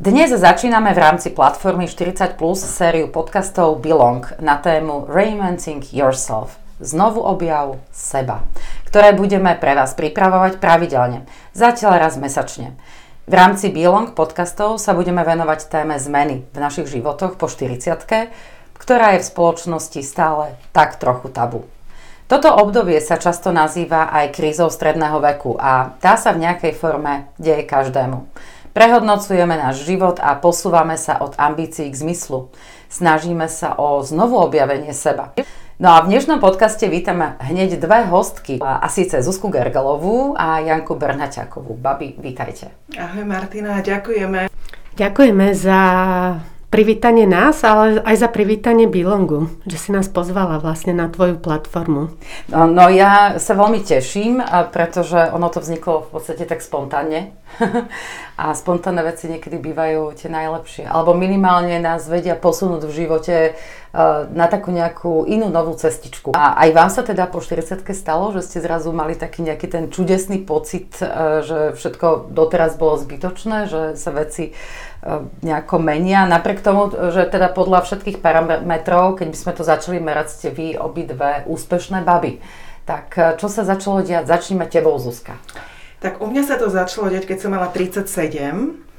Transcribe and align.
Dnes 0.00 0.32
začíname 0.32 0.96
v 0.96 1.02
rámci 1.04 1.28
platformy 1.28 1.84
40 1.84 2.40
Plus 2.40 2.56
sériu 2.56 3.12
podcastov 3.12 3.84
Belong 3.84 4.24
na 4.40 4.56
tému 4.56 5.04
Reinventing 5.04 5.84
Yourself. 5.92 6.56
Znovu 6.80 7.20
objav 7.20 7.76
seba, 7.92 8.40
ktoré 8.88 9.12
budeme 9.12 9.52
pre 9.60 9.76
vás 9.76 9.92
pripravovať 9.92 10.56
pravidelne, 10.56 11.28
zatiaľ 11.52 12.00
raz 12.00 12.16
mesačne. 12.16 12.80
V 13.28 13.34
rámci 13.36 13.68
Belong 13.68 14.16
podcastov 14.16 14.80
sa 14.80 14.96
budeme 14.96 15.20
venovať 15.20 15.68
téme 15.68 16.00
zmeny 16.00 16.48
v 16.48 16.56
našich 16.56 16.88
životoch 16.88 17.36
po 17.36 17.52
40 17.52 18.00
ktorá 18.80 19.12
je 19.12 19.20
v 19.20 19.28
spoločnosti 19.28 20.00
stále 20.00 20.56
tak 20.72 20.96
trochu 20.96 21.28
tabu. 21.28 21.68
Toto 22.24 22.48
obdobie 22.56 23.02
sa 23.04 23.20
často 23.20 23.52
nazýva 23.52 24.08
aj 24.08 24.32
krízou 24.32 24.72
stredného 24.72 25.20
veku 25.20 25.60
a 25.60 25.92
tá 26.00 26.16
sa 26.16 26.32
v 26.32 26.48
nejakej 26.48 26.72
forme 26.72 27.28
deje 27.36 27.68
každému. 27.68 28.22
Prehodnocujeme 28.70 29.58
náš 29.58 29.82
život 29.82 30.22
a 30.22 30.38
posúvame 30.38 30.94
sa 30.94 31.18
od 31.18 31.34
ambícií 31.34 31.90
k 31.90 32.00
zmyslu. 32.06 32.54
Snažíme 32.86 33.50
sa 33.50 33.74
o 33.74 33.98
znovu 34.06 34.38
objavenie 34.38 34.94
seba. 34.94 35.34
No 35.82 35.90
a 35.90 36.06
v 36.06 36.14
dnešnom 36.14 36.38
podcaste 36.38 36.86
vítame 36.86 37.34
hneď 37.42 37.82
dve 37.82 38.06
hostky, 38.06 38.62
a 38.62 38.86
síce 38.86 39.18
Zuzku 39.26 39.50
Gergelovú 39.50 40.38
a 40.38 40.62
Janku 40.62 40.94
Brnaťakovú. 40.94 41.74
Babi, 41.74 42.14
vítajte. 42.14 42.70
Ahoj 42.94 43.26
Martina, 43.26 43.82
ďakujeme. 43.82 44.46
Ďakujeme 44.94 45.46
za 45.50 45.80
privítanie 46.70 47.26
nás, 47.26 47.66
ale 47.66 47.98
aj 48.06 48.16
za 48.16 48.28
privítanie 48.30 48.86
Bilongu, 48.86 49.50
že 49.66 49.76
si 49.76 49.90
nás 49.90 50.06
pozvala 50.06 50.62
vlastne 50.62 50.94
na 50.94 51.10
tvoju 51.10 51.42
platformu. 51.42 52.14
No, 52.46 52.70
no 52.70 52.86
ja 52.86 53.42
sa 53.42 53.58
veľmi 53.58 53.82
teším, 53.82 54.38
pretože 54.70 55.34
ono 55.34 55.50
to 55.50 55.58
vzniklo 55.58 56.06
v 56.06 56.08
podstate 56.14 56.46
tak 56.46 56.62
spontánne. 56.62 57.34
a 58.40 58.54
spontánne 58.54 59.02
veci 59.04 59.28
niekedy 59.28 59.58
bývajú 59.58 60.14
tie 60.16 60.30
najlepšie. 60.30 60.88
Alebo 60.88 61.12
minimálne 61.12 61.76
nás 61.82 62.06
vedia 62.08 62.38
posunúť 62.38 62.86
v 62.86 62.96
živote 63.04 63.36
na 64.30 64.46
takú 64.46 64.70
nejakú 64.70 65.26
inú 65.26 65.50
novú 65.50 65.74
cestičku. 65.74 66.30
A 66.38 66.54
aj 66.62 66.70
vám 66.70 66.90
sa 66.94 67.02
teda 67.02 67.26
po 67.26 67.42
40 67.42 67.82
stalo, 67.90 68.30
že 68.30 68.46
ste 68.46 68.62
zrazu 68.62 68.94
mali 68.94 69.18
taký 69.18 69.42
nejaký 69.42 69.66
ten 69.66 69.84
čudesný 69.90 70.46
pocit, 70.46 70.94
že 71.42 71.74
všetko 71.74 72.30
doteraz 72.30 72.78
bolo 72.78 73.02
zbytočné, 73.02 73.66
že 73.66 73.82
sa 73.98 74.10
veci 74.14 74.54
nejako 75.40 75.80
menia. 75.80 76.28
Napriek 76.28 76.60
tomu, 76.60 76.92
že 76.92 77.24
teda 77.24 77.48
podľa 77.48 77.88
všetkých 77.88 78.20
parametrov, 78.20 79.16
keď 79.16 79.28
by 79.32 79.38
sme 79.38 79.52
to 79.56 79.62
začali 79.64 79.96
merať, 79.96 80.28
ste 80.28 80.48
vy 80.52 80.76
obidve 80.76 81.48
úspešné 81.48 82.04
baby. 82.04 82.44
Tak 82.84 83.38
čo 83.40 83.48
sa 83.48 83.64
začalo 83.64 84.04
diať? 84.04 84.28
Začneme 84.28 84.68
tebou, 84.68 84.98
Zuzka. 85.00 85.38
Tak 86.00 86.20
u 86.20 86.28
mňa 86.28 86.42
sa 86.44 86.56
to 86.56 86.68
začalo 86.72 87.08
diať, 87.12 87.28
keď 87.28 87.38
som 87.44 87.52
mala 87.52 87.68
37 87.72 88.89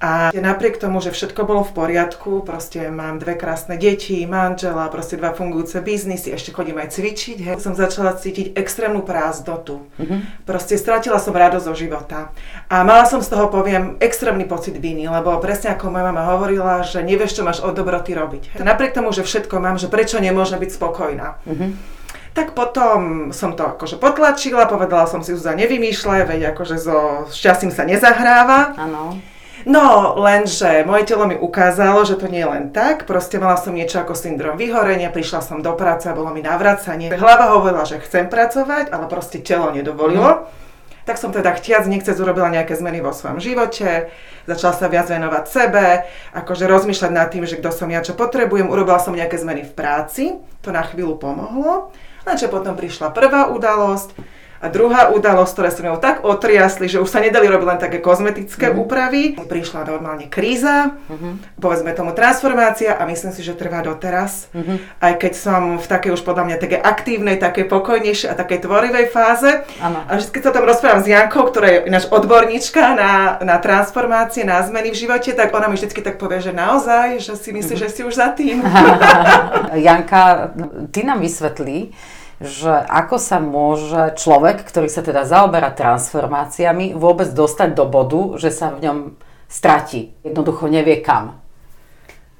a 0.00 0.32
napriek 0.32 0.80
tomu, 0.80 1.04
že 1.04 1.12
všetko 1.12 1.44
bolo 1.44 1.60
v 1.60 1.76
poriadku, 1.76 2.40
proste 2.40 2.88
mám 2.88 3.20
dve 3.20 3.36
krásne 3.36 3.76
deti, 3.76 4.24
manžela, 4.24 4.88
proste 4.88 5.20
dva 5.20 5.36
fungujúce 5.36 5.76
biznisy, 5.84 6.32
ešte 6.32 6.56
chodím 6.56 6.80
aj 6.80 6.96
cvičiť, 6.96 7.36
hej, 7.36 7.60
som 7.60 7.76
začala 7.76 8.16
cítiť 8.16 8.56
extrémnu 8.56 9.04
prázdnotu. 9.04 9.84
Mm-hmm. 10.00 10.48
Proste 10.48 10.80
stratila 10.80 11.20
som 11.20 11.36
radosť 11.36 11.68
zo 11.68 11.74
života. 11.76 12.32
A 12.72 12.80
mala 12.80 13.04
som 13.04 13.20
z 13.20 13.28
toho, 13.28 13.52
poviem, 13.52 14.00
extrémny 14.00 14.48
pocit 14.48 14.80
viny, 14.80 15.04
lebo 15.04 15.36
presne 15.36 15.76
ako 15.76 15.92
moja 15.92 16.08
mama 16.08 16.32
hovorila, 16.32 16.80
že 16.80 17.04
nevieš, 17.04 17.36
čo 17.36 17.44
máš 17.44 17.60
od 17.60 17.76
dobroty 17.76 18.16
robiť. 18.16 18.56
Hej. 18.56 18.64
Napriek 18.64 18.96
tomu, 18.96 19.12
že 19.12 19.20
všetko 19.20 19.60
mám, 19.60 19.76
že 19.76 19.92
prečo 19.92 20.16
nemôžem 20.16 20.56
byť 20.56 20.70
spokojná. 20.80 21.44
Mm-hmm. 21.44 22.00
Tak 22.30 22.54
potom 22.56 23.30
som 23.36 23.52
to 23.52 23.68
akože 23.68 24.00
potlačila, 24.00 24.64
povedala 24.64 25.04
som 25.04 25.20
si, 25.20 25.36
Zuzá, 25.36 25.52
nevymýšľaj, 25.58 26.24
veď 26.24 26.40
akože 26.54 26.76
so 26.80 27.28
šťastím 27.28 27.74
sa 27.74 27.84
nezahráva. 27.84 28.80
Áno. 28.80 29.20
No, 29.68 30.16
lenže 30.16 30.84
moje 30.88 31.04
telo 31.04 31.28
mi 31.28 31.36
ukázalo, 31.36 32.04
že 32.08 32.16
to 32.16 32.30
nie 32.32 32.40
je 32.40 32.48
len 32.48 32.64
tak. 32.72 33.04
Proste 33.04 33.36
mala 33.36 33.60
som 33.60 33.76
niečo 33.76 34.00
ako 34.00 34.16
syndrom 34.16 34.56
vyhorenia, 34.56 35.12
prišla 35.12 35.44
som 35.44 35.60
do 35.60 35.76
práce 35.76 36.08
a 36.08 36.16
bolo 36.16 36.32
mi 36.32 36.40
navracanie. 36.40 37.12
Hlava 37.12 37.52
hovorila, 37.52 37.84
že 37.84 38.00
chcem 38.00 38.32
pracovať, 38.32 38.88
ale 38.88 39.04
proste 39.10 39.44
telo 39.44 39.68
nedovolilo. 39.68 40.48
Mm. 40.48 40.60
Tak 41.08 41.16
som 41.16 41.32
teda 41.32 41.56
chtiac, 41.56 41.88
nechcec 41.88 42.14
urobila 42.20 42.52
nejaké 42.52 42.76
zmeny 42.76 43.00
vo 43.00 43.10
svojom 43.10 43.40
živote, 43.40 44.12
začala 44.44 44.74
sa 44.76 44.86
viac 44.86 45.08
venovať 45.08 45.44
sebe, 45.48 46.06
akože 46.36 46.68
rozmýšľať 46.68 47.10
nad 47.10 47.28
tým, 47.32 47.48
že 47.48 47.56
kto 47.58 47.72
som 47.72 47.88
ja, 47.88 48.04
čo 48.04 48.14
potrebujem, 48.14 48.68
urobila 48.68 49.00
som 49.00 49.16
nejaké 49.16 49.40
zmeny 49.40 49.64
v 49.64 49.72
práci, 49.72 50.24
to 50.60 50.70
na 50.70 50.84
chvíľu 50.84 51.16
pomohlo, 51.16 51.90
lenže 52.28 52.52
potom 52.52 52.76
prišla 52.76 53.16
prvá 53.16 53.48
udalosť, 53.48 54.12
a 54.60 54.68
druhá 54.68 55.08
udalosť, 55.08 55.52
ktoré 55.56 55.68
sa 55.72 55.80
mňou 55.80 55.98
tak 55.98 56.20
otriasli, 56.20 56.84
že 56.84 57.00
už 57.00 57.08
sa 57.08 57.24
nedali 57.24 57.48
robiť 57.48 57.66
len 57.66 57.80
také 57.80 57.98
kozmetické 57.98 58.68
mm. 58.68 58.76
úpravy. 58.76 59.22
Prišla 59.40 59.88
normálne 59.88 60.28
kríza, 60.28 60.92
mm-hmm. 61.08 61.56
povedzme 61.56 61.96
tomu 61.96 62.12
transformácia 62.12 62.92
a 62.92 63.08
myslím 63.08 63.32
si, 63.32 63.40
že 63.40 63.56
trvá 63.56 63.80
doteraz. 63.80 64.52
Mm-hmm. 64.52 64.76
Aj 65.00 65.14
keď 65.16 65.32
som 65.32 65.80
v 65.80 65.86
takej 65.88 66.12
už 66.12 66.22
podľa 66.28 66.44
mňa 66.44 66.56
také 66.60 66.76
aktívnej, 66.76 67.40
také 67.40 67.64
pokojnejšej 67.64 68.28
a 68.28 68.34
takej 68.36 68.68
tvorivej 68.68 69.06
fáze. 69.08 69.64
Ano. 69.80 70.04
A 70.04 70.20
vždy, 70.20 70.28
keď 70.28 70.42
sa 70.44 70.52
tam 70.52 70.68
rozprávam 70.68 71.00
s 71.00 71.08
Jankou, 71.08 71.48
ktorá 71.48 71.66
je 71.72 71.78
ináč 71.88 72.04
odborníčka 72.12 72.92
na, 72.92 73.40
na 73.40 73.56
transformácie, 73.56 74.44
na 74.44 74.60
zmeny 74.60 74.92
v 74.92 75.00
živote, 75.08 75.32
tak 75.32 75.56
ona 75.56 75.72
mi 75.72 75.80
vždy 75.80 76.04
tak 76.04 76.20
povie, 76.20 76.44
že 76.44 76.52
naozaj, 76.52 77.16
že 77.16 77.32
si 77.32 77.56
myslí, 77.56 77.80
mm-hmm. 77.80 77.88
že 77.88 77.94
si 77.96 78.00
už 78.04 78.12
za 78.12 78.28
tým. 78.36 78.60
Janka, 79.88 80.52
ty 80.92 81.00
nám 81.00 81.24
vysvetlí, 81.24 81.92
že 82.40 82.72
ako 82.72 83.20
sa 83.20 83.36
môže 83.36 84.16
človek, 84.16 84.64
ktorý 84.64 84.88
sa 84.88 85.04
teda 85.04 85.28
zaoberá 85.28 85.68
transformáciami, 85.76 86.96
vôbec 86.96 87.28
dostať 87.36 87.76
do 87.76 87.84
bodu, 87.84 88.40
že 88.40 88.48
sa 88.48 88.72
v 88.72 88.88
ňom 88.88 88.98
stratí. 89.44 90.16
Jednoducho 90.24 90.72
nevie 90.72 91.04
kam. 91.04 91.36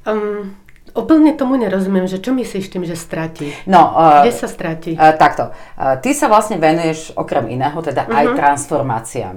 Um, 0.08 0.56
Úplne 0.90 1.38
tomu 1.38 1.54
nerozumiem, 1.54 2.10
že 2.10 2.18
čo 2.18 2.34
myslíš 2.34 2.66
tým, 2.66 2.82
že 2.82 2.98
stratí? 2.98 3.54
No, 3.62 3.94
uh, 3.94 4.26
Kde 4.26 4.32
sa 4.34 4.48
stratí? 4.50 4.98
Uh, 4.98 5.14
takto. 5.14 5.54
Uh, 5.78 5.94
ty 6.02 6.10
sa 6.10 6.26
vlastne 6.26 6.58
venuješ 6.58 7.14
okrem 7.14 7.46
iného 7.46 7.78
teda 7.78 8.08
uh-huh. 8.08 8.18
aj 8.18 8.26
mhm. 8.26 8.36
transformáciám. 8.40 9.36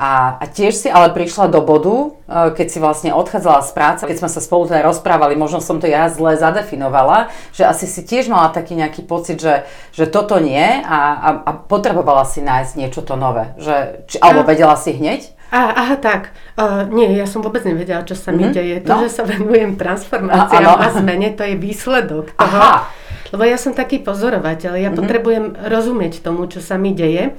A, 0.00 0.40
a 0.40 0.44
tiež 0.48 0.72
si 0.72 0.88
ale 0.88 1.12
prišla 1.12 1.52
do 1.52 1.60
bodu, 1.60 2.16
e, 2.24 2.56
keď 2.56 2.66
si 2.72 2.80
vlastne 2.80 3.12
odchádzala 3.12 3.60
z 3.60 3.70
práce, 3.76 4.00
keď 4.08 4.16
sme 4.16 4.32
sa 4.32 4.40
spolu 4.40 4.64
teda 4.64 4.80
rozprávali, 4.80 5.36
možno 5.36 5.60
som 5.60 5.76
to 5.76 5.84
ja 5.84 6.08
zle 6.08 6.40
zadefinovala, 6.40 7.28
že 7.52 7.68
asi 7.68 7.84
si 7.84 8.00
tiež 8.00 8.32
mala 8.32 8.48
taký 8.48 8.80
nejaký 8.80 9.04
pocit, 9.04 9.44
že, 9.44 9.68
že 9.92 10.08
toto 10.08 10.40
nie 10.40 10.80
a, 10.80 10.98
a, 11.20 11.28
a 11.44 11.50
potrebovala 11.52 12.24
si 12.24 12.40
nájsť 12.40 12.72
niečo 12.80 13.04
to 13.04 13.12
nové. 13.20 13.52
Že, 13.60 14.08
či, 14.08 14.16
alebo 14.24 14.40
vedela 14.48 14.72
si 14.80 14.96
hneď? 14.96 15.36
Á, 15.52 15.68
aha, 15.76 15.96
tak. 16.00 16.32
Uh, 16.56 16.88
nie, 16.88 17.20
ja 17.20 17.28
som 17.28 17.44
vôbec 17.44 17.60
nevedela, 17.68 18.00
čo 18.00 18.16
sa 18.16 18.32
mm-hmm. 18.32 18.40
mi 18.40 18.44
mhm. 18.48 18.54
deje. 18.56 18.76
To, 18.88 18.92
no. 18.96 19.00
že 19.04 19.10
sa 19.12 19.22
venujem 19.28 19.76
transformáciám 19.76 20.64
a, 20.64 20.74
a 20.80 20.88
zmene, 20.96 21.28
to 21.36 21.44
je 21.44 21.60
výsledok 21.60 22.32
toho. 22.40 22.56
Aha. 22.56 22.88
Lebo 23.36 23.44
ja 23.44 23.60
som 23.60 23.76
taký 23.76 24.00
pozorovateľ, 24.00 24.80
ja 24.80 24.88
mm-hmm. 24.88 24.96
potrebujem 24.96 25.44
rozumieť 25.60 26.24
tomu, 26.24 26.48
čo 26.48 26.64
sa 26.64 26.80
mi 26.80 26.96
deje. 26.96 27.36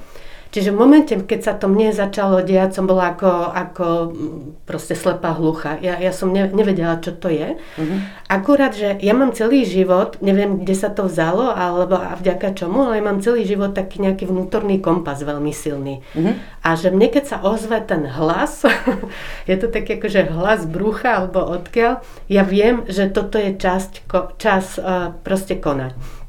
Čiže 0.52 0.68
v 0.68 0.80
momente, 0.84 1.16
keď 1.16 1.40
sa 1.40 1.52
to 1.56 1.64
mne 1.64 1.96
začalo 1.96 2.44
diať, 2.44 2.76
som 2.76 2.84
bola 2.84 3.16
ako, 3.16 3.32
ako 3.56 3.86
mm, 4.12 4.68
proste 4.68 4.92
slepá 4.92 5.32
hlucha. 5.32 5.80
Ja, 5.80 5.96
ja 5.96 6.12
som 6.12 6.28
ne, 6.28 6.44
nevedela, 6.52 7.00
čo 7.00 7.16
to 7.16 7.32
je. 7.32 7.56
Uh-huh. 7.56 7.98
Akurát, 8.28 8.76
že 8.76 9.00
ja 9.00 9.16
mám 9.16 9.32
celý 9.32 9.64
život, 9.64 10.20
neviem, 10.20 10.60
kde 10.60 10.76
sa 10.76 10.92
to 10.92 11.08
vzalo, 11.08 11.56
alebo 11.56 11.96
a 11.96 12.12
vďaka 12.20 12.52
čomu, 12.52 12.84
ale 12.84 13.00
ja 13.00 13.04
mám 13.08 13.24
celý 13.24 13.48
život 13.48 13.72
taký 13.72 14.04
nejaký 14.04 14.28
vnútorný 14.28 14.84
kompas 14.84 15.24
veľmi 15.24 15.56
silný. 15.56 16.04
Uh-huh. 16.12 16.36
A 16.60 16.76
že 16.76 16.92
mne, 16.92 17.08
keď 17.08 17.24
sa 17.32 17.36
ozve 17.40 17.80
ten 17.88 18.04
hlas, 18.04 18.68
je 19.48 19.56
to 19.56 19.72
taký 19.72 19.96
akože 19.96 20.36
hlas 20.36 20.68
brucha 20.68 21.24
alebo 21.24 21.48
odkiaľ, 21.48 22.04
ja 22.28 22.44
viem, 22.44 22.84
že 22.92 23.08
toto 23.08 23.40
je 23.40 23.56
časť, 23.56 24.04
čas 24.36 24.76
uh, 24.76 25.16
proste 25.24 25.56
konať. 25.56 26.21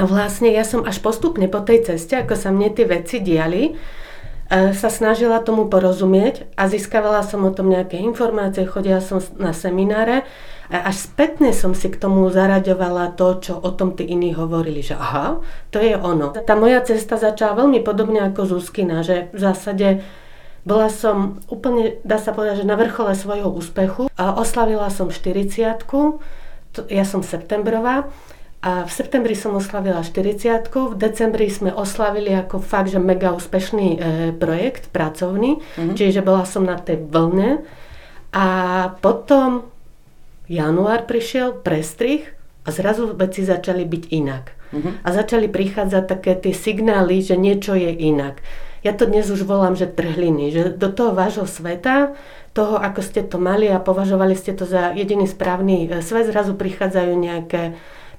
A 0.00 0.08
vlastne 0.08 0.48
ja 0.48 0.64
som 0.64 0.88
až 0.88 1.04
postupne 1.04 1.44
po 1.44 1.60
tej 1.60 1.84
ceste, 1.84 2.16
ako 2.16 2.32
sa 2.32 2.48
mne 2.48 2.72
tie 2.72 2.88
veci 2.88 3.20
diali, 3.20 3.68
e, 3.68 3.72
sa 4.72 4.88
snažila 4.88 5.44
tomu 5.44 5.68
porozumieť 5.68 6.56
a 6.56 6.72
získavala 6.72 7.20
som 7.20 7.44
o 7.44 7.52
tom 7.52 7.68
nejaké 7.68 8.00
informácie, 8.00 8.64
chodila 8.64 9.04
som 9.04 9.20
na 9.36 9.52
semináre 9.52 10.24
a 10.72 10.88
až 10.88 11.04
spätne 11.04 11.52
som 11.52 11.76
si 11.76 11.92
k 11.92 12.00
tomu 12.00 12.24
zaraďovala 12.32 13.12
to, 13.12 13.44
čo 13.44 13.52
o 13.60 13.76
tom 13.76 13.92
tí 13.92 14.08
iní 14.08 14.32
hovorili, 14.32 14.80
že 14.80 14.96
aha, 14.96 15.44
to 15.68 15.84
je 15.84 15.92
ono. 15.92 16.32
Tá 16.32 16.56
moja 16.56 16.80
cesta 16.80 17.20
začala 17.20 17.60
veľmi 17.60 17.84
podobne 17.84 18.24
ako 18.32 18.56
Zuzkina, 18.56 19.04
že 19.04 19.28
v 19.36 19.38
zásade 19.52 20.00
bola 20.64 20.88
som 20.88 21.44
úplne, 21.52 22.00
dá 22.08 22.16
sa 22.16 22.32
povedať, 22.32 22.64
že 22.64 22.70
na 22.72 22.80
vrchole 22.80 23.12
svojho 23.12 23.52
úspechu 23.52 24.08
a 24.16 24.32
oslavila 24.32 24.88
som 24.88 25.12
40 25.12 25.76
ja 26.88 27.04
som 27.04 27.20
septembrová 27.20 28.08
a 28.60 28.84
v 28.84 28.92
septembri 28.92 29.32
som 29.32 29.56
oslavila 29.56 30.04
40 30.04 30.68
v 30.68 30.96
decembri 31.00 31.48
sme 31.48 31.72
oslavili 31.72 32.36
ako 32.36 32.60
fakt, 32.60 32.92
že 32.92 33.00
mega 33.00 33.32
úspešný 33.32 33.88
e, 33.88 33.98
projekt 34.36 34.92
pracovný, 34.92 35.64
mm-hmm. 35.64 35.96
čiže 35.96 36.20
bola 36.20 36.44
som 36.44 36.68
na 36.68 36.76
tej 36.76 37.00
vlne. 37.00 37.64
A 38.36 38.46
potom 39.00 39.64
január 40.44 41.08
prišiel, 41.08 41.56
prestrih 41.64 42.28
a 42.62 42.68
zrazu 42.68 43.16
veci 43.16 43.48
začali 43.48 43.88
byť 43.88 44.04
inak. 44.12 44.44
Mm-hmm. 44.76 44.92
A 45.02 45.08
začali 45.08 45.48
prichádzať 45.48 46.04
také 46.04 46.36
tie 46.36 46.52
signály, 46.52 47.24
že 47.24 47.40
niečo 47.40 47.72
je 47.72 47.96
inak. 47.96 48.44
ja 48.84 48.92
to 48.92 49.08
dnes 49.08 49.28
už 49.32 49.40
volám, 49.48 49.72
že 49.72 49.88
trhliny, 49.88 50.52
že 50.52 50.62
do 50.76 50.92
toho 50.92 51.16
vášho 51.16 51.48
sveta, 51.48 52.12
toho, 52.52 52.76
ako 52.76 53.00
ste 53.00 53.24
to 53.24 53.40
mali 53.40 53.72
a 53.72 53.80
považovali 53.80 54.36
ste 54.36 54.52
to 54.52 54.68
za 54.68 54.92
jediný 54.92 55.24
správny 55.24 55.88
e, 55.88 56.04
svet, 56.04 56.28
zrazu 56.28 56.52
prichádzajú 56.52 57.12
nejaké 57.16 57.72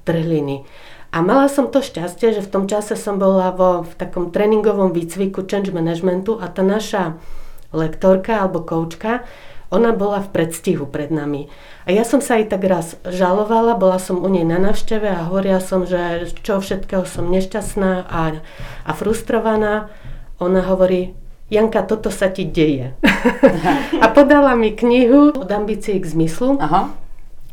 trhliny. 0.04 0.64
A 1.12 1.20
mala 1.20 1.52
som 1.52 1.68
to 1.68 1.84
šťastie, 1.84 2.32
že 2.32 2.46
v 2.48 2.52
tom 2.52 2.64
čase 2.72 2.96
som 2.96 3.20
bola 3.20 3.52
vo, 3.52 3.84
v 3.84 3.94
takom 4.00 4.32
tréningovom 4.32 4.96
výcviku 4.96 5.44
change 5.44 5.76
managementu 5.76 6.40
a 6.40 6.48
tá 6.48 6.64
naša 6.64 7.20
lektorka 7.76 8.40
alebo 8.40 8.64
koučka, 8.64 9.28
ona 9.72 9.96
bola 9.96 10.20
v 10.20 10.32
predstihu 10.36 10.84
pred 10.84 11.12
nami. 11.12 11.48
A 11.88 11.96
ja 11.96 12.04
som 12.04 12.20
sa 12.20 12.40
aj 12.40 12.52
tak 12.52 12.64
raz 12.68 13.00
žalovala, 13.08 13.80
bola 13.80 14.00
som 14.04 14.20
u 14.20 14.28
nej 14.28 14.44
na 14.44 14.60
návšteve 14.60 15.08
a 15.08 15.28
hovorila 15.32 15.64
som, 15.64 15.88
že 15.88 16.28
čo 16.44 16.60
všetkého 16.60 17.08
som 17.08 17.32
nešťastná 17.32 18.08
a, 18.08 18.40
a 18.84 18.92
frustrovaná. 18.92 19.88
Ona 20.44 20.64
hovorí, 20.68 21.16
Janka, 21.52 21.84
toto 21.84 22.12
sa 22.12 22.32
ti 22.32 22.48
deje. 22.48 22.96
a 24.04 24.06
podala 24.12 24.56
mi 24.56 24.76
knihu 24.76 25.36
od 25.36 25.48
ambícií 25.52 26.00
k 26.00 26.08
zmyslu. 26.08 26.60
Aha. 26.60 26.92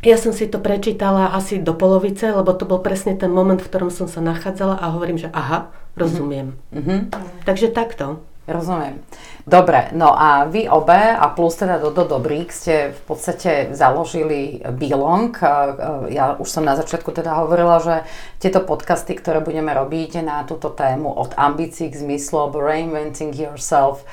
Ja 0.09 0.17
som 0.17 0.33
si 0.33 0.49
to 0.49 0.57
prečítala 0.57 1.37
asi 1.37 1.61
do 1.61 1.77
polovice, 1.77 2.33
lebo 2.33 2.57
to 2.57 2.65
bol 2.65 2.81
presne 2.81 3.13
ten 3.13 3.29
moment, 3.29 3.61
v 3.61 3.69
ktorom 3.69 3.93
som 3.93 4.09
sa 4.09 4.25
nachádzala 4.25 4.81
a 4.81 4.97
hovorím, 4.97 5.21
že 5.21 5.29
aha, 5.37 5.69
rozumiem. 6.01 6.57
Mm-hmm. 6.73 7.13
Takže 7.45 7.69
takto. 7.77 8.25
Rozumiem. 8.49 9.05
Dobre, 9.45 9.93
no 9.93 10.17
a 10.17 10.49
vy 10.49 10.65
obe 10.65 10.97
a 10.97 11.29
plus 11.29 11.61
teda 11.61 11.77
Dodo 11.77 12.09
Dobrík 12.09 12.49
ste 12.49 12.97
v 12.97 13.01
podstate 13.05 13.77
založili 13.77 14.65
Belong. 14.73 15.37
Ja 16.09 16.41
už 16.41 16.49
som 16.49 16.65
na 16.65 16.73
začiatku 16.73 17.13
teda 17.13 17.45
hovorila, 17.45 17.77
že 17.77 18.09
tieto 18.41 18.65
podcasty, 18.65 19.13
ktoré 19.13 19.45
budeme 19.45 19.77
robiť 19.77 20.25
na 20.25 20.49
túto 20.49 20.73
tému 20.73 21.13
od 21.13 21.37
ambícií 21.37 21.93
k 21.93 22.01
zmyslu, 22.01 22.57
reinventing 22.57 23.37
yourself, 23.37 24.09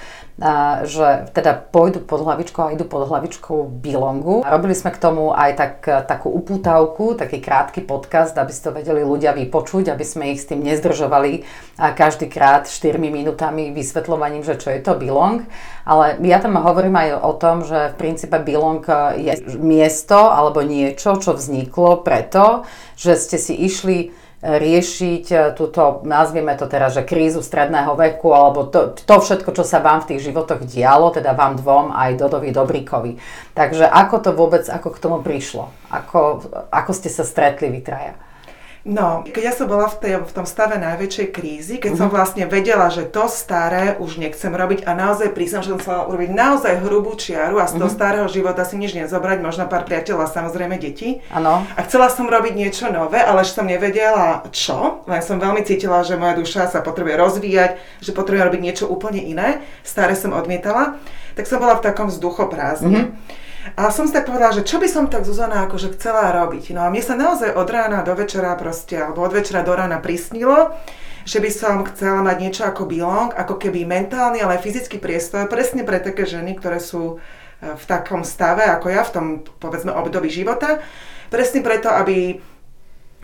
že 0.83 1.31
teda 1.31 1.55
pôjdu 1.55 2.03
pod 2.03 2.27
hlavičkou 2.27 2.59
a 2.67 2.75
idú 2.75 2.83
pod 2.83 3.07
hlavičkou 3.07 3.71
Bilongu. 3.79 4.43
Robili 4.43 4.75
sme 4.75 4.91
k 4.91 4.99
tomu 4.99 5.31
aj 5.31 5.51
tak, 5.55 5.73
takú 6.11 6.27
upútavku, 6.27 7.15
taký 7.15 7.39
krátky 7.39 7.87
podcast, 7.87 8.35
aby 8.35 8.51
si 8.51 8.59
to 8.59 8.75
vedeli 8.75 8.99
ľudia 8.99 9.31
vypočuť, 9.31 9.95
aby 9.95 10.03
sme 10.03 10.35
ich 10.35 10.43
s 10.43 10.51
tým 10.51 10.59
nezdržovali 10.59 11.47
každý 11.79 12.27
krát 12.27 12.67
4 12.67 12.99
minútami 12.99 13.71
vysvetľovaním, 13.71 14.43
že 14.43 14.59
čo 14.59 14.75
je 14.75 14.83
to 14.83 14.99
Bilong. 14.99 15.47
Ale 15.87 16.19
ja 16.19 16.43
tam 16.43 16.59
hovorím 16.59 16.99
aj 16.99 17.09
o 17.23 17.31
tom, 17.39 17.63
že 17.63 17.95
v 17.95 17.99
princípe 17.99 18.35
Bilong 18.43 18.83
je 19.15 19.39
miesto 19.55 20.19
alebo 20.19 20.59
niečo, 20.59 21.15
čo 21.15 21.31
vzniklo 21.31 22.03
preto, 22.03 22.67
že 22.99 23.15
ste 23.15 23.39
si 23.39 23.55
išli 23.55 24.24
riešiť 24.45 25.25
e, 25.33 25.37
túto, 25.57 26.05
nazvieme 26.05 26.53
to 26.53 26.69
teraz, 26.69 26.93
že 26.93 27.01
krízu 27.01 27.41
stredného 27.41 27.97
veku, 27.97 28.29
alebo 28.29 28.69
to, 28.69 28.93
to 28.93 29.15
všetko, 29.17 29.49
čo 29.57 29.65
sa 29.65 29.81
vám 29.81 30.05
v 30.05 30.13
tých 30.13 30.29
životoch 30.29 30.61
dialo, 30.69 31.09
teda 31.09 31.33
vám 31.33 31.57
dvom 31.57 31.89
aj 31.89 32.21
Dodovi 32.21 32.53
Dobrikovi. 32.53 33.17
Takže 33.57 33.89
ako 33.89 34.15
to 34.21 34.29
vôbec, 34.37 34.69
ako 34.69 34.93
k 34.93 35.01
tomu 35.01 35.17
prišlo? 35.25 35.73
Ako, 35.89 36.45
ako 36.69 36.91
ste 36.93 37.09
sa 37.09 37.25
stretli 37.25 37.73
vy 37.73 37.81
traja? 37.81 38.13
No, 38.85 39.25
keď 39.25 39.43
ja 39.49 39.53
som 39.57 39.65
bola 39.65 39.89
v, 39.89 39.97
tej, 39.97 40.13
v 40.21 40.29
tom 40.29 40.45
stave 40.45 40.77
najväčšej 40.77 41.27
krízy, 41.33 41.81
keď 41.81 41.97
uh-huh. 41.97 42.01
som 42.05 42.09
mhm. 42.13 42.15
vlastne 42.21 42.43
vedela, 42.45 42.85
že 42.93 43.09
to 43.09 43.25
staré 43.25 43.97
už 43.97 44.21
nechcem 44.21 44.53
robiť 44.53 44.85
a 44.85 44.93
naozaj 44.93 45.33
prísam, 45.33 45.65
že 45.65 45.73
som 45.73 45.81
chcela 45.81 46.05
urobiť 46.05 46.29
naozaj 46.29 46.85
hrubú 46.85 47.17
čiaru 47.17 47.57
a 47.57 47.65
z 47.65 47.81
toho 47.81 47.89
uh-huh. 47.89 47.97
starého 47.97 48.27
života 48.29 48.61
si 48.61 48.77
nič 48.77 48.93
nezobrať, 48.93 49.41
možno 49.41 49.65
pár 49.65 49.89
priateľov 49.89 50.29
a 50.29 50.29
samozrejme 50.29 50.77
deti. 50.77 51.17
Ano. 51.33 51.65
A 51.65 51.81
chcela 51.81 52.13
som 52.13 52.29
robiť 52.29 52.53
niečo 52.53 52.93
nové, 52.93 53.17
ale 53.25 53.41
že 53.41 53.57
som 53.57 53.65
nevedela 53.65 54.45
čo, 54.53 55.01
len 55.09 55.25
som 55.25 55.41
veľmi 55.41 55.65
cítila, 55.65 56.05
že 56.05 56.13
moja 56.13 56.37
duša 56.37 56.69
sa 56.69 56.85
potrebuje 56.85 57.17
rozvíjať, 57.17 57.81
že 58.05 58.13
potrebuje 58.13 58.53
robiť 58.53 58.61
niečo 58.61 58.85
úplne 58.85 59.17
iné. 59.17 59.65
Staré 59.81 60.13
som 60.13 60.29
odmietala, 60.29 61.01
tak 61.33 61.49
som 61.49 61.57
bola 61.57 61.81
v 61.81 61.89
takom 61.89 62.13
vzduchoprázdne. 62.13 63.09
Uh-huh. 63.09 63.43
A 63.73 63.89
som 63.89 64.05
si 64.05 64.13
tak 64.13 64.29
povedala, 64.29 64.53
že 64.53 64.61
čo 64.61 64.77
by 64.77 64.85
som 64.85 65.09
tak 65.09 65.25
Zuzana 65.25 65.65
akože 65.65 65.97
chcela 65.97 66.29
robiť. 66.29 66.77
No 66.77 66.85
a 66.85 66.93
mne 66.93 67.01
sa 67.01 67.17
naozaj 67.17 67.57
od 67.57 67.65
rána 67.65 68.05
do 68.05 68.13
večera 68.13 68.53
proste, 68.53 69.01
alebo 69.01 69.25
od 69.25 69.33
večera 69.33 69.65
do 69.65 69.73
rána 69.73 69.97
prisnilo, 69.97 70.77
že 71.25 71.41
by 71.41 71.49
som 71.49 71.81
chcela 71.89 72.21
mať 72.21 72.37
niečo 72.37 72.63
ako 72.69 72.85
bilong, 72.85 73.33
ako 73.33 73.57
keby 73.57 73.89
mentálny, 73.89 74.45
ale 74.45 74.61
aj 74.61 74.65
fyzický 74.69 75.01
priestor, 75.01 75.49
presne 75.49 75.81
pre 75.81 75.97
také 75.97 76.29
ženy, 76.29 76.61
ktoré 76.61 76.77
sú 76.77 77.17
e, 77.17 77.73
v 77.73 77.83
takom 77.89 78.21
stave 78.21 78.61
ako 78.69 78.87
ja, 78.93 79.01
v 79.01 79.13
tom 79.17 79.25
povedzme 79.57 79.89
období 79.89 80.29
života. 80.29 80.77
Presne 81.33 81.65
preto, 81.65 81.89
aby 81.89 82.37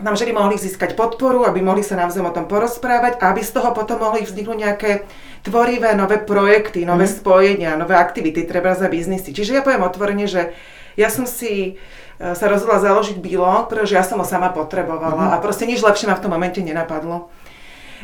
nám 0.00 0.16
ženy 0.16 0.32
mohli 0.32 0.56
získať 0.56 0.96
podporu, 0.96 1.44
aby 1.44 1.60
mohli 1.60 1.84
sa 1.84 1.98
navzájom 1.98 2.32
o 2.32 2.36
tom 2.36 2.46
porozprávať 2.48 3.20
a 3.20 3.30
aby 3.34 3.44
z 3.44 3.52
toho 3.54 3.76
potom 3.76 4.00
mohli 4.00 4.24
vzniknúť 4.24 4.58
nejaké 4.58 4.90
tvorivé 5.44 5.92
nové 5.98 6.22
projekty, 6.22 6.86
nové 6.86 7.04
mm. 7.04 7.12
spojenia, 7.20 7.76
nové 7.76 7.98
aktivity, 7.98 8.46
treba 8.46 8.72
za 8.78 8.88
biznisy. 8.88 9.34
Čiže 9.34 9.58
ja 9.58 9.62
poviem 9.62 9.84
otvorene, 9.84 10.24
že 10.24 10.54
ja 10.96 11.10
som 11.10 11.26
si 11.28 11.76
e, 11.76 12.32
sa 12.34 12.46
rozhodla 12.46 12.78
založiť 12.80 13.18
Bilong, 13.18 13.66
pretože 13.66 13.98
ja 13.98 14.04
som 14.06 14.22
ho 14.22 14.26
sama 14.26 14.54
potrebovala 14.54 15.28
mm. 15.28 15.32
a 15.34 15.36
proste 15.42 15.66
nič 15.66 15.82
lepšie 15.82 16.08
ma 16.08 16.18
v 16.18 16.22
tom 16.24 16.32
momente 16.32 16.62
nenapadlo. 16.62 17.30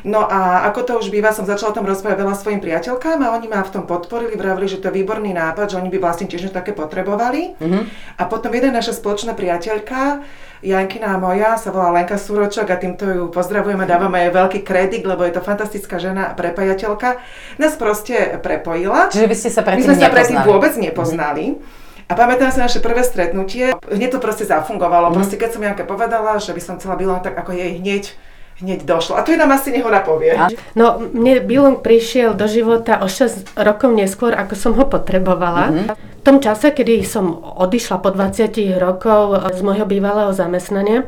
No 0.06 0.26
a 0.26 0.68
ako 0.70 0.80
to 0.84 0.92
už 1.02 1.10
býva, 1.10 1.34
som 1.34 1.48
začala 1.48 1.72
o 1.72 1.76
tom 1.78 1.86
rozprávať 1.86 2.18
veľa 2.22 2.34
svojim 2.38 2.60
priateľkám 2.62 3.18
a 3.24 3.34
oni 3.34 3.46
ma 3.50 3.64
v 3.66 3.72
tom 3.74 3.84
podporili, 3.88 4.38
vravili, 4.38 4.70
že 4.70 4.78
to 4.78 4.92
je 4.92 5.02
výborný 5.02 5.34
nápad, 5.34 5.74
že 5.74 5.78
oni 5.78 5.90
by 5.90 5.98
vlastne 5.98 6.30
tiež 6.30 6.54
také 6.54 6.70
potrebovali. 6.76 7.58
Mm-hmm. 7.58 7.82
A 8.18 8.22
potom 8.30 8.54
jedna 8.54 8.70
naša 8.70 8.94
spoločná 8.94 9.34
priateľka, 9.34 10.22
Jankina 10.58 11.14
moja, 11.22 11.54
sa 11.54 11.70
volá 11.70 11.94
Lenka 11.94 12.18
Súročok 12.18 12.66
a 12.66 12.76
týmto 12.78 13.06
ju 13.06 13.24
pozdravujeme, 13.30 13.86
dávame 13.86 14.26
jej 14.26 14.32
veľký 14.34 14.60
kredit, 14.66 15.06
lebo 15.06 15.22
je 15.22 15.38
to 15.38 15.42
fantastická 15.42 16.02
žena 16.02 16.30
a 16.30 16.32
prepajateľka. 16.34 17.22
Nás 17.62 17.78
proste 17.78 18.42
prepojila. 18.42 19.14
Čiže 19.14 19.30
vy 19.30 19.36
ste 19.38 19.50
sa 19.54 19.62
predtým 19.62 19.86
My 19.86 19.94
sme 19.94 20.02
sa 20.02 20.10
predtým 20.10 20.42
vôbec 20.42 20.74
nepoznali. 20.74 21.54
Mm-hmm. 21.54 21.86
A 22.08 22.16
pamätám 22.16 22.48
si 22.48 22.58
naše 22.58 22.80
prvé 22.80 23.04
stretnutie, 23.04 23.76
hneď 23.84 24.16
to 24.16 24.18
proste 24.18 24.48
zafungovalo. 24.48 25.12
Mm. 25.12 25.14
Proste 25.20 25.36
keď 25.36 25.50
som 25.52 25.60
Janke 25.60 25.84
povedala, 25.84 26.40
že 26.40 26.56
by 26.56 26.62
som 26.64 26.74
chcela 26.80 26.96
byť 26.96 27.20
tak 27.20 27.36
ako 27.36 27.52
jej 27.52 27.76
hneď 27.76 28.16
hneď 28.58 28.82
došlo. 28.82 29.16
A 29.16 29.22
to 29.22 29.31
je 29.31 29.38
nám 29.38 29.55
asi 29.55 29.70
nech 29.70 29.87
ona 29.87 30.02
povie. 30.02 30.34
No, 30.75 30.99
mne 30.99 31.43
Bilong 31.46 31.78
prišiel 31.78 32.34
do 32.34 32.50
života 32.50 32.99
o 33.02 33.06
6 33.06 33.55
rokov 33.55 33.94
neskôr, 33.94 34.34
ako 34.34 34.55
som 34.58 34.72
ho 34.75 34.84
potrebovala. 34.87 35.70
Mm-hmm. 35.70 35.87
V 35.94 36.22
tom 36.26 36.43
čase, 36.43 36.75
kedy 36.75 37.06
som 37.06 37.38
odišla 37.38 38.02
po 38.02 38.10
20 38.10 38.50
rokov 38.82 39.38
z 39.55 39.60
môjho 39.62 39.87
bývalého 39.87 40.34
zamestnania, 40.34 41.06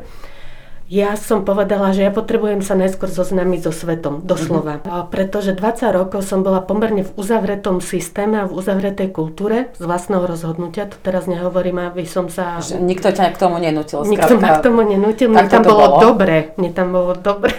ja 0.91 1.15
som 1.15 1.47
povedala, 1.47 1.95
že 1.95 2.03
ja 2.03 2.11
potrebujem 2.11 2.59
sa 2.59 2.75
najskôr 2.75 3.07
zoznámiť 3.07 3.59
so 3.63 3.71
svetom, 3.71 4.27
doslova. 4.27 4.83
Mm-hmm. 4.83 5.07
Pretože 5.07 5.55
20 5.55 5.87
rokov 5.95 6.27
som 6.27 6.43
bola 6.43 6.59
pomerne 6.59 7.07
v 7.07 7.11
uzavretom 7.15 7.79
systéme 7.79 8.43
a 8.43 8.45
v 8.45 8.59
uzavretej 8.59 9.07
kultúre 9.15 9.71
z 9.79 9.87
vlastného 9.87 10.27
rozhodnutia. 10.27 10.91
To 10.91 10.99
teraz 10.99 11.31
nehovorím, 11.31 11.87
aby 11.87 12.03
som 12.03 12.27
sa... 12.27 12.59
Že 12.59 12.83
nikto 12.83 13.07
ťa 13.15 13.31
k 13.31 13.39
tomu 13.39 13.63
nenútil. 13.63 14.03
Nikto 14.03 14.35
ma 14.35 14.59
k 14.59 14.67
tomu 14.67 14.83
nenútil. 14.83 15.31
Mne 15.31 15.47
tam 15.47 15.63
bolo, 15.63 15.79
bolo 15.79 16.11
dobre. 16.11 16.51
Mne 16.59 16.71
tam 16.75 16.87
bolo 16.91 17.15
dobre. 17.15 17.55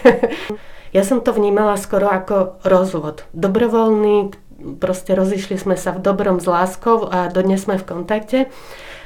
ja 0.97 1.01
som 1.01 1.25
to 1.25 1.33
vnímala 1.33 1.81
skoro 1.81 2.13
ako 2.13 2.61
rozvod. 2.69 3.25
Dobrovoľný, 3.33 4.29
proste 4.77 5.17
rozišli 5.17 5.57
sme 5.57 5.81
sa 5.81 5.97
v 5.97 6.05
dobrom 6.05 6.37
s 6.37 6.45
láskou 6.45 7.09
a 7.09 7.33
dodnes 7.33 7.65
sme 7.65 7.81
v 7.81 7.89
kontakte. 7.89 8.39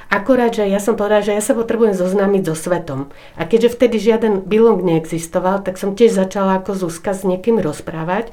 Akurát, 0.06 0.54
že 0.54 0.70
ja 0.70 0.78
som 0.78 0.94
povedala, 0.94 1.26
že 1.26 1.34
ja 1.34 1.42
sa 1.42 1.50
potrebujem 1.58 1.90
zoznámiť 1.90 2.42
so 2.46 2.54
svetom. 2.54 3.10
A 3.34 3.42
keďže 3.42 3.74
vtedy 3.74 3.98
žiaden 3.98 4.46
bilong 4.46 4.78
neexistoval, 4.86 5.66
tak 5.66 5.82
som 5.82 5.98
tiež 5.98 6.14
začala 6.14 6.62
ako 6.62 6.78
Zuzka 6.78 7.10
s 7.10 7.26
niekým 7.26 7.58
rozprávať. 7.58 8.30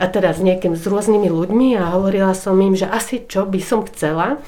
A 0.00 0.08
teda 0.08 0.34
s 0.34 0.40
niekým, 0.40 0.74
s 0.74 0.82
rôznymi 0.88 1.28
ľuďmi 1.28 1.68
a 1.76 1.94
hovorila 1.94 2.32
som 2.32 2.56
im, 2.58 2.74
že 2.74 2.88
asi 2.88 3.22
čo 3.28 3.44
by 3.44 3.60
som 3.60 3.84
chcela. 3.86 4.40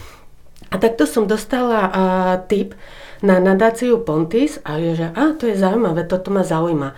A 0.73 0.75
takto 0.81 1.05
som 1.07 1.29
dostala 1.29 1.87
a, 1.87 1.91
tip 2.49 2.75
na 3.21 3.39
nadáciu 3.39 4.03
Pontis 4.03 4.59
a 4.67 4.81
je, 4.81 4.97
že 4.97 5.07
a 5.13 5.37
to 5.37 5.47
je 5.47 5.55
zaujímavé, 5.55 6.09
toto 6.09 6.33
ma 6.33 6.43
zaujíma. 6.43 6.97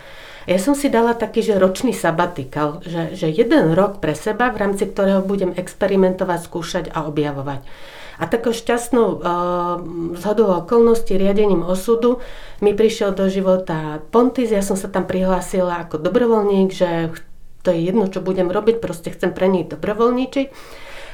Ja 0.48 0.56
som 0.56 0.72
si 0.72 0.88
dala 0.88 1.12
taký, 1.12 1.44
že 1.44 1.60
ročný 1.60 1.92
sabatikal, 1.92 2.80
že, 2.80 3.12
že 3.12 3.28
jeden 3.28 3.76
rok 3.76 4.00
pre 4.00 4.16
seba, 4.16 4.48
v 4.48 4.64
rámci 4.64 4.88
ktorého 4.88 5.20
budem 5.20 5.52
experimentovať, 5.52 6.38
skúšať 6.40 6.84
a 6.96 7.04
objavovať. 7.04 7.68
A 8.18 8.24
takou 8.26 8.56
šťastnou 8.56 9.08
uh, 9.12 9.20
zhodou 10.16 10.50
okolností 10.64 11.20
riadením 11.20 11.62
osudu 11.62 12.24
mi 12.64 12.72
prišiel 12.72 13.12
do 13.12 13.28
života 13.28 14.00
Pontis, 14.08 14.48
ja 14.48 14.64
som 14.64 14.74
sa 14.74 14.88
tam 14.88 15.04
prihlásila 15.04 15.84
ako 15.84 16.00
dobrovoľník, 16.00 16.72
že 16.72 17.12
to 17.62 17.68
je 17.68 17.92
jedno, 17.92 18.08
čo 18.08 18.24
budem 18.24 18.48
robiť, 18.48 18.80
proste 18.80 19.12
chcem 19.12 19.36
pre 19.36 19.52
nich 19.52 19.68
dobrovoľníčiť. 19.68 20.48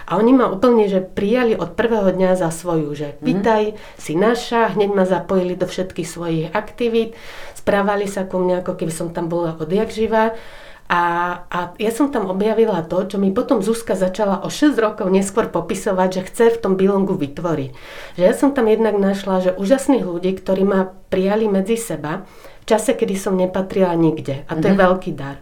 A 0.05 0.21
oni 0.21 0.37
ma 0.37 0.53
úplne, 0.53 0.85
že 0.85 1.01
prijali 1.01 1.57
od 1.57 1.73
prvého 1.73 2.13
dňa 2.13 2.37
za 2.37 2.53
svoju, 2.53 2.93
že 2.93 3.09
mm-hmm. 3.15 3.25
pýtaj, 3.25 3.63
si 3.97 4.13
naša, 4.15 4.77
hneď 4.77 4.91
ma 4.93 5.05
zapojili 5.09 5.57
do 5.57 5.65
všetkých 5.65 6.09
svojich 6.09 6.47
aktivít, 6.53 7.17
správali 7.57 8.05
sa 8.05 8.29
ku 8.29 8.37
mne, 8.37 8.61
ako 8.61 8.77
keby 8.77 8.93
som 8.93 9.09
tam 9.11 9.33
bola 9.33 9.57
odjak 9.57 9.89
živá. 9.89 10.37
A, 10.85 11.03
a 11.49 11.73
ja 11.81 11.89
som 11.89 12.13
tam 12.13 12.29
objavila 12.29 12.85
to, 12.85 13.09
čo 13.09 13.17
mi 13.17 13.33
potom 13.33 13.65
Zuzka 13.65 13.97
začala 13.97 14.45
o 14.45 14.53
6 14.53 14.77
rokov 14.77 15.09
neskôr 15.09 15.49
popisovať, 15.49 16.09
že 16.13 16.27
chce 16.29 16.45
v 16.53 16.61
tom 16.61 16.77
bilongu 16.77 17.17
vytvoriť. 17.17 17.71
Že 18.21 18.23
ja 18.23 18.35
som 18.37 18.53
tam 18.53 18.69
jednak 18.69 19.01
našla, 19.01 19.41
že 19.41 19.51
úžasných 19.57 20.05
ľudí, 20.05 20.37
ktorí 20.37 20.69
ma 20.69 20.93
prijali 21.09 21.49
medzi 21.49 21.81
seba 21.81 22.29
v 22.61 22.65
čase, 22.69 22.93
kedy 22.93 23.17
som 23.17 23.33
nepatrila 23.33 23.97
nikde. 23.97 24.45
A 24.45 24.61
to 24.61 24.69
mm-hmm. 24.69 24.69
je 24.69 24.77
mhm. 24.77 24.83
veľký 24.85 25.11
dar. 25.17 25.37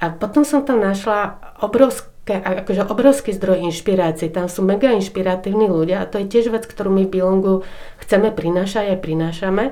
A 0.00 0.14
potom 0.14 0.46
som 0.46 0.62
tam 0.62 0.80
našla 0.80 1.42
obrovské, 1.60 2.08
akože 2.38 2.86
obrovský 2.86 3.34
zdroj 3.34 3.66
inšpirácie. 3.66 4.30
Tam 4.30 4.46
sú 4.46 4.62
mega 4.62 4.94
inšpiratívni 4.94 5.66
ľudia 5.66 6.04
a 6.04 6.08
to 6.08 6.22
je 6.22 6.30
tiež 6.30 6.54
vec, 6.54 6.68
ktorú 6.68 6.94
my 6.94 7.08
v 7.08 7.12
Bilongu 7.18 7.54
chceme 7.98 8.30
prinášať 8.30 8.94
aj 8.94 8.98
prinášame. 9.02 9.64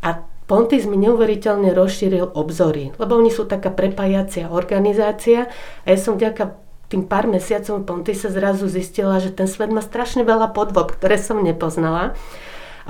A 0.00 0.24
Pontis 0.48 0.82
mi 0.82 0.98
neuveriteľne 0.98 1.70
rozšíril 1.70 2.34
obzory, 2.34 2.90
lebo 2.98 3.14
oni 3.14 3.30
sú 3.30 3.46
taká 3.46 3.70
prepájacia 3.70 4.50
organizácia 4.50 5.46
a 5.86 5.86
ja 5.86 5.98
som 6.00 6.18
vďaka 6.18 6.58
tým 6.90 7.06
pár 7.06 7.30
mesiacom 7.30 7.86
Ponty 7.86 8.18
sa 8.18 8.34
zrazu 8.34 8.66
zistila, 8.66 9.22
že 9.22 9.30
ten 9.30 9.46
svet 9.46 9.70
má 9.70 9.78
strašne 9.78 10.26
veľa 10.26 10.50
podvob, 10.50 10.90
ktoré 10.90 11.22
som 11.22 11.38
nepoznala. 11.38 12.18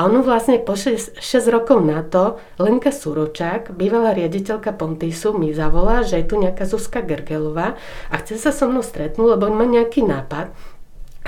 A 0.00 0.08
ono 0.08 0.24
vlastne 0.24 0.56
po 0.56 0.80
6, 0.80 1.20
6 1.20 1.52
rokov 1.52 1.84
na 1.84 2.00
to 2.00 2.40
Lenka 2.56 2.88
Suročák, 2.88 3.76
bývalá 3.76 4.16
riaditeľka 4.16 4.72
Pontisu, 4.72 5.36
mi 5.36 5.52
zavolá, 5.52 6.00
že 6.00 6.24
je 6.24 6.24
tu 6.24 6.40
nejaká 6.40 6.64
Zuzka 6.64 7.04
Gergelová 7.04 7.76
a 8.08 8.14
chce 8.16 8.40
sa 8.40 8.48
so 8.48 8.64
mnou 8.64 8.80
stretnúť, 8.80 9.36
lebo 9.36 9.52
on 9.52 9.60
má 9.60 9.68
nejaký 9.68 10.00
nápad 10.08 10.56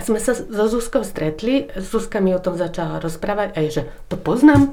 sme 0.01 0.17
sa 0.17 0.33
so 0.33 0.67
Zuzkou 0.73 1.05
stretli, 1.05 1.69
Zuzka 1.77 2.25
mi 2.25 2.33
o 2.33 2.41
tom 2.41 2.57
začala 2.57 2.97
rozprávať 2.97 3.49
a 3.53 3.59
je, 3.61 3.71
že 3.71 3.83
to 4.09 4.17
poznám, 4.17 4.73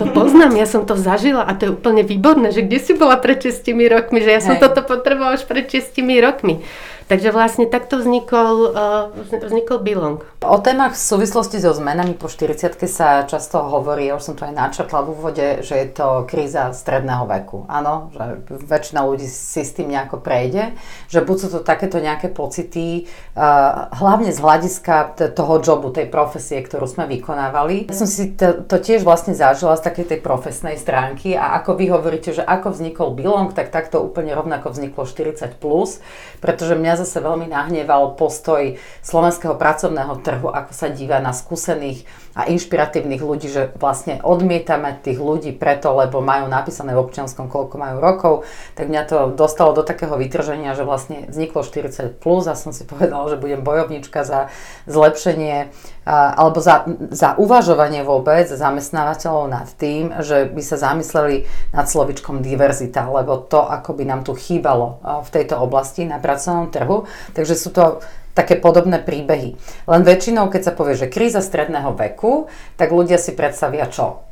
to 0.00 0.04
poznám, 0.16 0.56
ja 0.56 0.64
som 0.64 0.88
to 0.88 0.96
zažila 0.96 1.44
a 1.44 1.52
to 1.52 1.68
je 1.68 1.74
úplne 1.76 2.00
výborné, 2.00 2.48
že 2.50 2.64
kde 2.64 2.80
si 2.80 2.92
bola 2.96 3.20
pred 3.20 3.36
6 3.36 3.60
rokmi, 3.68 4.24
že 4.24 4.32
ja 4.32 4.40
som 4.40 4.56
Hej. 4.56 4.64
toto 4.64 4.88
potrebovala 4.88 5.36
už 5.36 5.44
pred 5.44 5.68
6 5.68 5.92
rokmi. 6.24 6.64
Takže 7.08 7.32
vlastne 7.32 7.64
takto 7.64 7.96
vznikol, 7.96 8.76
uh, 8.76 9.08
vznikol 9.32 9.80
Bilong. 9.80 10.20
O 10.44 10.58
témach 10.60 10.92
v 10.92 11.00
súvislosti 11.00 11.56
so 11.56 11.72
zmenami 11.72 12.12
po 12.12 12.28
40 12.28 12.76
sa 12.84 13.24
často 13.24 13.64
hovorí, 13.64 14.12
ja 14.12 14.20
už 14.20 14.28
som 14.28 14.34
to 14.36 14.44
aj 14.44 14.52
načrtla 14.52 15.00
v 15.02 15.10
úvode, 15.16 15.46
že 15.64 15.74
je 15.74 15.88
to 15.88 16.28
kríza 16.28 16.68
stredného 16.76 17.24
veku. 17.24 17.64
Áno, 17.64 18.12
že 18.12 18.44
väčšina 18.44 19.08
ľudí 19.08 19.24
si 19.24 19.64
s 19.64 19.72
tým 19.72 19.88
nejako 19.88 20.20
prejde, 20.20 20.76
že 21.08 21.24
buď 21.24 21.36
sú 21.40 21.48
to 21.48 21.60
takéto 21.64 21.96
nejaké 21.96 22.28
pocity, 22.28 23.08
uh, 23.32 23.88
hlavne 23.96 24.28
z 24.28 24.38
hľadiska 24.44 25.16
toho 25.32 25.64
jobu, 25.64 25.88
tej 25.88 26.12
profesie, 26.12 26.60
ktorú 26.60 26.84
sme 26.84 27.08
vykonávali. 27.08 27.88
Ja 27.88 27.96
som 27.96 28.04
si 28.04 28.36
to, 28.36 28.68
to 28.68 28.76
tiež 28.76 29.00
vlastne 29.00 29.32
zažila 29.32 29.80
z 29.80 29.88
takej 29.88 30.12
tej 30.12 30.20
profesnej 30.20 30.76
stránky 30.76 31.32
a 31.32 31.56
ako 31.56 31.72
vy 31.72 31.88
hovoríte, 31.88 32.36
že 32.36 32.44
ako 32.44 32.76
vznikol 32.76 33.16
Bilong, 33.16 33.56
tak 33.56 33.72
takto 33.72 34.04
úplne 34.04 34.36
rovnako 34.36 34.76
vzniklo 34.76 35.08
40+, 35.08 35.56
plus, 35.56 36.04
pretože 36.44 36.76
mňa 36.76 36.97
zase 36.98 37.22
veľmi 37.22 37.46
nahneval 37.46 38.18
postoj 38.18 38.74
slovenského 39.00 39.54
pracovného 39.54 40.18
trhu, 40.20 40.50
ako 40.50 40.72
sa 40.74 40.90
díva 40.90 41.22
na 41.22 41.30
skúsených 41.30 42.02
a 42.38 42.46
inšpiratívnych 42.46 43.18
ľudí, 43.18 43.50
že 43.50 43.74
vlastne 43.82 44.22
odmietame 44.22 44.94
tých 45.02 45.18
ľudí 45.18 45.50
preto, 45.58 45.90
lebo 45.98 46.22
majú 46.22 46.46
napísané 46.46 46.94
v 46.94 47.02
občianskom, 47.02 47.50
koľko 47.50 47.74
majú 47.82 47.96
rokov, 47.98 48.34
tak 48.78 48.86
mňa 48.86 49.02
to 49.10 49.18
dostalo 49.34 49.74
do 49.74 49.82
takého 49.82 50.14
vytrženia, 50.14 50.78
že 50.78 50.86
vlastne 50.86 51.26
vzniklo 51.26 51.66
40 51.66 52.14
plus 52.22 52.46
a 52.46 52.54
som 52.54 52.70
si 52.70 52.86
povedala, 52.86 53.26
že 53.26 53.42
budem 53.42 53.66
bojovnička 53.66 54.22
za 54.22 54.54
zlepšenie 54.86 55.74
alebo 56.08 56.62
za, 56.62 56.88
za 57.12 57.36
uvažovanie 57.36 58.00
vôbec 58.00 58.48
zamestnávateľov 58.48 59.44
nad 59.50 59.68
tým, 59.76 60.14
že 60.22 60.48
by 60.48 60.62
sa 60.64 60.80
zamysleli 60.80 61.44
nad 61.74 61.84
slovičkom 61.84 62.40
diverzita, 62.40 63.04
lebo 63.10 63.44
to 63.44 63.60
ako 63.60 63.92
by 63.92 64.08
nám 64.08 64.24
tu 64.24 64.32
chýbalo 64.32 65.02
v 65.04 65.28
tejto 65.28 65.60
oblasti 65.60 66.08
na 66.08 66.16
pracovnom 66.16 66.72
trhu. 66.72 67.04
Takže 67.36 67.54
sú 67.58 67.74
to 67.74 68.00
také 68.38 68.54
podobné 68.54 69.02
príbehy. 69.02 69.58
Len 69.90 70.02
väčšinou, 70.06 70.46
keď 70.46 70.70
sa 70.70 70.76
povie, 70.78 70.94
že 70.94 71.10
kríza 71.10 71.42
stredného 71.42 71.98
veku, 71.98 72.46
tak 72.78 72.94
ľudia 72.94 73.18
si 73.18 73.34
predstavia 73.34 73.90
čo? 73.90 74.28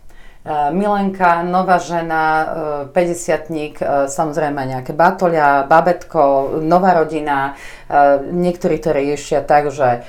E, 0.46 0.70
Milenka, 0.70 1.42
nová 1.42 1.82
žena, 1.82 2.22
50 2.94 2.94
e, 2.94 3.74
e, 3.74 4.06
samozrejme 4.06 4.62
nejaké 4.62 4.94
batolia, 4.94 5.66
babetko, 5.66 6.62
nová 6.62 6.94
rodina. 7.02 7.58
Niektorí 8.30 8.82
to 8.82 8.90
riešia 8.90 9.46
tak, 9.46 9.70
že 9.70 10.02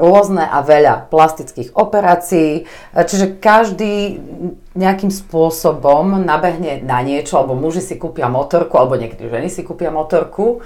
rôzne 0.00 0.48
a 0.48 0.64
veľa 0.64 1.12
plastických 1.12 1.76
operácií. 1.76 2.64
Čiže 2.96 3.36
každý 3.36 4.16
nejakým 4.72 5.12
spôsobom 5.12 6.24
nabehne 6.24 6.80
na 6.80 7.04
niečo, 7.04 7.36
alebo 7.36 7.52
muži 7.52 7.84
si 7.84 8.00
kúpia 8.00 8.32
motorku, 8.32 8.80
alebo 8.80 8.96
niektorí 8.96 9.28
ženy 9.28 9.52
si 9.52 9.60
kúpia 9.60 9.92
motorku. 9.92 10.64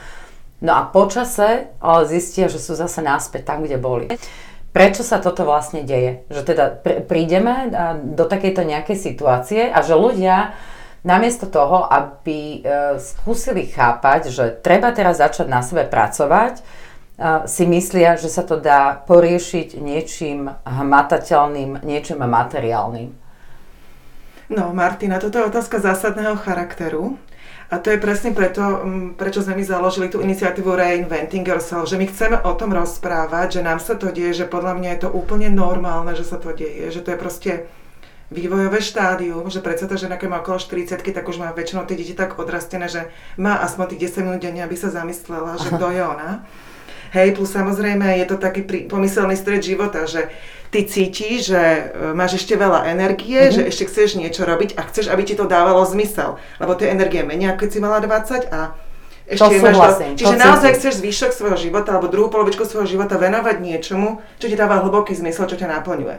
No 0.64 0.72
a 0.72 0.88
počase 0.88 1.76
zistia, 2.08 2.48
že 2.48 2.56
sú 2.56 2.72
zase 2.72 3.04
náspäť 3.04 3.44
tam, 3.44 3.60
kde 3.62 3.76
boli. 3.76 4.06
Prečo 4.72 5.00
sa 5.00 5.20
toto 5.20 5.44
vlastne 5.48 5.84
deje? 5.84 6.28
Že 6.28 6.42
teda 6.52 6.64
prídeme 7.08 7.72
do 8.12 8.24
takejto 8.28 8.64
nejakej 8.64 8.96
situácie 8.96 9.62
a 9.68 9.80
že 9.80 9.96
ľudia 9.96 10.52
namiesto 11.06 11.46
toho, 11.46 11.86
aby 11.86 12.60
e, 12.60 12.98
skúsili 12.98 13.70
chápať, 13.70 14.28
že 14.28 14.44
treba 14.58 14.90
teraz 14.90 15.22
začať 15.22 15.46
na 15.46 15.62
sebe 15.62 15.86
pracovať, 15.86 16.58
e, 16.58 16.62
si 17.46 17.64
myslia, 17.64 18.18
že 18.18 18.26
sa 18.26 18.42
to 18.42 18.58
dá 18.58 19.06
poriešiť 19.06 19.78
niečím 19.78 20.50
hmatateľným, 20.66 21.86
niečím 21.86 22.26
materiálnym. 22.26 23.14
No, 24.50 24.74
Martina, 24.74 25.22
toto 25.22 25.38
je 25.38 25.46
otázka 25.46 25.78
zásadného 25.78 26.34
charakteru. 26.38 27.18
A 27.66 27.82
to 27.82 27.90
je 27.90 27.98
presne 27.98 28.30
preto, 28.30 28.62
mm, 28.62 29.18
prečo 29.18 29.42
sme 29.42 29.58
my 29.58 29.64
založili 29.66 30.06
tú 30.06 30.22
iniciatívu 30.22 30.70
Reinventing 30.70 31.42
Yourself, 31.42 31.90
že 31.90 31.98
my 31.98 32.06
chceme 32.06 32.38
o 32.46 32.54
tom 32.54 32.70
rozprávať, 32.70 33.58
že 33.58 33.66
nám 33.66 33.82
sa 33.82 33.98
to 33.98 34.14
deje, 34.14 34.44
že 34.44 34.46
podľa 34.46 34.78
mňa 34.78 34.88
je 34.94 35.00
to 35.02 35.10
úplne 35.10 35.50
normálne, 35.50 36.14
že 36.14 36.22
sa 36.22 36.38
to 36.38 36.54
deje, 36.54 36.94
že 36.94 37.02
to 37.02 37.10
je 37.10 37.18
proste 37.18 37.52
vývojové 38.30 38.82
štádium, 38.82 39.46
že 39.50 39.62
predsa 39.62 39.86
tá 39.86 39.94
žena, 39.94 40.18
keď 40.18 40.28
má 40.30 40.38
okolo 40.42 40.58
40 40.58 40.98
tak 40.98 41.26
už 41.26 41.38
má 41.38 41.54
väčšinou 41.54 41.86
tie 41.86 41.94
deti 41.94 42.14
tak 42.14 42.38
odrastené, 42.38 42.90
že 42.90 43.06
má 43.38 43.62
aspoň 43.62 43.94
tých 43.94 44.14
10 44.14 44.26
minút 44.26 44.42
denne, 44.42 44.62
aby 44.66 44.74
sa 44.74 44.90
zamyslela, 44.90 45.58
že 45.62 45.70
kto 45.74 45.86
je 45.94 46.02
ona. 46.02 46.42
Hej, 47.16 47.32
plus 47.32 47.48
samozrejme 47.48 48.20
je 48.20 48.26
to 48.28 48.36
taký 48.36 48.60
pomyselný 48.92 49.40
stred 49.40 49.64
života, 49.64 50.04
že 50.04 50.28
ty 50.68 50.84
cítiš, 50.84 51.48
že 51.48 51.62
e, 51.64 51.82
máš 52.12 52.44
ešte 52.44 52.60
veľa 52.60 52.92
energie, 52.92 53.40
mm-hmm. 53.40 53.56
že 53.56 53.62
ešte 53.72 53.84
chceš 53.88 54.20
niečo 54.20 54.44
robiť 54.44 54.76
a 54.76 54.84
chceš, 54.84 55.08
aby 55.08 55.24
ti 55.24 55.32
to 55.32 55.48
dávalo 55.48 55.80
zmysel. 55.88 56.36
Lebo 56.60 56.76
tie 56.76 56.92
energie 56.92 57.24
menia, 57.24 57.56
keď 57.56 57.68
si 57.72 57.78
mala 57.80 58.04
20 58.04 58.52
a 58.52 58.76
ešte 59.24 59.58
to 59.58 59.64
máš 59.64 59.76
vlastne, 59.80 60.12
Čiže 60.12 60.28
to 60.28 60.38
naozaj 60.38 60.70
cítim. 60.70 60.78
chceš 60.78 60.94
zvyšok 61.00 61.30
svojho 61.32 61.58
života 61.58 61.96
alebo 61.96 62.12
druhú 62.12 62.28
polovičku 62.28 62.68
svojho 62.68 62.86
života 62.86 63.16
venovať 63.16 63.56
niečomu, 63.64 64.20
čo 64.36 64.46
ti 64.46 64.54
dáva 64.54 64.84
hlboký 64.84 65.16
zmysel, 65.16 65.48
čo 65.48 65.56
ťa 65.56 65.72
naplňuje. 65.80 66.16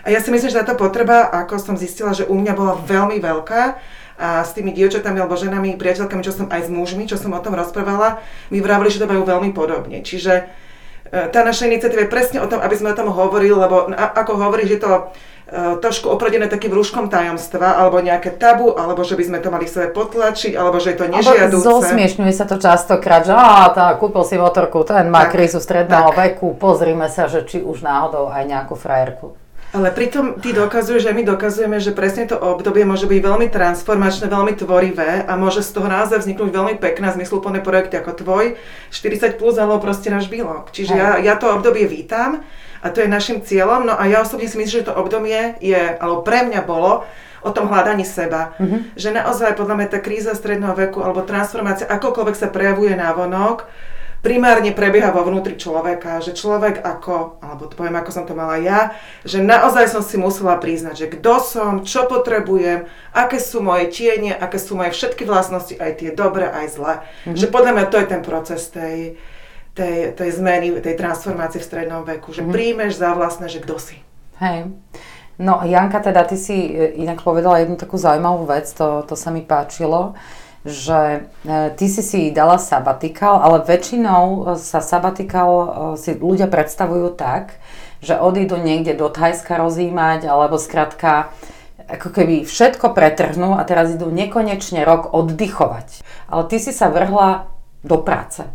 A 0.00 0.08
ja 0.08 0.22
si 0.22 0.32
myslím, 0.32 0.48
že 0.48 0.62
táto 0.64 0.78
potreba, 0.80 1.28
ako 1.28 1.60
som 1.60 1.76
zistila, 1.76 2.16
že 2.16 2.24
u 2.24 2.32
mňa 2.32 2.52
bola 2.56 2.80
veľmi 2.80 3.20
veľká, 3.20 3.62
a 4.20 4.44
s 4.44 4.52
tými 4.52 4.76
dievčatami 4.76 5.16
alebo 5.16 5.40
ženami, 5.40 5.80
priateľkami, 5.80 6.20
čo 6.20 6.36
som 6.36 6.46
aj 6.52 6.68
s 6.68 6.70
mužmi, 6.70 7.08
čo 7.08 7.16
som 7.16 7.32
o 7.32 7.40
tom 7.40 7.56
rozprávala, 7.56 8.20
mi 8.52 8.60
vravili, 8.60 8.92
že 8.92 9.00
to 9.00 9.08
majú 9.08 9.24
veľmi 9.24 9.56
podobne. 9.56 10.04
Čiže 10.04 10.68
E, 11.10 11.26
tá 11.26 11.42
naša 11.42 11.66
iniciatíva 11.66 12.06
je 12.06 12.12
presne 12.12 12.38
o 12.38 12.46
tom, 12.46 12.62
aby 12.62 12.74
sme 12.78 12.94
o 12.94 12.98
tom 12.98 13.10
hovorili, 13.10 13.50
lebo 13.50 13.90
ako 13.90 14.46
hovorí, 14.46 14.70
že 14.70 14.78
to 14.78 14.90
e, 15.50 15.82
trošku 15.82 16.06
oprodené 16.06 16.46
takým 16.46 16.70
rúškom 16.70 17.10
tajomstva, 17.10 17.82
alebo 17.82 17.98
nejaké 17.98 18.38
tabu, 18.38 18.78
alebo 18.78 19.02
že 19.02 19.18
by 19.18 19.24
sme 19.26 19.38
to 19.42 19.50
mali 19.50 19.66
v 19.66 19.74
sebe 19.74 19.88
potlačiť, 19.90 20.54
alebo 20.54 20.78
že 20.78 20.94
je 20.94 20.98
to 21.02 21.06
nežiaduce. 21.10 21.66
Zosmiešňuje 21.66 22.32
sa 22.36 22.46
to 22.46 22.62
častokrát, 22.62 23.26
že 23.26 23.34
á, 23.34 23.74
tá, 23.74 23.90
kúpil 23.98 24.22
si 24.22 24.38
motorku, 24.38 24.86
ten 24.86 25.10
má 25.10 25.26
tak, 25.26 25.34
krízu 25.34 25.58
stredného 25.58 26.14
tak. 26.14 26.38
veku, 26.38 26.54
pozrime 26.54 27.10
sa, 27.10 27.26
že 27.26 27.42
či 27.42 27.58
už 27.58 27.82
náhodou 27.82 28.30
aj 28.30 28.46
nejakú 28.46 28.78
frajerku. 28.78 29.39
Ale 29.70 29.94
pritom 29.94 30.42
ty 30.42 30.50
dokazuješ, 30.50 31.06
že 31.06 31.14
my 31.14 31.22
dokazujeme, 31.22 31.78
že 31.78 31.94
presne 31.94 32.26
to 32.26 32.34
obdobie 32.34 32.82
môže 32.82 33.06
byť 33.06 33.20
veľmi 33.22 33.46
transformačné, 33.54 34.26
veľmi 34.26 34.58
tvorivé 34.58 35.22
a 35.22 35.38
môže 35.38 35.62
z 35.62 35.70
toho 35.70 35.86
naozaj 35.86 36.26
vzniknúť 36.26 36.50
veľmi 36.50 36.74
pekné 36.82 37.06
a 37.06 37.14
zmysluplné 37.14 37.62
projekty 37.62 37.94
ako 38.02 38.18
tvoj, 38.18 38.44
40 38.90 39.38
plus 39.38 39.54
alebo 39.62 39.78
proste 39.78 40.10
náš 40.10 40.26
bilok. 40.26 40.74
Čiže 40.74 40.94
ja, 40.98 41.08
ja 41.22 41.38
to 41.38 41.54
obdobie 41.54 41.86
vítam 41.86 42.42
a 42.82 42.86
to 42.90 42.98
je 42.98 43.06
našim 43.06 43.46
cieľom. 43.46 43.86
No 43.86 43.94
a 43.94 44.10
ja 44.10 44.26
osobne 44.26 44.50
si 44.50 44.58
myslím, 44.58 44.82
že 44.82 44.88
to 44.90 44.98
obdobie 44.98 45.54
je, 45.62 45.78
alebo 46.02 46.26
pre 46.26 46.42
mňa 46.50 46.66
bolo, 46.66 47.06
o 47.40 47.50
tom 47.56 47.72
hľadaní 47.72 48.04
seba. 48.04 48.52
Mm-hmm. 48.60 49.00
Že 49.00 49.08
naozaj 49.16 49.56
podľa 49.56 49.74
mňa 49.80 49.88
tá 49.88 49.98
kríza 50.04 50.32
stredného 50.36 50.76
veku 50.76 51.00
alebo 51.00 51.24
transformácia 51.24 51.88
akokoľvek 51.88 52.36
sa 52.36 52.52
prejavuje 52.52 52.92
na 52.92 53.16
vonok, 53.16 53.64
primárne 54.20 54.72
prebieha 54.76 55.12
vo 55.12 55.24
vnútri 55.24 55.56
človeka, 55.56 56.20
že 56.20 56.36
človek 56.36 56.84
ako, 56.84 57.40
alebo 57.40 57.68
to 57.68 57.74
poviem 57.76 57.96
ako 57.96 58.10
som 58.12 58.24
to 58.28 58.36
mala 58.36 58.60
ja, 58.60 58.92
že 59.24 59.40
naozaj 59.40 59.88
som 59.88 60.04
si 60.04 60.20
musela 60.20 60.60
priznať, 60.60 60.94
že 60.96 61.06
kto 61.08 61.34
som, 61.40 61.72
čo 61.84 62.04
potrebujem, 62.04 62.84
aké 63.16 63.40
sú 63.40 63.64
moje 63.64 63.88
tiene, 63.88 64.36
aké 64.36 64.60
sú 64.60 64.76
moje 64.76 64.92
všetky 64.92 65.24
vlastnosti, 65.24 65.72
aj 65.76 66.04
tie 66.04 66.10
dobré, 66.12 66.48
aj 66.48 66.66
zlé. 66.76 66.94
Mm-hmm. 67.00 67.36
Že 67.36 67.46
podľa 67.48 67.72
mňa 67.72 67.84
to 67.88 67.96
je 67.96 68.06
ten 68.06 68.22
proces 68.22 68.62
tej, 68.68 68.96
tej, 69.72 70.12
tej 70.12 70.30
zmeny, 70.36 70.76
tej 70.84 70.94
transformácie 71.00 71.60
v 71.60 71.68
strednom 71.68 72.04
veku, 72.04 72.36
že 72.36 72.44
mm-hmm. 72.44 72.54
príjmeš 72.54 73.00
za 73.00 73.16
vlastné, 73.16 73.48
že 73.48 73.64
kto 73.64 73.80
si. 73.80 73.96
Hej. 74.40 74.68
No 75.40 75.64
Janka, 75.64 76.04
teda 76.04 76.28
ty 76.28 76.36
si 76.36 76.68
e, 76.68 77.00
inak 77.00 77.24
povedala 77.24 77.64
jednu 77.64 77.80
takú 77.80 77.96
zaujímavú 77.96 78.44
vec, 78.44 78.68
to, 78.76 79.00
to 79.08 79.16
sa 79.16 79.32
mi 79.32 79.40
páčilo, 79.40 80.12
že 80.64 81.24
e, 81.44 81.72
ty 81.76 81.86
si 81.88 82.02
si 82.04 82.20
dala 82.28 82.60
sabatikál, 82.60 83.40
ale 83.40 83.64
väčšinou 83.64 84.24
e, 84.24 84.38
sa 84.60 84.84
sabatikál 84.84 85.50
e, 85.50 85.68
si 85.96 86.12
ľudia 86.12 86.52
predstavujú 86.52 87.16
tak, 87.16 87.56
že 88.04 88.20
odídu 88.20 88.60
niekde 88.60 88.92
do 88.92 89.08
Thajska 89.08 89.56
rozímať, 89.56 90.28
alebo 90.28 90.60
skrátka 90.60 91.32
ako 91.90 92.08
keby 92.12 92.46
všetko 92.46 92.92
pretrhnú 92.92 93.56
a 93.56 93.66
teraz 93.66 93.90
idú 93.90 94.12
nekonečne 94.12 94.84
rok 94.86 95.10
oddychovať. 95.10 96.04
Ale 96.30 96.42
ty 96.46 96.62
si 96.62 96.70
sa 96.70 96.92
vrhla 96.92 97.50
do 97.82 97.98
práce. 97.98 98.46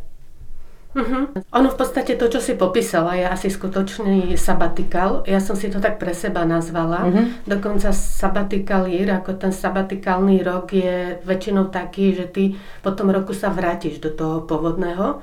Uh-huh. 0.96 1.28
Ono 1.36 1.68
v 1.68 1.78
podstate 1.78 2.16
to, 2.16 2.32
čo 2.32 2.40
si 2.40 2.56
popísala, 2.56 3.20
je 3.20 3.28
asi 3.28 3.52
skutočný 3.52 4.40
sabatikál. 4.40 5.28
Ja 5.28 5.44
som 5.44 5.60
si 5.60 5.68
to 5.68 5.84
tak 5.84 6.00
pre 6.00 6.16
seba 6.16 6.48
nazvala. 6.48 7.04
Uh-huh. 7.04 7.28
Dokonca 7.44 7.92
sabatikál 7.92 8.88
year, 8.88 9.20
ako 9.20 9.36
ten 9.36 9.52
sabatikálny 9.52 10.40
rok 10.40 10.72
je 10.72 11.20
väčšinou 11.28 11.68
taký, 11.68 12.16
že 12.16 12.32
ty 12.32 12.44
po 12.80 12.96
tom 12.96 13.12
roku 13.12 13.36
sa 13.36 13.52
vrátiš 13.52 14.00
do 14.00 14.16
toho 14.16 14.48
pôvodného. 14.48 15.20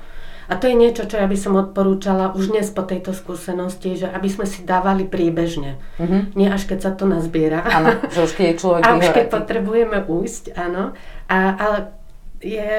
A 0.51 0.59
to 0.59 0.69
je 0.69 0.75
niečo, 0.77 1.09
čo 1.09 1.17
ja 1.17 1.25
by 1.25 1.37
som 1.39 1.57
odporúčala 1.57 2.35
už 2.35 2.53
dnes 2.53 2.69
po 2.69 2.83
tejto 2.85 3.15
skúsenosti, 3.15 3.97
že 3.97 4.11
aby 4.11 4.29
sme 4.29 4.45
si 4.45 4.61
dávali 4.61 5.09
priebežne. 5.09 5.81
Uh-huh. 5.97 6.29
Nie 6.37 6.53
až 6.53 6.69
keď 6.69 6.79
sa 6.85 6.91
to 6.93 7.09
nazbiera. 7.09 7.65
Áno, 7.65 7.97
že 8.13 8.29
už 8.29 8.31
keď 8.37 8.45
je 8.53 8.59
človek 8.61 8.83
A 8.85 8.99
už 9.01 9.09
keď 9.09 9.25
potrebujeme 9.33 10.05
újsť, 10.05 10.53
áno. 10.53 10.93
A, 11.25 11.37
ale 11.57 11.77
je, 12.43 12.69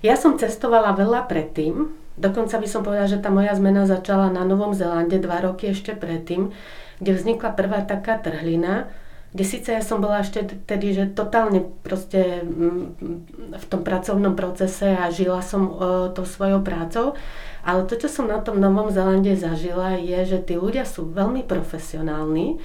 ja 0.00 0.14
som 0.16 0.38
cestovala 0.38 0.94
veľa 0.94 1.26
predtým, 1.26 2.03
Dokonca 2.14 2.62
by 2.62 2.68
som 2.70 2.86
povedala, 2.86 3.10
že 3.10 3.18
tá 3.18 3.30
moja 3.30 3.54
zmena 3.58 3.90
začala 3.90 4.30
na 4.30 4.46
Novom 4.46 4.70
Zelande 4.70 5.18
dva 5.18 5.42
roky 5.42 5.74
ešte 5.74 5.98
predtým, 5.98 6.54
kde 7.02 7.12
vznikla 7.12 7.58
prvá 7.58 7.82
taká 7.82 8.22
trhlina, 8.22 8.86
kde 9.34 9.42
síce 9.42 9.74
ja 9.74 9.82
som 9.82 9.98
bola 9.98 10.22
ešte 10.22 10.46
tedy, 10.62 10.94
že 10.94 11.10
totálne 11.10 11.66
proste 11.82 12.46
mm, 12.46 13.58
v 13.58 13.64
tom 13.66 13.82
pracovnom 13.82 14.38
procese 14.38 14.94
a 14.94 15.10
žila 15.10 15.42
som 15.42 15.74
to 16.14 16.22
svojou 16.22 16.62
prácou, 16.62 17.18
ale 17.66 17.82
to, 17.90 17.98
čo 17.98 18.06
som 18.06 18.30
na 18.30 18.38
tom 18.38 18.62
Novom 18.62 18.94
Zelande 18.94 19.34
zažila, 19.34 19.98
je, 19.98 20.22
že 20.22 20.38
tí 20.38 20.54
ľudia 20.54 20.86
sú 20.86 21.10
veľmi 21.10 21.42
profesionálni, 21.42 22.62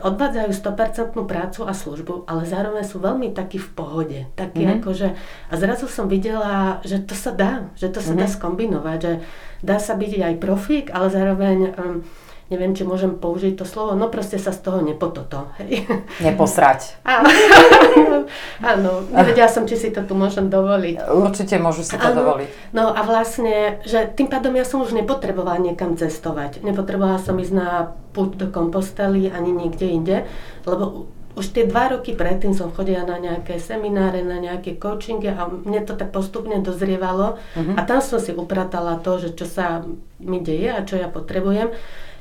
odvádzajú 0.00 0.50
100% 0.50 1.28
prácu 1.28 1.60
a 1.68 1.72
službu, 1.76 2.24
ale 2.24 2.48
zároveň 2.48 2.84
sú 2.88 3.02
veľmi 3.04 3.36
takí 3.36 3.60
v 3.60 3.70
pohode. 3.76 4.18
Taký 4.32 4.64
mm-hmm. 4.64 4.78
akože, 4.80 5.08
a 5.50 5.54
zrazu 5.60 5.86
som 5.90 6.08
videla, 6.08 6.80
že 6.86 7.04
to 7.04 7.12
sa 7.12 7.36
dá, 7.36 7.68
že 7.76 7.92
to 7.92 8.00
sa 8.00 8.16
mm-hmm. 8.16 8.22
dá 8.24 8.26
skombinovať, 8.32 8.98
že 8.98 9.12
dá 9.60 9.76
sa 9.76 9.92
byť 9.98 10.12
aj 10.24 10.34
profík, 10.40 10.86
ale 10.88 11.06
zároveň 11.12 11.58
um, 11.76 12.00
neviem, 12.48 12.72
či 12.72 12.84
môžem 12.84 13.16
použiť 13.20 13.60
to 13.60 13.64
slovo, 13.68 13.92
no 13.92 14.08
proste 14.08 14.40
sa 14.40 14.56
z 14.56 14.60
toho 14.64 14.80
nepototo. 14.80 15.52
Hej. 15.60 15.84
Neposrať. 16.24 16.96
Áno, 18.72 19.04
nevedela 19.12 19.52
som, 19.52 19.68
či 19.68 19.76
si 19.76 19.88
to 19.92 20.00
tu 20.08 20.16
môžem 20.16 20.48
dovoliť. 20.48 21.12
Určite 21.12 21.60
môžu 21.60 21.84
si 21.84 22.00
to 22.00 22.08
Áno. 22.08 22.24
dovoliť. 22.24 22.48
No 22.72 22.88
a 22.96 23.00
vlastne, 23.04 23.84
že 23.84 24.08
tým 24.16 24.32
pádom 24.32 24.56
ja 24.56 24.64
som 24.64 24.80
už 24.80 24.96
nepotrebovala 24.96 25.60
niekam 25.60 26.00
cestovať. 26.00 26.64
Nepotrebovala 26.64 27.20
som 27.20 27.36
ísť 27.36 27.52
na 27.52 27.92
púť 28.16 28.40
do 28.40 28.46
kompostely 28.48 29.28
ani 29.28 29.52
niekde 29.52 29.86
inde, 29.86 30.16
lebo 30.64 31.12
už 31.38 31.54
tie 31.54 31.70
dva 31.70 31.94
roky 31.94 32.18
predtým 32.18 32.50
som 32.50 32.74
chodila 32.74 33.06
na 33.06 33.22
nejaké 33.22 33.62
semináre, 33.62 34.26
na 34.26 34.42
nejaké 34.42 34.74
coachingy 34.74 35.30
a 35.30 35.46
mne 35.46 35.86
to 35.86 35.94
tak 35.94 36.10
postupne 36.10 36.58
dozrievalo 36.58 37.38
uh-huh. 37.38 37.78
a 37.78 37.80
tam 37.86 38.02
som 38.02 38.18
si 38.18 38.34
upratala 38.34 38.98
to, 38.98 39.22
že 39.22 39.38
čo 39.38 39.46
sa 39.46 39.86
mi 40.18 40.42
deje 40.42 40.74
a 40.74 40.82
čo 40.82 40.98
ja 40.98 41.06
potrebujem. 41.06 41.70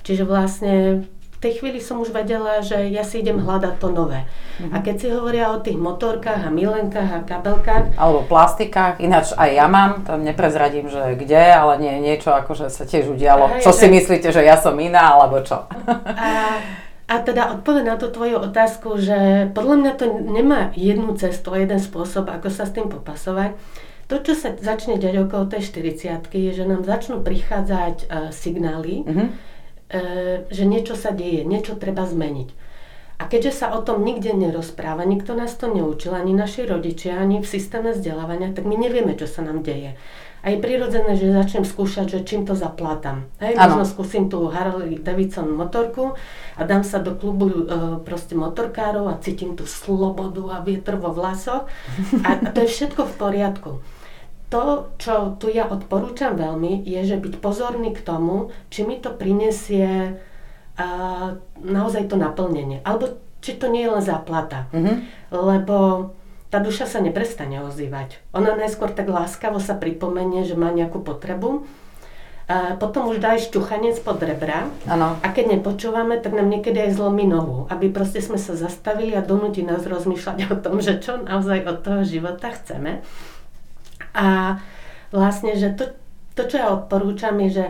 Čiže 0.07 0.23
vlastne 0.23 1.03
v 1.37 1.37
tej 1.43 1.59
chvíli 1.59 1.83
som 1.83 1.99
už 1.99 2.15
vedela, 2.15 2.63
že 2.63 2.87
ja 2.87 3.03
si 3.03 3.19
idem 3.19 3.43
hľadať 3.43 3.75
to 3.77 3.91
nové. 3.91 4.23
Mm-hmm. 4.23 4.71
A 4.71 4.77
keď 4.79 4.95
si 4.95 5.07
hovoria 5.11 5.51
o 5.51 5.59
tých 5.59 5.75
motorkách 5.75 6.47
a 6.47 6.49
milenkách 6.49 7.11
a 7.11 7.19
kabelkách... 7.27 7.99
Alebo 7.99 8.23
plastikách, 8.23 9.03
ináč 9.03 9.35
aj 9.35 9.51
ja 9.51 9.67
mám, 9.67 10.07
tam 10.07 10.23
neprezradím, 10.23 10.87
že 10.87 11.19
kde, 11.19 11.43
ale 11.51 11.77
nie 11.83 11.93
niečo 11.99 12.31
akože 12.31 12.71
sa 12.71 12.87
tiež 12.87 13.11
udialo. 13.11 13.51
Aj, 13.51 13.61
čo 13.61 13.75
že... 13.75 13.83
si 13.83 13.87
myslíte, 13.91 14.31
že 14.31 14.47
ja 14.47 14.55
som 14.55 14.79
iná, 14.79 15.19
alebo 15.19 15.43
čo? 15.43 15.67
A, 16.17 16.63
a 17.05 17.15
teda 17.21 17.59
odpoveď 17.59 17.83
na 17.83 17.95
tú 17.99 18.07
tvoju 18.09 18.47
otázku, 18.47 18.95
že 18.97 19.51
podľa 19.53 19.75
mňa 19.77 19.91
to 19.99 20.05
nemá 20.23 20.71
jednu 20.73 21.19
cestu, 21.19 21.53
jeden 21.53 21.83
spôsob, 21.83 22.31
ako 22.31 22.47
sa 22.47 22.63
s 22.63 22.73
tým 22.73 22.89
popasovať. 22.89 23.59
To, 24.07 24.23
čo 24.23 24.39
sa 24.39 24.55
začne 24.55 24.97
deť 24.97 25.27
okolo 25.27 25.51
tej 25.51 25.67
40 25.67 26.31
je, 26.31 26.51
že 26.55 26.63
nám 26.63 26.87
začnú 26.87 27.21
prichádzať 27.21 28.07
uh, 28.07 28.31
signály, 28.31 29.03
mm-hmm 29.03 29.56
že 30.51 30.63
niečo 30.67 30.99
sa 30.99 31.15
deje, 31.15 31.47
niečo 31.47 31.79
treba 31.79 32.03
zmeniť. 32.03 32.67
A 33.17 33.25
keďže 33.25 33.65
sa 33.65 33.67
o 33.73 33.81
tom 33.81 34.05
nikde 34.05 34.29
nerozpráva, 34.37 35.01
nikto 35.01 35.33
nás 35.33 35.57
to 35.57 35.65
neučil, 35.73 36.13
ani 36.13 36.37
naši 36.37 36.69
rodičia, 36.69 37.17
ani 37.17 37.41
v 37.41 37.49
systéme 37.49 37.97
vzdelávania, 37.97 38.53
tak 38.53 38.69
my 38.69 38.77
nevieme, 38.77 39.17
čo 39.17 39.25
sa 39.25 39.41
nám 39.41 39.65
deje. 39.65 39.97
A 40.45 40.53
je 40.53 40.61
prirodzené, 40.61 41.17
že 41.17 41.33
začnem 41.33 41.65
skúšať, 41.65 42.13
že 42.13 42.19
čím 42.21 42.45
to 42.45 42.53
zaplátam. 42.53 43.25
Hej, 43.41 43.57
možno 43.57 43.89
skúsim 43.89 44.29
tú 44.29 44.45
Harley 44.53 45.01
Davidson 45.01 45.49
motorku 45.49 46.13
a 46.53 46.61
dám 46.61 46.85
sa 46.85 47.01
do 47.01 47.17
klubu 47.17 47.49
e, 47.49 47.61
proste 48.05 48.37
motorkárov 48.37 49.09
a 49.09 49.17
cítim 49.17 49.57
tú 49.57 49.65
slobodu 49.65 50.45
a 50.53 50.61
vietor 50.61 51.01
vo 51.01 51.09
vlasoch. 51.09 51.65
A, 52.21 52.37
a 52.37 52.47
to 52.53 52.63
je 52.63 52.69
všetko 52.69 53.01
v 53.01 53.13
poriadku 53.17 53.71
to, 54.47 54.95
čo 54.95 55.35
tu 55.35 55.51
ja 55.51 55.67
odporúčam 55.67 56.39
veľmi, 56.39 56.87
je, 56.87 57.01
že 57.03 57.19
byť 57.19 57.43
pozorný 57.43 57.91
k 57.91 58.03
tomu, 58.03 58.55
či 58.71 58.87
mi 58.87 58.95
to 58.95 59.11
prinesie 59.11 60.15
uh, 60.79 61.35
naozaj 61.59 62.07
to 62.07 62.15
naplnenie. 62.15 62.79
Alebo 62.87 63.19
či 63.43 63.59
to 63.59 63.67
nie 63.67 63.83
je 63.83 63.91
len 63.91 64.03
záplata. 64.03 64.71
Mm-hmm. 64.71 64.95
Lebo 65.35 65.75
tá 66.47 66.63
duša 66.63 66.87
sa 66.87 67.03
neprestane 67.03 67.59
ozývať. 67.59 68.23
Ona 68.31 68.55
najskôr 68.55 68.95
tak 68.95 69.11
láskavo 69.11 69.59
sa 69.59 69.75
pripomenie, 69.75 70.47
že 70.47 70.55
má 70.55 70.71
nejakú 70.71 71.03
potrebu. 71.03 71.67
A 72.47 72.79
potom 72.79 73.11
už 73.11 73.19
dá 73.19 73.35
aj 73.35 73.51
šťuchanec 73.51 73.99
pod 74.07 74.23
rebra. 74.23 74.71
Ano. 74.87 75.19
A 75.19 75.27
keď 75.35 75.59
nepočúvame, 75.59 76.15
tak 76.23 76.31
nám 76.31 76.47
niekedy 76.47 76.79
aj 76.79 76.95
zlomí 76.95 77.27
nohu. 77.27 77.67
Aby 77.67 77.91
proste 77.91 78.23
sme 78.23 78.39
sa 78.39 78.55
zastavili 78.55 79.11
a 79.19 79.19
donúti 79.19 79.67
nás 79.67 79.83
rozmýšľať 79.83 80.47
o 80.47 80.55
tom, 80.55 80.79
že 80.79 81.03
čo 81.03 81.19
naozaj 81.19 81.67
od 81.67 81.77
toho 81.83 82.01
života 82.07 82.55
chceme. 82.55 83.03
A 84.17 84.57
vlastne, 85.13 85.53
že 85.53 85.77
to, 85.77 85.93
to, 86.33 86.49
čo 86.49 86.55
ja 86.57 86.67
odporúčam, 86.73 87.37
je, 87.45 87.61
že 87.61 87.65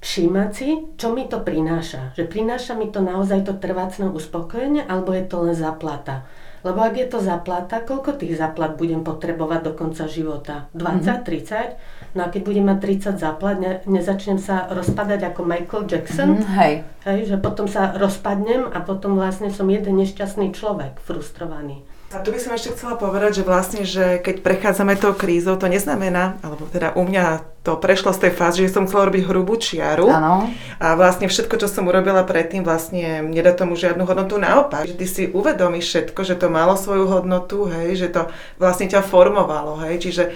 všímať 0.00 0.50
si, 0.52 0.68
čo 0.96 1.12
mi 1.12 1.28
to 1.28 1.40
prináša. 1.44 2.12
Že 2.16 2.24
prináša 2.28 2.72
mi 2.76 2.88
to 2.88 3.04
naozaj 3.04 3.44
to 3.44 3.56
trvácne 3.56 4.08
uspokojenie, 4.12 4.84
alebo 4.84 5.12
je 5.12 5.24
to 5.24 5.36
len 5.44 5.56
zaplata. 5.56 6.24
Lebo 6.60 6.84
ak 6.84 6.92
je 6.92 7.08
to 7.08 7.24
zaplata, 7.24 7.80
koľko 7.80 8.20
tých 8.20 8.36
zaplat 8.36 8.76
budem 8.76 9.00
potrebovať 9.00 9.60
do 9.64 9.72
konca 9.72 10.04
života? 10.04 10.68
20, 10.76 10.84
mm-hmm. 10.84 11.24
30? 11.24 12.12
No 12.16 12.20
a 12.20 12.28
keď 12.28 12.42
budem 12.44 12.64
mať 12.68 12.78
30 13.16 13.16
zaplat, 13.16 13.56
ne, 13.56 13.72
nezačnem 13.88 14.36
sa 14.36 14.68
rozpadať 14.68 15.32
ako 15.32 15.40
Michael 15.48 15.88
Jackson. 15.88 16.36
Mm, 16.36 16.48
hej. 16.60 16.74
hej. 17.08 17.18
Že 17.32 17.36
potom 17.40 17.64
sa 17.64 17.96
rozpadnem 17.96 18.68
a 18.68 18.78
potom 18.84 19.16
vlastne 19.16 19.48
som 19.48 19.64
jeden 19.72 19.96
nešťastný 20.04 20.52
človek, 20.52 21.00
frustrovaný. 21.00 21.80
A 22.10 22.18
tu 22.18 22.34
by 22.34 22.42
som 22.42 22.50
ešte 22.58 22.74
chcela 22.74 22.98
povedať, 22.98 23.38
že 23.38 23.46
vlastne, 23.46 23.86
že 23.86 24.18
keď 24.18 24.42
prechádzame 24.42 24.98
tou 24.98 25.14
krízou, 25.14 25.54
to 25.54 25.70
neznamená, 25.70 26.42
alebo 26.42 26.66
teda 26.66 26.90
u 26.98 27.06
mňa 27.06 27.46
to 27.62 27.78
prešlo 27.78 28.10
z 28.10 28.26
tej 28.26 28.32
fázy, 28.34 28.66
že 28.66 28.74
som 28.74 28.90
chcela 28.90 29.06
robiť 29.06 29.30
hrubú 29.30 29.54
čiaru. 29.54 30.10
Ano. 30.10 30.50
A 30.82 30.98
vlastne 30.98 31.30
všetko, 31.30 31.54
čo 31.62 31.70
som 31.70 31.86
urobila 31.86 32.26
predtým, 32.26 32.66
vlastne 32.66 33.22
nedá 33.22 33.54
tomu 33.54 33.78
žiadnu 33.78 34.02
hodnotu. 34.10 34.42
Naopak, 34.42 34.90
že 34.90 34.98
ty 34.98 35.06
si 35.06 35.22
uvedomíš 35.30 35.86
všetko, 35.86 36.20
že 36.26 36.34
to 36.34 36.50
malo 36.50 36.74
svoju 36.74 37.06
hodnotu, 37.06 37.70
hej, 37.70 37.94
že 37.94 38.08
to 38.10 38.26
vlastne 38.58 38.90
ťa 38.90 39.06
formovalo, 39.06 39.78
hej, 39.86 40.02
čiže 40.02 40.34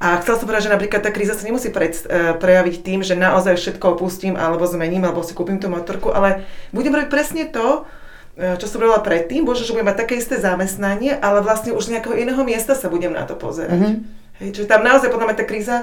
a 0.00 0.16
chcela 0.24 0.40
som 0.40 0.48
povedať, 0.48 0.72
že 0.72 0.72
napríklad 0.72 1.04
tá 1.04 1.12
kríza 1.12 1.36
sa 1.36 1.44
nemusí 1.44 1.68
pred, 1.68 1.92
e, 2.08 2.32
prejaviť 2.32 2.80
tým, 2.80 3.04
že 3.04 3.20
naozaj 3.20 3.60
všetko 3.60 4.00
opustím 4.00 4.32
alebo 4.32 4.64
zmením, 4.64 5.04
alebo 5.04 5.20
si 5.20 5.36
kúpim 5.36 5.60
tú 5.60 5.68
motorku, 5.68 6.08
ale 6.08 6.48
budem 6.72 6.96
robiť 6.96 7.12
presne 7.12 7.44
to, 7.52 7.84
čo 8.40 8.66
som 8.66 8.80
robila 8.80 9.04
predtým, 9.04 9.44
bože, 9.44 9.68
že 9.68 9.76
budem 9.76 9.92
mať 9.92 10.08
také 10.08 10.16
isté 10.16 10.40
zamestnanie, 10.40 11.12
ale 11.12 11.44
vlastne 11.44 11.76
už 11.76 11.92
z 11.92 11.98
nejakého 11.98 12.16
iného 12.16 12.40
miesta 12.40 12.72
sa 12.72 12.88
budem 12.88 13.12
na 13.12 13.28
to 13.28 13.36
pozerať. 13.36 13.76
Mm-hmm. 13.76 13.96
Hej, 14.40 14.48
čiže 14.56 14.66
tam 14.72 14.80
naozaj 14.80 15.12
podľa 15.12 15.26
mňa 15.28 15.36
tá 15.36 15.44
kríza 15.44 15.76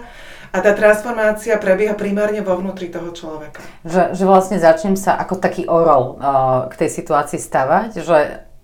a 0.50 0.58
tá 0.58 0.72
transformácia 0.74 1.54
prebieha 1.62 1.93
primárne 1.93 2.41
vo 2.41 2.58
vnútri 2.58 2.89
toho 2.89 3.13
človeka. 3.13 3.62
Že, 3.86 4.17
že 4.17 4.24
vlastne 4.26 4.58
začnem 4.58 4.98
sa 4.98 5.13
ako 5.22 5.38
taký 5.38 5.70
orol 5.70 6.17
uh, 6.17 6.65
k 6.74 6.74
tej 6.82 6.89
situácii 6.98 7.38
stavať, 7.38 8.02
že 8.02 8.17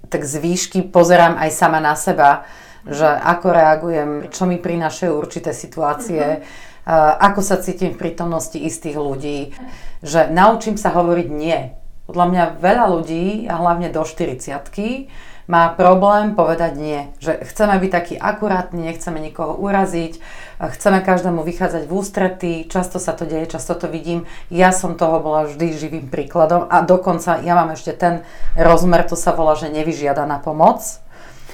tak 0.09 0.25
z 0.25 0.41
výšky 0.41 0.79
pozerám 0.89 1.37
aj 1.37 1.49
sama 1.53 1.77
na 1.77 1.93
seba, 1.93 2.49
že 2.89 3.05
ako 3.05 3.47
reagujem, 3.53 4.11
čo 4.33 4.49
mi 4.49 4.57
prinášajú 4.57 5.13
určité 5.13 5.53
situácie, 5.53 6.41
uh-huh. 6.41 6.89
uh, 6.89 7.13
ako 7.29 7.45
sa 7.45 7.61
cítim 7.61 7.93
v 7.93 8.01
prítomnosti 8.01 8.57
istých 8.57 8.97
ľudí, 8.97 9.53
že 10.01 10.33
naučím 10.33 10.81
sa 10.81 10.89
hovoriť 10.89 11.27
nie 11.29 11.82
podľa 12.07 12.25
mňa 12.29 12.43
veľa 12.59 12.85
ľudí, 12.91 13.47
a 13.47 13.59
hlavne 13.59 13.87
do 13.87 14.03
40 14.03 14.51
má 15.43 15.75
problém 15.75 16.35
povedať 16.35 16.79
nie. 16.79 16.99
Že 17.19 17.43
chceme 17.51 17.75
byť 17.75 17.91
takí 17.91 18.15
akurátni, 18.15 18.87
nechceme 18.87 19.19
nikoho 19.19 19.59
uraziť, 19.59 20.19
chceme 20.59 21.03
každému 21.03 21.43
vychádzať 21.43 21.83
v 21.83 21.91
ústrety, 21.91 22.51
často 22.71 22.95
sa 22.95 23.11
to 23.11 23.27
deje, 23.27 23.51
často 23.51 23.75
to 23.75 23.91
vidím. 23.91 24.23
Ja 24.47 24.71
som 24.71 24.95
toho 24.95 25.19
bola 25.19 25.43
vždy 25.43 25.75
živým 25.75 26.07
príkladom 26.07 26.71
a 26.71 26.79
dokonca 26.79 27.43
ja 27.43 27.59
mám 27.59 27.75
ešte 27.75 27.91
ten 27.91 28.23
rozmer, 28.55 29.03
to 29.03 29.19
sa 29.19 29.35
volá, 29.35 29.59
že 29.59 29.67
nevyžiadaná 29.67 30.39
pomoc. 30.39 30.79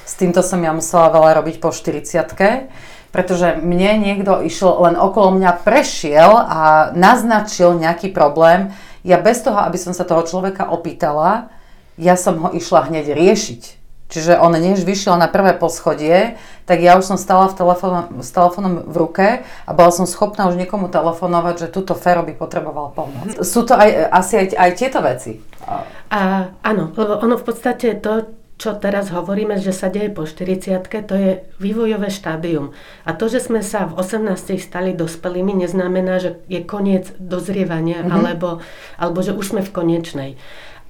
S 0.06 0.14
týmto 0.18 0.42
som 0.46 0.62
ja 0.62 0.74
musela 0.74 1.10
veľa 1.14 1.42
robiť 1.42 1.58
po 1.62 1.74
40 1.74 2.06
pretože 3.10 3.58
mne 3.66 4.06
niekto 4.06 4.38
išiel 4.46 4.86
len 4.86 4.94
okolo 4.94 5.34
mňa 5.34 5.66
prešiel 5.66 6.30
a 6.30 6.94
naznačil 6.94 7.74
nejaký 7.74 8.14
problém, 8.14 8.70
ja 9.04 9.18
bez 9.20 9.44
toho, 9.44 9.60
aby 9.62 9.78
som 9.80 9.96
sa 9.96 10.04
toho 10.04 10.24
človeka 10.28 10.70
opýtala, 10.70 11.52
ja 12.00 12.16
som 12.16 12.40
ho 12.40 12.50
išla 12.56 12.88
hneď 12.88 13.12
riešiť. 13.16 13.80
Čiže 14.10 14.42
on 14.42 14.58
než 14.58 14.82
vyšiel 14.82 15.22
na 15.22 15.30
prvé 15.30 15.54
poschodie, 15.54 16.34
tak 16.66 16.82
ja 16.82 16.98
už 16.98 17.14
som 17.14 17.18
stala 17.22 17.46
v 17.46 17.62
telefón, 17.62 17.94
s 18.26 18.34
telefónom 18.34 18.90
v 18.90 18.96
ruke 18.98 19.28
a 19.46 19.70
bola 19.70 19.94
som 19.94 20.10
schopná 20.10 20.50
už 20.50 20.58
niekomu 20.58 20.90
telefonovať, 20.90 21.56
že 21.62 21.68
túto 21.70 21.94
Fero 21.94 22.26
by 22.26 22.34
potreboval 22.34 22.90
pomoc. 22.98 23.38
Sú 23.46 23.70
to 23.70 23.78
aj, 23.78 24.10
asi 24.10 24.34
aj, 24.42 24.48
aj 24.58 24.72
tieto 24.74 25.00
veci. 25.06 25.38
A, 26.10 26.50
áno, 26.66 26.90
lebo 26.98 27.22
ono 27.22 27.38
v 27.38 27.46
podstate 27.46 28.02
to, 28.02 28.26
čo 28.60 28.76
teraz 28.76 29.08
hovoríme, 29.16 29.56
že 29.56 29.72
sa 29.72 29.88
deje 29.88 30.12
po 30.12 30.28
40 30.28 30.84
to 31.08 31.16
je 31.16 31.32
vývojové 31.64 32.12
štádium. 32.12 32.76
A 33.08 33.16
to, 33.16 33.32
že 33.32 33.40
sme 33.40 33.64
sa 33.64 33.88
v 33.88 34.04
18 34.04 34.60
stali 34.60 34.92
dospelými, 34.92 35.56
neznamená, 35.56 36.20
že 36.20 36.44
je 36.52 36.60
koniec 36.60 37.16
dozrievania, 37.24 38.04
mm-hmm. 38.04 38.12
alebo, 38.20 38.60
alebo 39.00 39.20
že 39.24 39.32
už 39.32 39.56
sme 39.56 39.62
v 39.64 39.72
konečnej. 39.72 40.32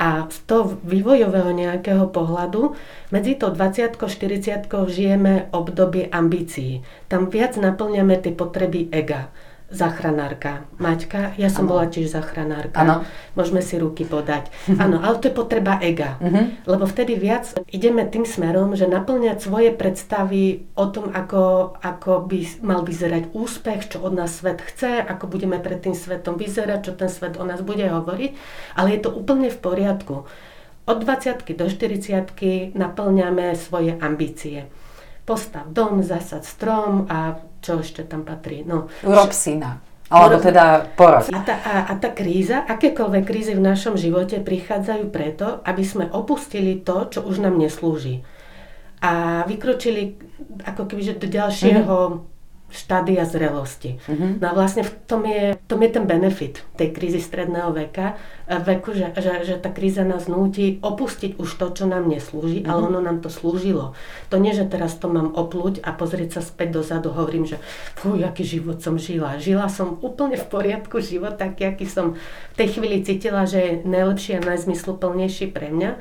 A 0.01 0.25
z 0.32 0.38
toho 0.49 0.82
vývojového 0.82 1.53
nejakého 1.53 2.10
pohľadu 2.10 2.73
medzi 3.13 3.38
to 3.38 3.53
20 3.53 3.99
40 3.99 4.65
žijeme 4.89 5.53
obdobie 5.53 6.10
ambícií. 6.10 6.82
Tam 7.05 7.29
viac 7.29 7.53
naplňame 7.60 8.17
tie 8.17 8.34
potreby 8.34 8.89
ega 8.89 9.29
záchranárka. 9.69 10.65
Maťka, 10.82 11.38
ja 11.38 11.49
som 11.49 11.69
ano. 11.69 11.77
bola 11.77 11.86
tiež 11.86 12.10
záchranárka. 12.10 12.82
Ano. 12.82 13.05
Môžeme 13.38 13.62
si 13.62 13.77
ruky 13.77 14.01
podať. 14.01 14.49
Áno, 14.82 14.97
ale 14.97 15.21
to 15.21 15.29
je 15.29 15.38
potreba 15.38 15.77
ega. 15.77 16.17
Uh-huh. 16.17 16.49
Lebo 16.65 16.89
vtedy 16.89 17.13
viac 17.15 17.53
ideme 17.69 18.05
tým 18.10 18.25
smerom, 18.25 18.73
že 18.73 18.89
naplňať 18.89 19.38
svoje 19.45 19.69
predstavy 19.69 20.65
o 20.73 20.89
tom, 20.89 21.13
ako, 21.13 21.77
ako 21.79 22.25
by 22.25 22.39
mal 22.65 22.82
vyzerať 22.82 23.29
úspech, 23.32 23.93
čo 23.93 24.01
od 24.01 24.17
nás 24.17 24.41
svet 24.41 24.65
chce, 24.65 25.05
ako 25.05 25.29
budeme 25.29 25.62
pred 25.62 25.77
tým 25.77 25.93
svetom 25.93 26.36
vyzerať, 26.36 26.79
čo 26.89 26.93
ten 26.97 27.10
svet 27.10 27.38
o 27.38 27.45
nás 27.45 27.62
bude 27.62 27.86
hovoriť. 27.86 28.32
Ale 28.73 28.97
je 28.97 28.99
to 29.05 29.13
úplne 29.13 29.53
v 29.53 29.60
poriadku. 29.62 30.25
Od 30.89 30.97
20 30.97 31.45
do 31.53 31.69
40 31.69 32.73
naplňame 32.73 33.53
svoje 33.53 33.93
ambície 34.01 34.65
postav 35.30 35.70
dom, 35.70 36.02
zasad 36.02 36.42
strom 36.42 37.06
a 37.06 37.38
čo 37.62 37.86
ešte 37.86 38.02
tam 38.10 38.26
patrí. 38.26 38.65
No, 38.65 38.89
Urob 39.06 39.30
syna. 39.30 39.78
Alebo 40.10 40.42
teda 40.42 40.89
porod. 40.98 41.30
A 41.30 41.46
tá, 41.46 41.62
a, 41.62 41.76
a 41.86 41.94
tá 42.02 42.10
kríza, 42.10 42.65
akékoľvek 42.65 43.24
krízy 43.30 43.54
v 43.54 43.62
našom 43.62 43.94
živote 43.94 44.42
prichádzajú 44.42 45.06
preto, 45.13 45.62
aby 45.62 45.86
sme 45.86 46.10
opustili 46.10 46.82
to, 46.82 47.06
čo 47.13 47.22
už 47.22 47.46
nám 47.46 47.62
neslúži. 47.62 48.26
A 49.06 49.46
vykročili 49.46 50.18
ako 50.65 50.89
keby, 50.89 51.13
do 51.13 51.30
ďalšieho 51.30 51.96
mm-hmm 52.10 52.38
štádia 52.69 53.25
zrelosti. 53.25 53.97
Uh-huh. 54.05 54.38
No 54.38 54.45
a 54.49 54.53
vlastne 54.53 54.86
v 54.86 54.91
tom 55.10 55.25
je, 55.25 55.58
v 55.58 55.65
tom 55.65 55.79
je 55.82 55.89
ten 55.89 56.05
benefit 56.05 56.62
tej 56.77 56.93
krízy 56.93 57.17
stredného 57.17 57.73
veka, 57.73 58.15
e, 58.45 58.55
veku, 58.62 58.93
že, 58.93 59.12
že, 59.17 59.43
že 59.43 59.55
tá 59.58 59.73
kríza 59.73 60.05
nás 60.05 60.29
núti 60.29 60.77
opustiť 60.79 61.41
už 61.41 61.49
to, 61.58 61.67
čo 61.73 61.86
nám 61.89 62.05
neslúži, 62.05 62.63
uh-huh. 62.63 62.69
ale 62.69 62.79
ono 62.93 62.99
nám 63.01 63.25
to 63.25 63.34
slúžilo. 63.34 63.97
To 64.29 64.38
nie, 64.38 64.53
že 64.53 64.69
teraz 64.69 64.95
to 65.01 65.10
mám 65.10 65.34
opluť 65.34 65.82
a 65.82 65.91
pozrieť 65.91 66.39
sa 66.39 66.41
späť 66.45 66.82
dozadu, 66.82 67.10
hovorím, 67.10 67.49
že 67.49 67.58
fú, 67.97 68.13
aký 68.21 68.45
život 68.45 68.79
som 68.79 68.95
žila. 69.01 69.41
Žila 69.41 69.67
som 69.67 69.97
úplne 70.05 70.38
v 70.38 70.45
poriadku 70.45 71.01
život, 71.01 71.36
taký, 71.41 71.73
aký 71.73 71.89
som 71.89 72.13
v 72.53 72.55
tej 72.55 72.77
chvíli 72.77 73.01
cítila, 73.01 73.49
že 73.49 73.60
je 73.60 73.73
najlepší 73.84 74.38
a 74.38 74.45
najzmysluplnejší 74.45 75.49
pre 75.49 75.73
mňa. 75.73 75.91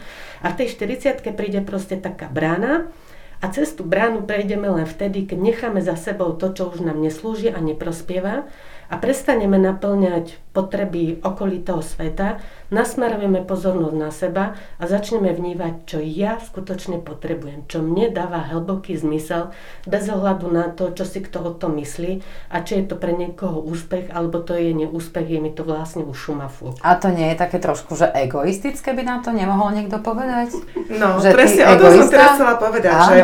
A 0.44 0.46
v 0.52 0.57
tej 0.62 0.68
40 0.76 1.24
príde 1.35 1.64
proste 1.64 1.96
taká 1.96 2.28
brána, 2.28 2.90
a 3.38 3.46
cez 3.55 3.70
tú 3.74 3.87
bránu 3.87 4.27
prejdeme 4.27 4.66
len 4.66 4.87
vtedy, 4.87 5.22
keď 5.27 5.38
necháme 5.38 5.81
za 5.83 5.94
sebou 5.94 6.35
to, 6.35 6.51
čo 6.51 6.74
už 6.74 6.83
nám 6.83 6.98
neslúži 6.98 7.55
a 7.55 7.62
neprospieva 7.62 8.51
a 8.88 8.96
prestaneme 8.96 9.61
naplňať 9.61 10.40
potreby 10.57 11.20
okolitého 11.20 11.85
sveta, 11.85 12.40
nasmerujeme 12.72 13.44
pozornosť 13.44 13.96
na 13.96 14.11
seba 14.11 14.44
a 14.81 14.85
začneme 14.88 15.31
vnívať, 15.31 15.74
čo 15.85 15.98
ja 16.01 16.40
skutočne 16.40 16.98
potrebujem, 17.05 17.68
čo 17.68 17.85
mne 17.85 18.11
dáva 18.11 18.48
hlboký 18.48 18.96
zmysel, 18.96 19.53
bez 19.85 20.09
ohľadu 20.09 20.48
na 20.48 20.72
to, 20.72 20.90
čo 20.96 21.05
si 21.05 21.20
kto 21.20 21.38
o 21.44 21.53
tom 21.55 21.77
myslí 21.79 22.24
a 22.48 22.64
či 22.64 22.83
je 22.83 22.85
to 22.88 22.96
pre 22.96 23.12
niekoho 23.12 23.61
úspech, 23.61 24.09
alebo 24.09 24.40
to 24.40 24.57
je 24.57 24.72
neúspech, 24.72 25.37
je 25.37 25.38
mi 25.38 25.53
to 25.53 25.68
vlastne 25.68 26.03
už 26.09 26.16
šumafú. 26.16 26.74
A 26.81 26.96
to 26.96 27.12
nie 27.12 27.29
je 27.31 27.37
také 27.38 27.61
trošku, 27.61 27.92
že 27.92 28.09
egoistické 28.09 28.96
by 28.96 29.05
nám 29.05 29.20
to 29.20 29.31
nemohol 29.37 29.68
niekto 29.68 30.01
povedať? 30.01 30.57
No, 30.88 31.20
že 31.20 31.37
presne 31.37 31.70
o 31.70 31.74
to 31.77 31.92
som 31.92 32.09
teraz 32.09 32.40
chcela 32.40 32.57
povedať, 32.57 32.96
Áno. 32.96 33.09
že 33.12 33.16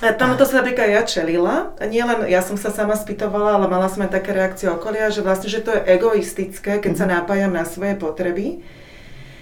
Tomuto 0.00 0.48
sa 0.48 0.64
napríklad 0.64 0.88
ja 0.96 1.02
čelila. 1.04 1.76
Nie 1.84 2.08
len 2.08 2.24
ja 2.24 2.40
som 2.40 2.56
sa 2.56 2.72
sama 2.72 2.96
spýtovala, 2.96 3.60
ale 3.60 3.68
mala 3.68 3.84
som 3.92 4.00
aj 4.00 4.16
také 4.16 4.32
reakcie 4.32 4.64
okolia, 4.72 5.12
že 5.12 5.20
vlastne, 5.20 5.52
že 5.52 5.60
to 5.60 5.76
je 5.76 5.84
egoistické, 5.92 6.80
keď 6.80 6.92
sa 6.96 7.04
mhm. 7.04 7.12
napájam 7.20 7.52
na 7.52 7.68
svoje 7.68 7.94
potreby. 8.00 8.64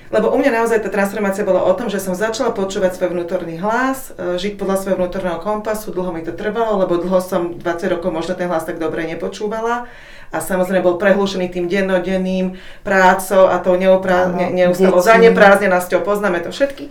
Lebo 0.09 0.33
u 0.33 0.41
mňa 0.41 0.65
naozaj 0.65 0.81
tá 0.81 0.89
transformácia 0.89 1.45
bola 1.45 1.69
o 1.69 1.73
tom, 1.77 1.93
že 1.93 2.01
som 2.01 2.17
začala 2.17 2.57
počúvať 2.57 2.97
svoj 2.97 3.13
vnútorný 3.13 3.61
hlas, 3.61 4.17
e, 4.17 4.41
žiť 4.41 4.57
podľa 4.57 4.81
svojho 4.81 4.97
vnútorného 4.97 5.37
kompasu, 5.45 5.93
dlho 5.93 6.17
mi 6.17 6.25
to 6.25 6.33
trvalo, 6.33 6.81
lebo 6.81 6.97
dlho 6.97 7.21
som 7.21 7.61
20 7.61 7.93
rokov 7.93 8.09
možno 8.09 8.33
ten 8.33 8.49
hlas 8.49 8.65
tak 8.65 8.81
dobre 8.81 9.05
nepočúvala 9.05 9.85
a 10.33 10.39
samozrejme 10.41 10.81
bol 10.81 10.97
prehlušený 10.97 11.53
tým 11.53 11.69
dennodenným 11.69 12.57
prácou 12.85 13.53
a 13.53 13.61
tou 13.61 13.77
neoprá- 13.77 14.33
ne, 14.33 14.49
neustále 14.49 14.97
zaneprázdnenosťou, 14.97 16.01
poznáme 16.01 16.41
to 16.41 16.57
všetky. 16.57 16.89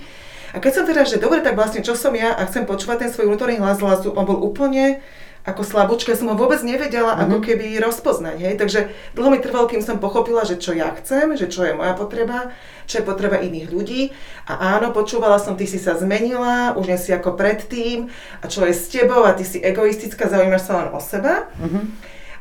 A 0.55 0.63
keď 0.63 0.71
som 0.71 0.85
teda, 0.87 1.03
že 1.03 1.19
dobre, 1.19 1.43
tak 1.43 1.59
vlastne 1.59 1.83
čo 1.83 1.97
som 1.97 2.15
ja 2.15 2.31
a 2.31 2.47
chcem 2.47 2.63
počúvať 2.63 3.07
ten 3.07 3.09
svoj 3.11 3.27
vnútorný 3.27 3.59
hlas 3.59 3.83
hlasu, 3.83 4.15
on 4.15 4.23
bol 4.23 4.39
úplne 4.39 5.03
ako 5.47 5.63
slabúčka, 5.63 6.11
som 6.11 6.27
ho 6.27 6.35
vôbec 6.35 6.59
nevedela 6.59 7.15
mm-hmm. 7.15 7.23
ako 7.23 7.37
keby 7.39 7.65
rozpoznať, 7.79 8.35
hej. 8.43 8.53
Takže 8.59 8.91
dlho 9.15 9.31
mi 9.31 9.39
trvalo, 9.39 9.71
kým 9.71 9.79
som 9.79 9.95
pochopila, 9.95 10.43
že 10.43 10.59
čo 10.59 10.75
ja 10.75 10.91
chcem, 10.99 11.39
že 11.39 11.47
čo 11.47 11.63
je 11.63 11.71
moja 11.71 11.95
potreba, 11.95 12.51
čo 12.83 12.99
je 12.99 13.07
potreba 13.07 13.39
iných 13.39 13.71
ľudí. 13.71 14.11
A 14.43 14.75
áno, 14.75 14.91
počúvala 14.91 15.39
som, 15.39 15.55
ty 15.55 15.63
si 15.63 15.79
sa 15.79 15.95
zmenila, 15.95 16.75
už 16.75 16.91
nie 16.91 16.99
si 16.99 17.15
ako 17.15 17.39
predtým, 17.39 18.11
a 18.43 18.45
čo 18.51 18.67
je 18.67 18.75
s 18.75 18.91
tebou, 18.91 19.23
a 19.23 19.31
ty 19.31 19.47
si 19.47 19.63
egoistická, 19.63 20.27
zaujímaš 20.27 20.67
sa 20.67 20.83
len 20.83 20.91
o 20.91 20.99
seba. 20.99 21.47
Mm-hmm. 21.63 21.83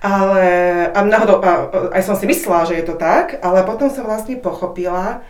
Ale, 0.03 0.47
a 0.91 0.99
náhodou, 1.07 1.39
a, 1.47 1.51
aj 1.95 2.03
som 2.03 2.19
si 2.19 2.27
myslela, 2.27 2.67
že 2.67 2.75
je 2.75 2.91
to 2.91 2.99
tak, 2.99 3.39
ale 3.39 3.63
potom 3.63 3.87
som 3.87 4.03
vlastne 4.03 4.35
pochopila, 4.43 5.23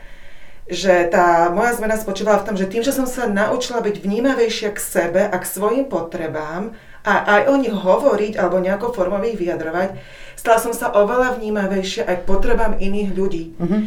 že 0.67 1.07
tá 1.15 1.55
moja 1.55 1.79
zmena 1.79 1.95
spočívala 1.95 2.43
v 2.43 2.47
tom, 2.51 2.57
že 2.59 2.67
tým, 2.67 2.83
že 2.83 2.91
som 2.91 3.07
sa 3.07 3.31
naučila 3.31 3.79
byť 3.79 4.03
vnímavejšia 4.03 4.75
k 4.75 4.79
sebe 4.83 5.23
a 5.23 5.37
k 5.39 5.47
svojim 5.47 5.87
potrebám 5.87 6.75
a 7.07 7.13
aj 7.39 7.43
o 7.47 7.55
nich 7.55 7.71
hovoriť 7.71 8.35
alebo 8.35 8.59
nejako 8.59 8.91
formou 8.91 9.23
ich 9.23 9.39
vyjadrovať, 9.39 9.95
stala 10.35 10.59
som 10.59 10.75
sa 10.75 10.91
oveľa 10.91 11.39
vnímavejšia 11.39 12.03
aj 12.03 12.17
k 12.23 12.27
potrebám 12.27 12.83
iných 12.83 13.11
ľudí. 13.15 13.45
Mm-hmm. 13.63 13.83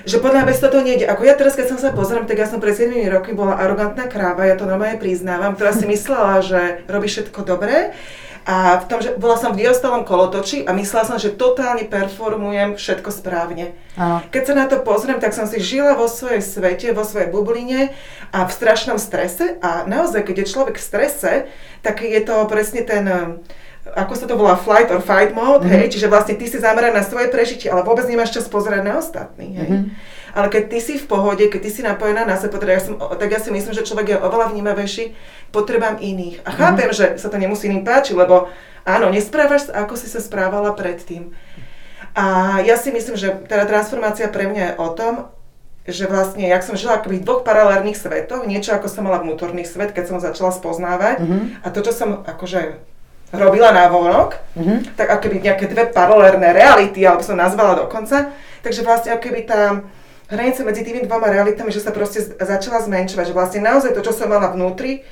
Že 0.00 0.16
podľa 0.24 0.48
bez 0.48 0.56
toho 0.64 0.80
nejde. 0.80 1.04
Ako 1.04 1.28
ja 1.28 1.36
teraz, 1.36 1.58
keď 1.58 1.76
som 1.76 1.78
sa 1.82 1.92
pozriem, 1.92 2.24
tak 2.24 2.40
ja 2.40 2.48
som 2.48 2.56
pred 2.56 2.72
7 2.72 2.94
rokmi 3.10 3.36
bola 3.36 3.60
arogantná 3.60 4.08
kráva, 4.08 4.48
ja 4.48 4.56
to 4.56 4.64
normálne 4.64 4.96
priznávam, 4.96 5.52
ktorá 5.58 5.76
si 5.76 5.84
myslela, 5.84 6.40
že 6.40 6.86
robí 6.88 7.04
všetko 7.04 7.44
dobré 7.44 7.92
a 8.50 8.82
v 8.82 8.88
tom, 8.90 8.98
že 8.98 9.14
bola 9.14 9.38
som 9.38 9.54
v 9.54 9.62
diostalom 9.62 10.02
kolotoči 10.02 10.66
a 10.66 10.74
myslela 10.74 11.06
som, 11.06 11.22
že 11.22 11.38
totálne 11.38 11.86
performujem 11.86 12.74
všetko 12.74 13.14
správne. 13.14 13.78
Aha. 13.94 14.26
Keď 14.26 14.42
sa 14.42 14.54
na 14.58 14.66
to 14.66 14.82
pozriem, 14.82 15.22
tak 15.22 15.30
som 15.30 15.46
si 15.46 15.62
žila 15.62 15.94
vo 15.94 16.10
svojej 16.10 16.42
svete, 16.42 16.90
vo 16.90 17.06
svojej 17.06 17.30
bubline 17.30 17.94
a 18.34 18.42
v 18.42 18.50
strašnom 18.50 18.98
strese. 18.98 19.54
A 19.62 19.86
naozaj, 19.86 20.26
keď 20.26 20.42
je 20.42 20.50
človek 20.50 20.82
v 20.82 20.86
strese, 20.90 21.32
tak 21.86 22.02
je 22.02 22.18
to 22.26 22.42
presne 22.50 22.82
ten 22.82 23.06
ako 23.80 24.12
sa 24.12 24.28
to 24.28 24.36
volá, 24.36 24.60
flight 24.60 24.92
or 24.92 25.00
fight 25.00 25.32
mode, 25.32 25.64
mm-hmm. 25.64 25.88
hej, 25.88 25.96
čiže 25.96 26.12
vlastne 26.12 26.36
ty 26.36 26.44
si 26.44 26.60
zameraná 26.60 27.00
na 27.00 27.04
svoje 27.06 27.32
prežitie, 27.32 27.72
ale 27.72 27.80
vôbec 27.80 28.04
nemáš 28.06 28.36
čas 28.36 28.46
pozerať 28.46 28.84
na 28.84 29.00
ostatných, 29.00 29.54
hej. 29.56 29.70
Mm-hmm. 29.72 30.18
Ale 30.30 30.46
keď 30.46 30.62
ty 30.70 30.78
si 30.78 30.94
v 30.94 31.06
pohode, 31.10 31.42
keď 31.42 31.60
ty 31.60 31.70
si 31.70 31.82
napojená 31.82 32.22
na 32.22 32.38
seba, 32.38 32.62
ja 32.62 32.78
som, 32.78 32.94
tak 32.98 33.30
ja 33.30 33.40
si 33.42 33.50
myslím, 33.50 33.74
že 33.74 33.82
človek 33.82 34.14
je 34.14 34.22
oveľa 34.22 34.54
vnímavejší 34.54 35.04
potrebám 35.50 35.98
iných. 35.98 36.42
A 36.46 36.50
chápem, 36.50 36.90
mm-hmm. 36.90 37.16
že 37.16 37.22
sa 37.22 37.28
to 37.28 37.36
nemusí 37.38 37.66
iným 37.66 37.86
páčiť, 37.86 38.14
lebo 38.14 38.50
áno, 38.86 39.10
nesprávaš 39.10 39.70
sa, 39.70 39.84
ako 39.84 39.94
si 39.98 40.06
sa 40.06 40.22
správala 40.22 40.74
predtým. 40.74 41.34
A 42.14 42.58
ja 42.66 42.74
si 42.74 42.90
myslím, 42.90 43.14
že 43.14 43.30
teda 43.46 43.66
transformácia 43.66 44.26
pre 44.26 44.50
mňa 44.50 44.62
je 44.62 44.74
o 44.82 44.88
tom, 44.94 45.14
že 45.86 46.06
vlastne, 46.06 46.46
jak 46.46 46.62
som 46.62 46.78
žila 46.78 46.98
akoby 46.98 47.22
v 47.22 47.26
dvoch 47.26 47.42
paralelných 47.42 47.98
svetoch, 47.98 48.46
niečo 48.46 48.74
ako 48.74 48.86
som 48.86 49.06
mala 49.06 49.22
vnútorný 49.22 49.66
svet, 49.66 49.94
keď 49.94 50.10
som 50.10 50.16
ho 50.18 50.22
začala 50.22 50.50
spoznávať 50.54 51.16
mm-hmm. 51.22 51.42
a 51.62 51.66
to, 51.70 51.80
čo 51.82 51.92
som 51.94 52.10
akože 52.22 52.78
robila 53.30 53.70
na 53.70 53.86
vonok, 53.86 54.38
mm-hmm. 54.58 54.98
tak 54.98 55.08
akoby 55.08 55.42
nejaké 55.42 55.70
dve 55.70 55.86
paralelné 55.90 56.50
reality, 56.50 57.02
alebo 57.06 57.22
som 57.22 57.38
nazvala 57.38 57.86
dokonca, 57.86 58.34
takže 58.60 58.82
vlastne 58.82 59.14
akoby 59.14 59.46
tá, 59.46 59.86
hranice 60.30 60.62
medzi 60.62 60.86
tými 60.86 61.02
dvoma 61.04 61.26
realitami, 61.26 61.74
že 61.74 61.82
sa 61.82 61.90
proste 61.90 62.22
začala 62.22 62.78
zmenšovať, 62.86 63.24
že 63.26 63.34
vlastne 63.34 63.60
naozaj 63.66 63.92
to, 63.98 64.00
čo 64.06 64.14
som 64.14 64.30
mala 64.30 64.54
vnútri, 64.54 65.02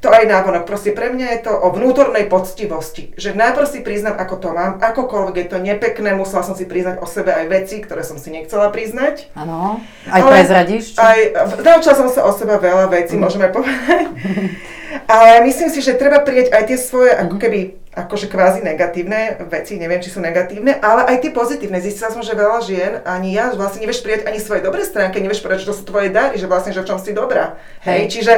to 0.00 0.08
aj 0.12 0.24
návonok. 0.28 0.68
Proste 0.68 0.92
pre 0.92 1.08
mňa 1.12 1.26
je 1.36 1.40
to 1.48 1.52
o 1.52 1.72
vnútornej 1.72 2.28
poctivosti. 2.28 3.16
Že 3.16 3.36
najprv 3.36 3.66
si 3.66 3.80
priznám, 3.80 4.20
ako 4.20 4.34
to 4.36 4.48
mám, 4.52 4.78
akokoľvek 4.80 5.36
je 5.36 5.46
to 5.48 5.58
nepekné, 5.60 6.12
musela 6.12 6.44
som 6.44 6.54
si 6.54 6.68
priznať 6.68 7.00
o 7.00 7.06
sebe 7.08 7.32
aj 7.32 7.46
veci, 7.48 7.80
ktoré 7.80 8.04
som 8.04 8.20
si 8.20 8.28
nechcela 8.28 8.68
priznať. 8.68 9.32
Áno, 9.32 9.80
aj 10.08 10.20
Ale 10.20 10.30
prezradíš? 10.30 10.96
Aj, 11.00 11.18
naučila 11.64 11.94
som 11.96 12.08
sa 12.12 12.28
o 12.28 12.32
sebe 12.36 12.60
veľa 12.60 12.92
vecí, 12.92 13.16
mm. 13.16 13.22
môžeme 13.22 13.48
povedať. 13.48 14.06
Ale 15.06 15.44
myslím 15.44 15.70
si, 15.70 15.84
že 15.84 15.98
treba 15.98 16.24
prijať 16.24 16.50
aj 16.50 16.62
tie 16.66 16.78
svoje, 16.80 17.12
ako 17.12 17.36
mhm. 17.36 17.42
keby, 17.42 17.60
akože 17.96 18.26
kvázi 18.26 18.60
negatívne 18.64 19.44
veci, 19.48 19.78
neviem, 19.80 20.00
či 20.02 20.12
sú 20.12 20.20
negatívne, 20.20 20.76
ale 20.84 21.06
aj 21.08 21.16
tie 21.24 21.32
pozitívne. 21.32 21.80
Zistila 21.80 22.12
som, 22.12 22.20
že 22.20 22.36
veľa 22.36 22.60
žien, 22.60 22.92
ani 23.08 23.32
ja, 23.32 23.52
vlastne 23.56 23.80
nevieš 23.80 24.04
prijať 24.04 24.28
ani 24.28 24.36
svoje 24.36 24.60
dobré 24.60 24.84
stránky, 24.84 25.20
nevieš 25.20 25.40
že 25.40 25.68
to 25.68 25.74
sú 25.76 25.82
tvoje 25.88 26.12
dary, 26.12 26.36
že 26.36 26.44
vlastne, 26.44 26.76
že 26.76 26.84
v 26.84 26.88
čom 26.92 26.98
si 27.00 27.16
dobrá. 27.16 27.56
Hej, 27.88 27.96
Hej 27.96 28.04
čiže 28.12 28.34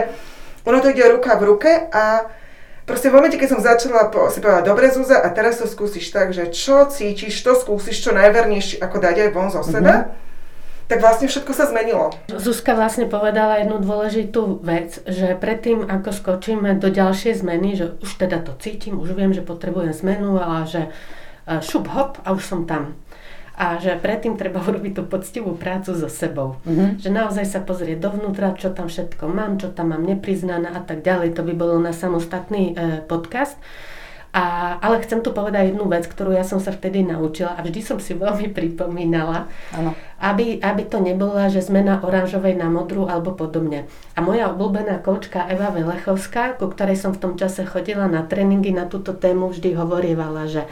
ono 0.69 0.85
to 0.85 0.93
ide 0.93 1.09
ruka 1.09 1.41
v 1.41 1.43
ruke 1.49 1.71
a 1.89 2.29
proste 2.85 3.09
v 3.09 3.17
momente, 3.17 3.41
keď 3.41 3.49
som 3.57 3.61
začala 3.65 4.13
po, 4.13 4.29
si 4.29 4.45
povedala, 4.45 4.69
dobre 4.69 4.93
Zúza, 4.93 5.25
a 5.25 5.29
teraz 5.33 5.57
to 5.57 5.65
skúsiš 5.65 6.13
tak, 6.13 6.37
že 6.37 6.53
čo 6.53 6.85
cítiš, 6.85 7.41
to 7.41 7.57
skúsiš 7.57 8.05
čo 8.05 8.13
najvernejšie, 8.13 8.85
ako 8.85 8.97
dať 9.01 9.17
aj 9.25 9.31
von 9.33 9.49
zo 9.49 9.65
seba, 9.65 10.05
mm-hmm 10.05 10.29
tak 10.89 11.05
vlastne 11.05 11.29
všetko 11.29 11.53
sa 11.53 11.69
zmenilo. 11.69 12.17
Zuzka 12.33 12.73
vlastne 12.73 13.05
povedala 13.05 13.61
jednu 13.61 13.77
dôležitú 13.85 14.65
vec, 14.65 15.05
že 15.05 15.37
predtým, 15.37 15.85
ako 15.85 16.17
skočíme 16.17 16.81
do 16.81 16.89
ďalšej 16.89 17.45
zmeny, 17.45 17.77
že 17.77 18.01
už 18.01 18.17
teda 18.17 18.41
to 18.41 18.57
cítim, 18.57 18.97
už 18.97 19.13
viem, 19.13 19.37
že 19.37 19.45
potrebujem 19.45 19.93
zmenu, 19.93 20.41
ale 20.41 20.65
že 20.65 20.89
e, 20.89 21.61
šup 21.61 21.93
hop 21.93 22.25
a 22.25 22.33
už 22.33 22.41
som 22.41 22.65
tam. 22.65 22.97
A 23.59 23.83
že 23.83 23.99
predtým 23.99 24.38
treba 24.38 24.62
urobiť 24.68 24.92
tú 24.94 25.03
poctivú 25.03 25.59
prácu 25.59 25.99
so 25.99 26.07
sebou. 26.07 26.62
Mm-hmm. 26.62 27.03
Že 27.03 27.11
naozaj 27.11 27.44
sa 27.51 27.61
pozrieť 27.61 27.99
dovnútra, 27.99 28.55
čo 28.55 28.71
tam 28.71 28.87
všetko 28.87 29.27
mám, 29.27 29.59
čo 29.59 29.75
tam 29.75 29.90
mám 29.90 30.07
nepriznané 30.07 30.71
a 30.71 30.79
tak 30.79 31.03
ďalej. 31.03 31.35
To 31.35 31.42
by 31.42 31.55
bolo 31.59 31.83
na 31.83 31.90
samostatný 31.90 32.73
e, 32.73 33.03
podcast. 33.03 33.59
A, 34.29 34.77
ale 34.85 35.01
chcem 35.01 35.25
tu 35.25 35.33
povedať 35.33 35.73
jednu 35.73 35.88
vec, 35.88 36.05
ktorú 36.05 36.37
ja 36.37 36.44
som 36.44 36.61
sa 36.61 36.68
vtedy 36.68 37.01
naučila 37.01 37.57
a 37.57 37.64
vždy 37.64 37.81
som 37.81 37.99
si 37.99 38.12
veľmi 38.12 38.53
pripomínala, 38.57 39.49
ano. 39.73 39.97
Aby, 40.21 40.61
aby 40.61 40.83
to 40.85 40.99
nebola, 41.01 41.49
že 41.49 41.64
zmena 41.64 42.03
oranžovej 42.03 42.59
na 42.59 42.68
modrú 42.68 43.07
alebo 43.09 43.33
podobne. 43.33 43.88
A 44.14 44.23
moja 44.23 44.51
obľúbená 44.53 45.01
kočka 45.01 45.47
Eva 45.49 45.73
Velechovská, 45.73 46.59
ku 46.59 46.68
ktorej 46.68 46.99
som 46.99 47.14
v 47.14 47.23
tom 47.23 47.33
čase 47.38 47.64
chodila 47.64 48.05
na 48.11 48.27
tréningy 48.27 48.75
na 48.75 48.85
túto 48.85 49.14
tému, 49.16 49.55
vždy 49.55 49.79
hovorievala, 49.79 50.51
že 50.51 50.66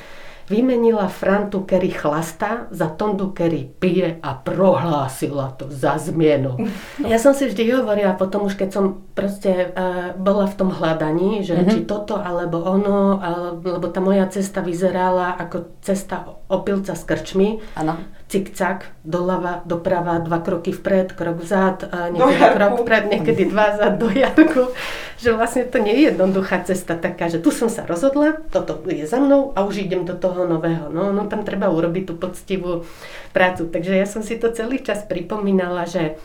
vymenila 0.50 1.08
Frantu, 1.08 1.62
kedy 1.62 1.90
chlasta, 1.90 2.66
za 2.70 2.86
Tondu, 2.86 3.30
kedy 3.30 3.78
pije 3.78 4.18
a 4.22 4.34
prohlásila 4.34 5.54
to 5.58 5.66
za 5.68 5.98
zmienu. 5.98 6.56
Ja 7.06 7.22
som 7.22 7.34
si 7.34 7.46
vždy 7.46 7.70
hovorila 7.70 8.18
potom 8.18 8.50
už, 8.50 8.58
keď 8.58 8.68
som 8.72 9.05
proste 9.16 9.72
uh, 9.72 10.12
bola 10.12 10.44
v 10.44 10.54
tom 10.60 10.68
hľadaní, 10.68 11.40
že 11.40 11.56
mm-hmm. 11.56 11.72
či 11.72 11.78
toto 11.88 12.20
alebo 12.20 12.60
ono, 12.60 13.16
lebo 13.64 13.88
tá 13.88 14.04
moja 14.04 14.28
cesta 14.28 14.60
vyzerala 14.60 15.40
ako 15.40 15.80
cesta 15.80 16.28
opilca 16.52 16.92
s 16.92 17.02
krčmi. 17.08 17.64
Ano 17.80 17.96
cik-cak, 18.26 18.90
doľava, 19.06 19.62
doprava, 19.62 20.18
dva 20.18 20.42
kroky 20.42 20.74
vpred, 20.74 21.14
krok 21.14 21.38
vzad, 21.38 21.86
niekedy 22.10 22.46
krok 22.58 22.74
vpred, 22.82 23.04
niekedy 23.06 23.42
dva 23.46 23.78
zad 23.78 24.02
do 24.02 24.10
jarku. 24.10 24.74
Že 25.22 25.38
vlastne 25.38 25.62
to 25.70 25.78
nie 25.78 25.94
je 25.96 26.12
jednoduchá 26.12 26.60
cesta 26.68 26.92
taká, 26.92 27.32
že 27.32 27.40
tu 27.40 27.48
som 27.48 27.72
sa 27.72 27.88
rozhodla, 27.88 28.36
toto 28.52 28.84
je 28.84 29.08
za 29.08 29.16
mnou 29.16 29.56
a 29.56 29.64
už 29.64 29.88
idem 29.88 30.04
do 30.04 30.12
toho 30.12 30.44
nového. 30.44 30.92
No, 30.92 31.08
no 31.08 31.24
tam 31.24 31.40
treba 31.40 31.72
urobiť 31.72 32.04
tú 32.04 32.14
poctivú 32.20 32.84
prácu. 33.32 33.64
Takže 33.64 33.96
ja 33.96 34.04
som 34.04 34.20
si 34.20 34.36
to 34.36 34.52
celý 34.52 34.84
čas 34.84 35.08
pripomínala, 35.08 35.88
že 35.88 36.20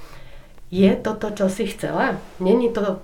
je 0.71 0.91
toto, 0.97 1.29
čo 1.35 1.51
si 1.51 1.67
chcela? 1.67 2.17
Není 2.39 2.71
to 2.71 3.03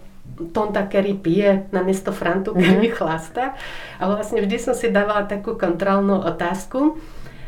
Tonta, 0.51 0.83
ktorý 0.83 1.17
pije 1.17 1.71
na 1.71 1.81
miesto 1.81 2.11
Frantu, 2.11 2.51
ktorý 2.51 2.91
mm-hmm. 2.91 2.99
chlasta. 2.99 3.55
Ale 3.97 4.19
vlastne 4.19 4.43
vždy 4.43 4.57
som 4.59 4.75
si 4.75 4.91
dávala 4.91 5.23
takú 5.23 5.55
kontrolnú 5.55 6.19
otázku, 6.19 6.99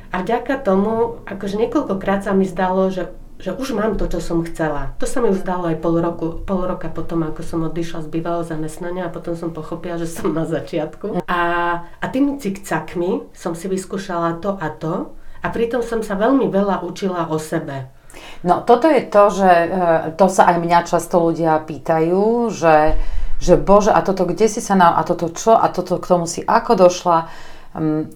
a 0.10 0.26
vďaka 0.26 0.58
tomu, 0.66 1.22
akože 1.30 1.56
niekoľkokrát 1.62 2.26
sa 2.26 2.34
mi 2.34 2.50
zdalo, 2.50 2.90
že, 2.90 3.14
že 3.38 3.54
už 3.54 3.78
mám 3.78 3.94
to, 3.94 4.10
čo 4.10 4.18
som 4.18 4.42
chcela. 4.42 4.98
To 4.98 5.06
sa 5.06 5.22
mi 5.22 5.30
už 5.30 5.46
zdalo 5.46 5.70
aj 5.70 5.78
pol, 5.86 6.02
roku, 6.02 6.42
pol 6.42 6.66
roka 6.66 6.90
potom, 6.90 7.22
ako 7.30 7.46
som 7.46 7.62
odišla 7.70 8.10
z 8.10 8.10
bývalého 8.10 8.42
zamestnania 8.42 9.06
a 9.06 9.14
potom 9.14 9.38
som 9.38 9.54
pochopila, 9.54 10.02
že 10.02 10.10
som 10.10 10.34
na 10.34 10.50
začiatku. 10.50 11.30
A, 11.30 11.42
a 11.86 12.06
tými 12.10 12.42
cikcakmi 12.42 13.30
som 13.38 13.54
si 13.54 13.70
vyskúšala 13.70 14.42
to 14.42 14.58
a 14.58 14.68
to 14.74 15.14
a 15.46 15.48
pritom 15.54 15.86
som 15.86 16.02
sa 16.02 16.18
veľmi 16.18 16.50
veľa 16.50 16.82
učila 16.82 17.30
o 17.30 17.38
sebe. 17.38 17.94
No 18.44 18.64
toto 18.64 18.88
je 18.88 19.04
to, 19.06 19.24
že 19.30 19.50
e, 19.50 19.68
to 20.16 20.26
sa 20.32 20.56
aj 20.56 20.58
mňa 20.64 20.80
často 20.88 21.20
ľudia 21.20 21.60
pýtajú, 21.64 22.50
že, 22.54 22.96
že 23.40 23.60
bože, 23.60 23.92
a 23.92 24.00
toto 24.00 24.24
kde 24.24 24.48
si 24.48 24.64
sa 24.64 24.80
na, 24.80 24.96
a 24.96 25.04
toto 25.04 25.30
čo, 25.32 25.56
a 25.56 25.68
toto 25.70 26.00
k 26.00 26.10
tomu 26.10 26.26
si 26.26 26.44
ako 26.44 26.88
došla. 26.88 27.28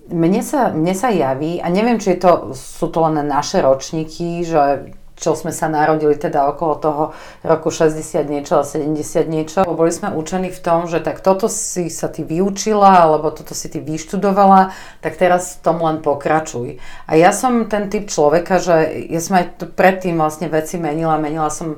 Mne 0.10 0.42
sa, 0.42 0.74
mne 0.74 0.98
sa 0.98 1.14
javí, 1.14 1.62
a 1.62 1.70
neviem, 1.70 2.02
či 2.02 2.18
je 2.18 2.26
to, 2.26 2.32
sú 2.58 2.90
to 2.90 3.06
len 3.06 3.22
naše 3.22 3.62
ročníky, 3.62 4.42
že 4.42 4.96
čo 5.14 5.38
sme 5.38 5.54
sa 5.54 5.70
narodili 5.70 6.18
teda 6.18 6.50
okolo 6.50 6.74
toho 6.82 7.04
roku 7.46 7.70
60 7.70 8.02
niečo 8.26 8.60
a 8.60 8.64
70 8.66 9.30
niečo. 9.30 9.62
Boli 9.64 9.94
sme 9.94 10.12
učení 10.12 10.50
v 10.50 10.60
tom, 10.60 10.90
že 10.90 11.00
tak 11.00 11.22
toto 11.22 11.46
si 11.48 11.88
sa 11.94 12.10
ty 12.10 12.26
vyučila, 12.26 13.06
alebo 13.06 13.30
toto 13.30 13.54
si 13.54 13.70
ty 13.70 13.78
vyštudovala, 13.78 14.74
tak 15.06 15.16
teraz 15.22 15.62
v 15.62 15.70
tom 15.70 15.78
len 15.86 16.02
pokračuj. 16.02 16.82
A 17.06 17.12
ja 17.14 17.30
som 17.30 17.70
ten 17.70 17.94
typ 17.94 18.10
človeka, 18.10 18.58
že 18.58 19.06
ja 19.08 19.22
som 19.22 19.38
aj 19.38 19.70
predtým 19.78 20.18
vlastne 20.18 20.50
veci 20.50 20.82
menila, 20.82 21.22
menila 21.22 21.54
som 21.54 21.78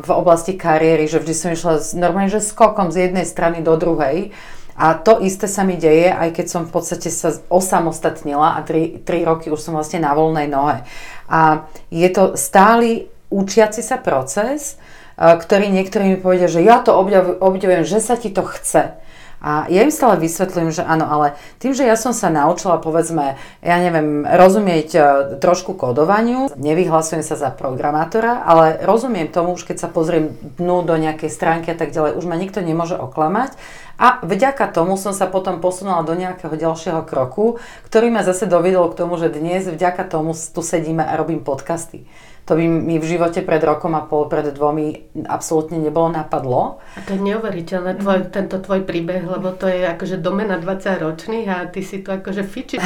v 0.00 0.10
oblasti 0.12 0.54
kariéry, 0.54 1.08
že 1.08 1.18
vždy 1.18 1.34
som 1.34 1.50
išla 1.56 1.80
normálne, 1.96 2.30
že 2.30 2.44
skokom 2.44 2.92
z 2.92 3.08
jednej 3.08 3.24
strany 3.24 3.64
do 3.64 3.74
druhej. 3.80 4.36
A 4.80 4.96
to 4.96 5.20
isté 5.20 5.44
sa 5.44 5.60
mi 5.60 5.76
deje, 5.76 6.08
aj 6.08 6.32
keď 6.32 6.46
som 6.48 6.62
v 6.64 6.72
podstate 6.72 7.12
sa 7.12 7.36
osamostatnila 7.52 8.56
a 8.56 8.64
3, 8.64 9.04
3 9.04 9.28
roky 9.28 9.52
už 9.52 9.60
som 9.60 9.76
vlastne 9.76 10.00
na 10.00 10.16
voľnej 10.16 10.48
nohe. 10.48 10.88
A 11.28 11.68
je 11.92 12.08
to 12.08 12.32
stály 12.40 13.12
učiaci 13.28 13.84
sa 13.84 14.00
proces, 14.00 14.80
e, 15.20 15.36
ktorý 15.36 15.68
niektorí 15.68 16.16
mi 16.16 16.16
povedia, 16.16 16.48
že 16.48 16.64
ja 16.64 16.80
to 16.80 16.96
obdivujem, 17.44 17.84
že 17.84 18.00
sa 18.00 18.16
ti 18.16 18.32
to 18.32 18.40
chce. 18.40 18.96
A 19.40 19.64
ja 19.72 19.80
im 19.80 19.88
stále 19.88 20.20
vysvetlím, 20.20 20.68
že 20.68 20.84
áno, 20.84 21.08
ale 21.08 21.32
tým, 21.56 21.72
že 21.72 21.88
ja 21.88 21.96
som 21.96 22.12
sa 22.12 22.28
naučila, 22.28 22.76
povedzme, 22.76 23.40
ja 23.64 23.76
neviem, 23.80 24.28
rozumieť 24.28 24.88
e, 24.92 25.00
trošku 25.40 25.72
kódovaniu, 25.80 26.52
nevyhlasujem 26.60 27.24
sa 27.24 27.40
za 27.40 27.48
programátora, 27.48 28.44
ale 28.44 28.84
rozumiem 28.84 29.32
tomu, 29.32 29.56
už 29.56 29.64
keď 29.64 29.76
sa 29.80 29.88
pozriem 29.88 30.36
dnu 30.60 30.84
do 30.84 30.92
nejakej 30.92 31.32
stránky 31.32 31.72
a 31.72 31.76
tak 31.76 31.96
ďalej, 31.96 32.20
už 32.20 32.28
ma 32.28 32.36
nikto 32.36 32.60
nemôže 32.60 33.00
oklamať. 33.00 33.56
A 34.00 34.24
vďaka 34.24 34.72
tomu 34.72 34.96
som 34.96 35.12
sa 35.12 35.28
potom 35.28 35.60
posunula 35.60 36.00
do 36.00 36.16
nejakého 36.16 36.56
ďalšieho 36.56 37.04
kroku, 37.04 37.60
ktorý 37.84 38.08
ma 38.08 38.24
zase 38.24 38.48
dovedol 38.48 38.88
k 38.96 39.04
tomu, 39.04 39.20
že 39.20 39.28
dnes 39.28 39.68
vďaka 39.68 40.08
tomu 40.08 40.32
tu 40.32 40.64
sedíme 40.64 41.04
a 41.04 41.12
robím 41.20 41.44
podcasty. 41.44 42.08
To 42.48 42.58
by 42.58 42.66
mi 42.66 42.98
v 42.98 43.06
živote 43.06 43.46
pred 43.46 43.62
rokom 43.62 43.94
a 43.94 44.02
pol, 44.02 44.26
pred 44.26 44.42
dvomi 44.50 45.12
absolútne 45.30 45.78
nebolo 45.78 46.10
napadlo. 46.10 46.82
A 46.98 47.04
to 47.06 47.14
je 47.14 47.22
neuveriteľné, 47.22 48.02
tvoj, 48.02 48.26
tento 48.32 48.58
tvoj 48.58 48.82
príbeh, 48.82 49.22
lebo 49.22 49.54
to 49.54 49.70
je 49.70 49.86
akože 49.86 50.18
domena 50.18 50.58
20 50.58 50.98
ročných 50.98 51.46
a 51.46 51.70
ty 51.70 51.84
si 51.84 52.02
tu 52.02 52.10
akože 52.10 52.42
fiči. 52.42 52.82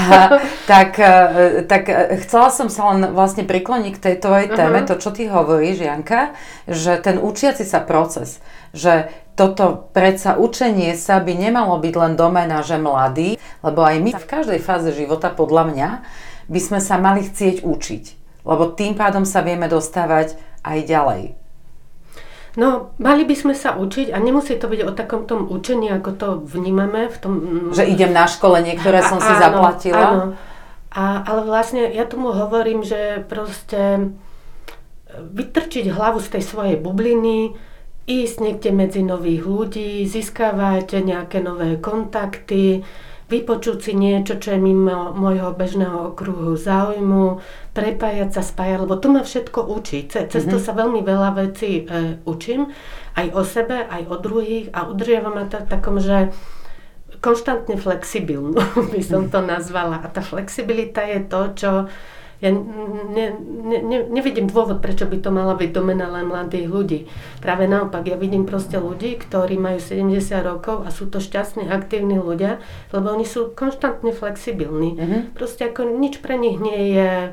tak, 0.69 1.01
e, 1.01 1.65
tak 1.65 1.89
e, 1.89 2.21
chcela 2.27 2.53
som 2.53 2.69
sa 2.69 2.93
len 2.93 3.09
vlastne 3.17 3.49
prikloniť 3.49 3.93
k 3.97 4.03
tej 4.05 4.17
tvojej 4.21 4.53
téme, 4.53 4.85
uh-huh. 4.85 4.91
to 4.91 5.01
čo 5.01 5.17
ty 5.17 5.33
hovoríš, 5.33 5.81
Janka, 5.81 6.37
že 6.69 7.01
ten 7.01 7.17
učiaci 7.17 7.65
sa 7.65 7.81
proces, 7.81 8.45
že 8.77 9.09
toto 9.35 9.91
predsa 9.91 10.39
učenie 10.39 10.95
sa 10.95 11.19
by 11.19 11.35
nemalo 11.35 11.79
byť 11.83 11.95
len 11.99 12.15
domena, 12.15 12.63
že 12.63 12.79
mladý, 12.79 13.37
lebo 13.67 13.83
aj 13.83 13.97
my 13.99 14.11
v 14.15 14.31
každej 14.31 14.61
fáze 14.63 14.91
života, 14.95 15.31
podľa 15.31 15.63
mňa, 15.71 15.89
by 16.47 16.61
sme 16.61 16.79
sa 16.79 16.97
mali 16.97 17.27
chcieť 17.27 17.67
učiť 17.67 18.25
lebo 18.45 18.71
tým 18.77 18.93
pádom 18.95 19.25
sa 19.25 19.41
vieme 19.41 19.67
dostávať 19.67 20.37
aj 20.61 20.79
ďalej. 20.85 21.23
No, 22.55 22.95
mali 23.03 23.27
by 23.27 23.35
sme 23.35 23.55
sa 23.57 23.75
učiť 23.75 24.15
a 24.15 24.23
nemusí 24.23 24.55
to 24.55 24.71
byť 24.71 24.81
o 24.87 24.95
takom 24.95 25.27
tom 25.27 25.51
učení, 25.51 25.91
ako 25.91 26.11
to 26.15 26.29
vnímame 26.39 27.11
v 27.11 27.17
tom... 27.19 27.33
Že 27.75 27.91
idem 27.91 28.15
na 28.15 28.31
školenie, 28.31 28.79
ktoré 28.79 29.03
som 29.03 29.19
si 29.19 29.33
áno, 29.33 29.43
zaplatila. 29.43 30.07
Áno. 30.07 30.25
A, 30.95 31.27
ale 31.27 31.43
vlastne 31.43 31.91
ja 31.91 32.07
tomu 32.07 32.31
hovorím, 32.31 32.87
že 32.87 33.27
proste 33.27 34.15
vytrčiť 35.19 35.91
hlavu 35.91 36.23
z 36.23 36.39
tej 36.39 36.43
svojej 36.47 36.77
bubliny, 36.79 37.59
ísť 38.05 38.37
niekde 38.41 38.71
medzi 38.73 39.01
nových 39.01 39.43
ľudí, 39.49 40.05
získavať 40.05 41.01
nejaké 41.01 41.41
nové 41.41 41.81
kontakty, 41.81 42.85
vypočuť 43.25 43.79
si 43.81 43.93
niečo, 43.97 44.37
čo 44.37 44.53
je 44.55 44.61
mimo 44.61 45.17
môjho 45.17 45.57
bežného 45.57 46.13
okruhu 46.13 46.53
záujmu, 46.61 47.41
prepájať 47.73 48.37
sa, 48.37 48.43
spájať, 48.45 48.85
lebo 48.85 49.01
to 49.01 49.09
ma 49.09 49.25
všetko 49.25 49.65
učí. 49.65 50.05
Cez 50.13 50.29
mm-hmm. 50.29 50.53
to 50.53 50.57
sa 50.61 50.73
veľmi 50.77 51.01
veľa 51.01 51.31
vecí 51.33 51.89
e, 51.89 52.21
učím, 52.29 52.69
aj 53.17 53.27
o 53.33 53.43
sebe, 53.43 53.89
aj 53.89 54.03
o 54.13 54.17
druhých 54.21 54.69
a 54.77 54.85
udržiava 54.85 55.31
ma 55.33 55.49
to 55.49 55.65
takom, 55.65 55.97
že 55.97 56.37
konštantne 57.25 57.81
flexibilnú 57.81 58.61
by 58.93 59.01
som 59.01 59.33
to 59.33 59.41
nazvala. 59.41 60.05
A 60.05 60.07
tá 60.13 60.21
flexibilita 60.21 61.01
je 61.09 61.21
to, 61.25 61.41
čo 61.57 61.71
ja 62.45 62.53
ne, 62.53 63.25
ne, 63.65 63.79
ne, 63.81 63.99
nevidím 64.13 64.53
dôvod, 64.53 64.85
prečo 64.85 65.09
by 65.09 65.17
to 65.25 65.33
mala 65.33 65.57
byť 65.57 65.71
domena 65.73 66.13
len 66.13 66.29
mladých 66.29 66.69
ľudí. 66.69 67.01
Práve 67.41 67.65
naopak, 67.65 68.05
ja 68.05 68.21
vidím 68.21 68.45
proste 68.45 68.77
ľudí, 68.77 69.17
ktorí 69.17 69.57
majú 69.57 69.81
70 69.81 70.13
rokov 70.45 70.85
a 70.85 70.93
sú 70.93 71.09
to 71.09 71.25
šťastní, 71.25 71.73
aktívni 71.73 72.21
ľudia, 72.21 72.61
lebo 72.93 73.17
oni 73.17 73.25
sú 73.25 73.57
konštantne 73.57 74.13
flexibilní. 74.13 74.91
Uh-huh. 74.93 75.21
Proste 75.33 75.73
ako 75.73 75.89
nič 75.97 76.21
pre 76.21 76.37
nich 76.37 76.61
nie 76.61 76.93
je 76.93 77.33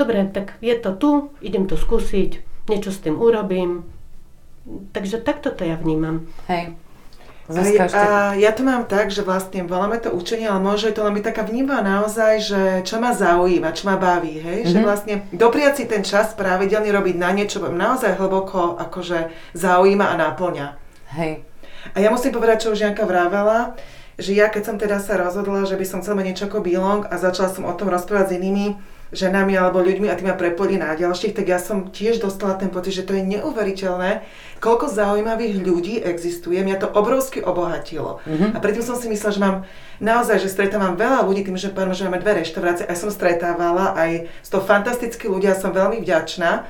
dobre, 0.00 0.24
tak 0.32 0.56
je 0.64 0.72
to 0.80 0.96
tu, 0.96 1.10
idem 1.44 1.68
to 1.68 1.76
skúsiť, 1.76 2.40
niečo 2.72 2.88
s 2.88 3.04
tým 3.04 3.20
urobím. 3.20 3.84
Takže 4.96 5.20
takto 5.20 5.52
to 5.52 5.68
ja 5.68 5.76
vnímam. 5.76 6.24
Hej. 6.48 6.72
A, 7.50 7.86
a 7.90 8.04
ja 8.38 8.54
to 8.54 8.62
mám 8.62 8.86
tak, 8.86 9.10
že 9.10 9.26
vlastne 9.26 9.66
voláme 9.66 9.98
to 9.98 10.14
učenie, 10.14 10.46
ale 10.46 10.62
môže 10.62 10.94
to 10.94 11.02
len 11.02 11.18
taká 11.18 11.42
vníma 11.42 11.82
naozaj, 11.82 12.32
že 12.38 12.60
čo 12.86 13.02
ma 13.02 13.10
zaujíma, 13.10 13.74
čo 13.74 13.90
ma 13.90 13.98
baví, 13.98 14.38
hej? 14.38 14.62
Mm-hmm. 14.62 14.70
Že 14.70 14.78
mhm. 14.78 14.86
vlastne 14.86 15.14
dopriať 15.34 15.72
si 15.82 15.84
ten 15.90 16.06
čas 16.06 16.38
pravidelne 16.38 16.94
robiť 16.94 17.16
na 17.18 17.34
niečo, 17.34 17.58
čo 17.58 17.66
naozaj 17.66 18.14
hlboko 18.14 18.78
akože 18.78 19.34
zaujíma 19.58 20.06
a 20.06 20.14
náplňa. 20.14 20.66
Hej. 21.18 21.42
A 21.92 21.96
ja 21.98 22.14
musím 22.14 22.30
povedať, 22.30 22.68
čo 22.68 22.72
už 22.76 22.86
Janka 22.86 23.02
vravela, 23.02 23.74
že 24.20 24.36
ja 24.36 24.52
keď 24.52 24.62
som 24.62 24.76
teda 24.76 25.00
sa 25.00 25.16
rozhodla, 25.16 25.64
že 25.64 25.80
by 25.80 25.86
som 25.88 25.98
chcela 26.04 26.20
niečo 26.20 26.46
ako 26.46 26.60
Bilong 26.60 27.08
a 27.08 27.14
začala 27.16 27.48
som 27.50 27.64
o 27.64 27.74
tom 27.74 27.88
rozprávať 27.88 28.30
s 28.30 28.36
inými, 28.36 28.66
ženami 29.10 29.58
alebo 29.58 29.82
ľuďmi 29.82 30.06
a 30.06 30.14
tým 30.14 30.30
ma 30.30 30.38
prepojili 30.38 30.78
na 30.78 30.94
ďalších, 30.94 31.34
tak 31.34 31.46
ja 31.50 31.58
som 31.58 31.90
tiež 31.90 32.22
dostala 32.22 32.54
ten 32.54 32.70
pocit, 32.70 32.94
že 32.94 33.06
to 33.06 33.14
je 33.14 33.26
neuveriteľné, 33.26 34.22
koľko 34.62 34.86
zaujímavých 34.86 35.54
ľudí 35.66 35.94
existuje. 35.98 36.62
Mňa 36.62 36.78
to 36.78 36.88
obrovsky 36.94 37.42
obohatilo. 37.42 38.22
Mm-hmm. 38.22 38.54
A 38.54 38.58
predtým 38.62 38.86
som 38.86 38.94
si 38.94 39.10
myslela, 39.10 39.34
že 39.34 39.42
mám 39.42 39.56
naozaj, 39.98 40.46
že 40.46 40.52
stretávam 40.52 40.94
veľa 40.94 41.26
ľudí, 41.26 41.42
tým, 41.42 41.58
že 41.58 41.74
poviem, 41.74 41.94
že 41.94 42.06
máme 42.06 42.22
dve 42.22 42.42
reštaurácie, 42.42 42.86
aj 42.86 42.96
som 42.98 43.10
stretávala, 43.10 43.98
aj 43.98 44.30
z 44.30 44.48
toho 44.48 44.62
fantastickí 44.62 45.26
ľudia, 45.26 45.58
som 45.58 45.74
veľmi 45.74 45.98
vďačná. 46.02 46.66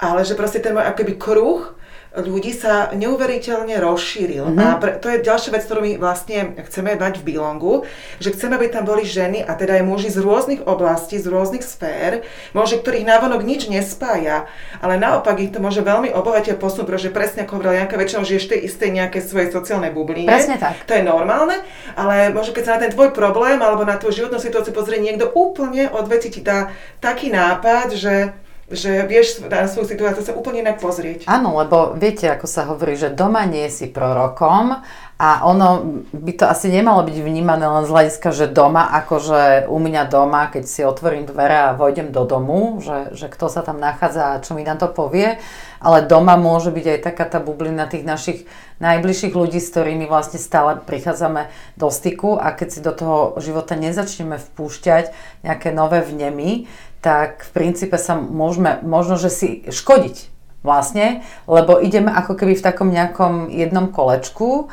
Ale 0.00 0.24
že 0.24 0.32
proste 0.32 0.64
ten 0.64 0.72
môj 0.72 0.88
akoby 0.88 1.20
kruh, 1.20 1.76
ľudí 2.10 2.50
sa 2.50 2.90
neuveriteľne 2.90 3.78
rozšíril. 3.78 4.50
Mm-hmm. 4.50 4.66
A 4.66 4.74
pre, 4.82 4.98
to 4.98 5.06
je 5.06 5.22
ďalšia 5.22 5.54
vec, 5.54 5.62
ktorú 5.62 5.80
my 5.86 5.92
vlastne 6.02 6.58
chceme 6.66 6.98
mať 6.98 7.22
v 7.22 7.26
Bilongu, 7.34 7.86
že 8.18 8.34
chceme, 8.34 8.58
aby 8.58 8.66
tam 8.66 8.82
boli 8.82 9.06
ženy 9.06 9.46
a 9.46 9.54
teda 9.54 9.78
aj 9.78 9.84
muži 9.86 10.10
z 10.10 10.18
rôznych 10.18 10.66
oblastí, 10.66 11.22
z 11.22 11.30
rôznych 11.30 11.62
sfér, 11.62 12.26
môže, 12.50 12.82
ktorých 12.82 13.06
návonok 13.06 13.46
nič 13.46 13.70
nespája, 13.70 14.50
ale 14.82 14.98
naopak 14.98 15.38
ich 15.38 15.54
to 15.54 15.62
môže 15.62 15.86
veľmi 15.86 16.10
obohatiť 16.10 16.58
a 16.58 16.60
posunúť, 16.60 16.86
pretože 16.90 17.14
presne 17.14 17.46
ako 17.46 17.62
hovorila 17.62 17.78
Janka, 17.78 17.94
väčšinou 17.94 18.26
žiješ 18.26 18.44
tej 18.50 18.60
istej 18.66 18.90
nejakej 18.90 19.22
svojej 19.22 19.48
sociálnej 19.54 19.94
bubline. 19.94 20.26
Presne 20.26 20.58
tak. 20.58 20.82
To 20.90 20.92
je 20.98 21.06
normálne, 21.06 21.62
ale 21.94 22.34
môže 22.34 22.50
keď 22.50 22.62
sa 22.66 22.72
na 22.74 22.82
ten 22.82 22.90
tvoj 22.90 23.14
problém 23.14 23.62
alebo 23.62 23.86
na 23.86 23.94
tvoju 23.94 24.26
životnú 24.26 24.42
situáciu 24.42 24.74
pozrie 24.74 24.98
niekto 24.98 25.30
úplne 25.30 25.86
odveci 25.94 26.34
ti 26.34 26.42
dá 26.42 26.74
taký 26.98 27.30
nápad, 27.30 27.94
že 27.94 28.34
že 28.70 29.02
vieš 29.10 29.42
na 29.50 29.66
svoju 29.66 29.90
situáciu 29.90 30.22
sa 30.22 30.32
úplne 30.32 30.62
inak 30.62 30.78
pozrieť. 30.78 31.26
Áno, 31.26 31.58
lebo 31.58 31.98
viete, 31.98 32.30
ako 32.30 32.46
sa 32.46 32.70
hovorí, 32.70 32.94
že 32.94 33.10
doma 33.10 33.42
nie 33.42 33.66
si 33.66 33.90
prorokom 33.90 34.78
a 35.20 35.44
ono 35.44 36.00
by 36.16 36.32
to 36.32 36.48
asi 36.48 36.72
nemalo 36.72 37.04
byť 37.04 37.18
vnímané 37.20 37.66
len 37.66 37.84
z 37.84 37.92
hľadiska, 37.92 38.32
že 38.32 38.48
doma, 38.48 38.88
akože 39.04 39.68
u 39.68 39.76
mňa 39.76 40.08
doma, 40.08 40.48
keď 40.48 40.64
si 40.64 40.80
otvorím 40.80 41.28
dvere 41.28 41.68
a 41.68 41.76
vojdem 41.76 42.08
do 42.08 42.24
domu, 42.24 42.80
že, 42.80 43.12
že 43.12 43.28
kto 43.28 43.52
sa 43.52 43.60
tam 43.60 43.82
nachádza 43.82 44.32
a 44.32 44.40
čo 44.40 44.56
mi 44.56 44.64
na 44.64 44.80
to 44.80 44.88
povie, 44.88 45.36
ale 45.76 46.08
doma 46.08 46.40
môže 46.40 46.72
byť 46.72 46.86
aj 46.96 46.98
taká 47.04 47.28
tá 47.28 47.36
bublina 47.36 47.84
tých 47.84 48.08
našich 48.08 48.48
najbližších 48.80 49.36
ľudí, 49.36 49.60
s 49.60 49.68
ktorými 49.76 50.08
vlastne 50.08 50.40
stále 50.40 50.80
prichádzame 50.80 51.52
do 51.76 51.92
styku 51.92 52.40
a 52.40 52.56
keď 52.56 52.68
si 52.72 52.80
do 52.80 52.96
toho 52.96 53.36
života 53.44 53.76
nezačneme 53.76 54.40
vpúšťať 54.40 55.12
nejaké 55.44 55.68
nové 55.68 56.00
vnemy, 56.00 56.64
tak 57.00 57.48
v 57.48 57.50
princípe 57.56 57.96
sa 57.96 58.16
môžeme, 58.16 58.84
možno, 58.84 59.16
že 59.16 59.32
si 59.32 59.48
škodiť 59.68 60.28
vlastne, 60.60 61.24
lebo 61.48 61.80
ideme 61.80 62.12
ako 62.12 62.36
keby 62.36 62.56
v 62.56 62.64
takom 62.64 62.92
nejakom 62.92 63.48
jednom 63.48 63.88
kolečku, 63.88 64.68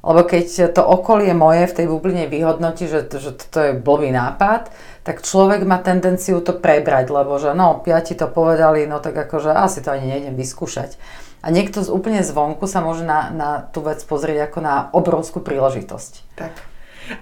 lebo 0.00 0.20
keď 0.24 0.72
to 0.72 0.80
okolie 0.80 1.36
moje 1.36 1.68
v 1.68 1.76
tej 1.76 1.86
bubline 1.88 2.24
vyhodnotí, 2.28 2.88
že, 2.88 3.08
že 3.08 3.36
to 3.36 3.58
je 3.60 3.72
blbý 3.76 4.12
nápad, 4.12 4.72
tak 5.04 5.24
človek 5.24 5.64
má 5.64 5.80
tendenciu 5.80 6.40
to 6.40 6.56
prebrať, 6.56 7.12
lebo 7.12 7.36
že 7.36 7.52
no, 7.52 7.80
piati 7.80 8.16
to 8.16 8.28
povedali, 8.28 8.84
no 8.88 9.00
tak 9.00 9.16
akože 9.16 9.52
asi 9.52 9.84
to 9.84 9.92
ani 9.92 10.08
nejdem 10.08 10.36
vyskúšať. 10.36 10.96
A 11.40 11.48
niekto 11.48 11.80
z 11.80 11.88
úplne 11.88 12.20
zvonku 12.20 12.68
sa 12.68 12.84
môže 12.84 13.00
na, 13.00 13.32
na 13.32 13.64
tú 13.64 13.80
vec 13.80 14.04
pozrieť 14.04 14.52
ako 14.52 14.58
na 14.60 14.74
obrovskú 14.92 15.40
príležitosť. 15.40 16.12
Tak. 16.36 16.52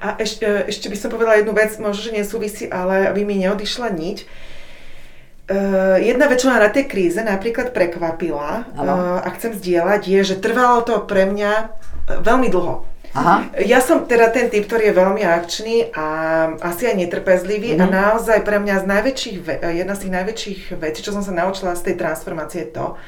A 0.02 0.18
ešte, 0.20 0.68
ešte 0.68 0.90
by 0.90 0.96
som 0.98 1.10
povedala 1.12 1.40
jednu 1.40 1.54
vec, 1.54 1.74
možno, 1.80 2.08
že 2.08 2.16
nesúvisí, 2.16 2.68
ale 2.68 3.08
aby 3.08 3.24
mi 3.24 3.38
neodišla 3.40 3.88
niť 3.92 4.18
Uh, 5.48 5.96
jedna 6.04 6.28
vec, 6.28 6.44
čo 6.44 6.52
ma 6.52 6.60
na 6.60 6.68
tej 6.68 6.84
kríze 6.84 7.16
napríklad 7.24 7.72
prekvapila 7.72 8.68
uh, 8.68 9.24
a 9.24 9.28
chcem 9.32 9.56
zdieľať, 9.56 10.04
je, 10.04 10.20
že 10.20 10.44
trvalo 10.44 10.84
to 10.84 11.00
pre 11.08 11.24
mňa 11.24 11.52
uh, 11.72 12.20
veľmi 12.20 12.52
dlho. 12.52 12.84
Aha. 13.16 13.48
Ja 13.64 13.80
som 13.80 14.04
teda 14.04 14.28
ten 14.28 14.52
typ, 14.52 14.68
ktorý 14.68 14.92
je 14.92 15.00
veľmi 15.00 15.24
akčný 15.24 15.88
a 15.96 16.04
asi 16.60 16.92
aj 16.92 17.00
netrpezlivý 17.00 17.80
mm-hmm. 17.80 17.88
a 17.88 18.12
naozaj 18.12 18.44
pre 18.44 18.60
mňa 18.60 18.84
z 18.84 18.86
najväčších, 18.92 19.36
jedna 19.72 19.96
z 19.96 20.00
tých 20.04 20.14
najväčších 20.20 20.60
vecí, 20.76 21.00
čo 21.00 21.16
som 21.16 21.24
sa 21.24 21.32
naučila 21.32 21.72
z 21.72 21.82
tej 21.88 21.94
transformácie 21.96 22.68
je 22.68 22.76
to, 22.76 23.00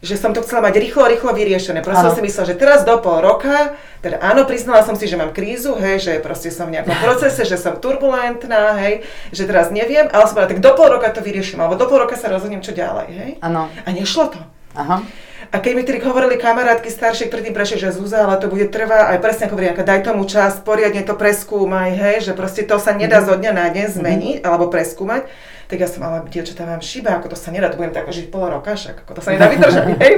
že 0.00 0.16
som 0.16 0.32
to 0.32 0.40
chcela 0.40 0.64
mať 0.64 0.80
rýchlo, 0.80 1.04
rýchlo 1.04 1.36
vyriešené. 1.36 1.84
Proste 1.84 2.08
som 2.08 2.16
si 2.16 2.24
myslela, 2.24 2.48
že 2.48 2.56
teraz 2.56 2.88
do 2.88 2.96
pol 3.04 3.20
roka, 3.20 3.76
teda 4.00 4.16
áno, 4.24 4.48
priznala 4.48 4.80
som 4.80 4.96
si, 4.96 5.04
že 5.04 5.20
mám 5.20 5.36
krízu, 5.36 5.76
hej, 5.76 6.00
že 6.00 6.12
proste 6.24 6.48
som 6.48 6.72
v 6.72 6.80
nejakom 6.80 6.96
procese, 7.04 7.44
že 7.44 7.60
som 7.60 7.76
turbulentná, 7.76 8.80
hej, 8.80 9.04
že 9.30 9.44
teraz 9.44 9.68
neviem, 9.68 10.08
ale 10.08 10.24
som 10.24 10.40
povedala, 10.40 10.52
tak 10.56 10.64
do 10.64 10.72
pol 10.72 10.88
roka 10.88 11.08
to 11.12 11.20
vyrieším, 11.20 11.60
alebo 11.60 11.76
do 11.76 11.84
pol 11.84 12.00
roka 12.00 12.16
sa 12.16 12.32
rozhodnem, 12.32 12.64
čo 12.64 12.72
ďalej, 12.72 13.08
hej. 13.12 13.30
Áno. 13.44 13.68
A 13.68 13.88
nešlo 13.92 14.32
to. 14.32 14.40
Aha. 14.72 15.04
A 15.50 15.58
keď 15.58 15.72
mi 15.74 15.82
tedy 15.82 15.98
hovorili 15.98 16.38
kamarátky 16.38 16.86
staršie, 16.86 17.26
ktorí 17.26 17.50
tým 17.50 17.56
prešli, 17.58 17.82
že 17.82 17.90
Zúza, 17.90 18.22
ale 18.22 18.38
to 18.38 18.46
bude 18.46 18.70
trvať, 18.70 19.14
aj 19.14 19.18
presne 19.18 19.44
ako 19.50 19.58
hovorí, 19.58 19.74
daj 19.82 20.00
tomu 20.06 20.22
čas, 20.22 20.62
poriadne 20.62 21.02
to 21.02 21.18
preskúmaj, 21.18 21.90
hej, 21.90 22.16
že 22.22 22.32
proste 22.38 22.62
to 22.62 22.78
sa 22.78 22.94
nedá 22.94 23.18
mhm. 23.18 23.26
zo 23.26 23.34
dňa 23.34 23.52
na 23.52 23.66
deň 23.66 23.86
zmeniť, 23.98 24.36
mm-hmm. 24.38 24.46
alebo 24.46 24.70
preskúmať 24.70 25.26
tak 25.70 25.78
ja 25.78 25.86
som, 25.86 26.02
ale 26.02 26.26
dievčatá 26.26 26.66
vám 26.66 26.82
šíba, 26.82 27.22
ako 27.22 27.30
to 27.30 27.38
sa 27.38 27.54
nedá, 27.54 27.70
to 27.70 27.78
budem 27.78 27.94
tak 27.94 28.10
žiť 28.10 28.34
pol 28.34 28.50
roka, 28.50 28.74
však 28.74 29.06
ako 29.06 29.12
to 29.14 29.22
sa 29.22 29.30
nedá 29.38 29.46
vydržať, 29.54 29.86
hej. 30.02 30.14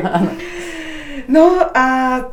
No 1.28 1.62
a 1.74 1.84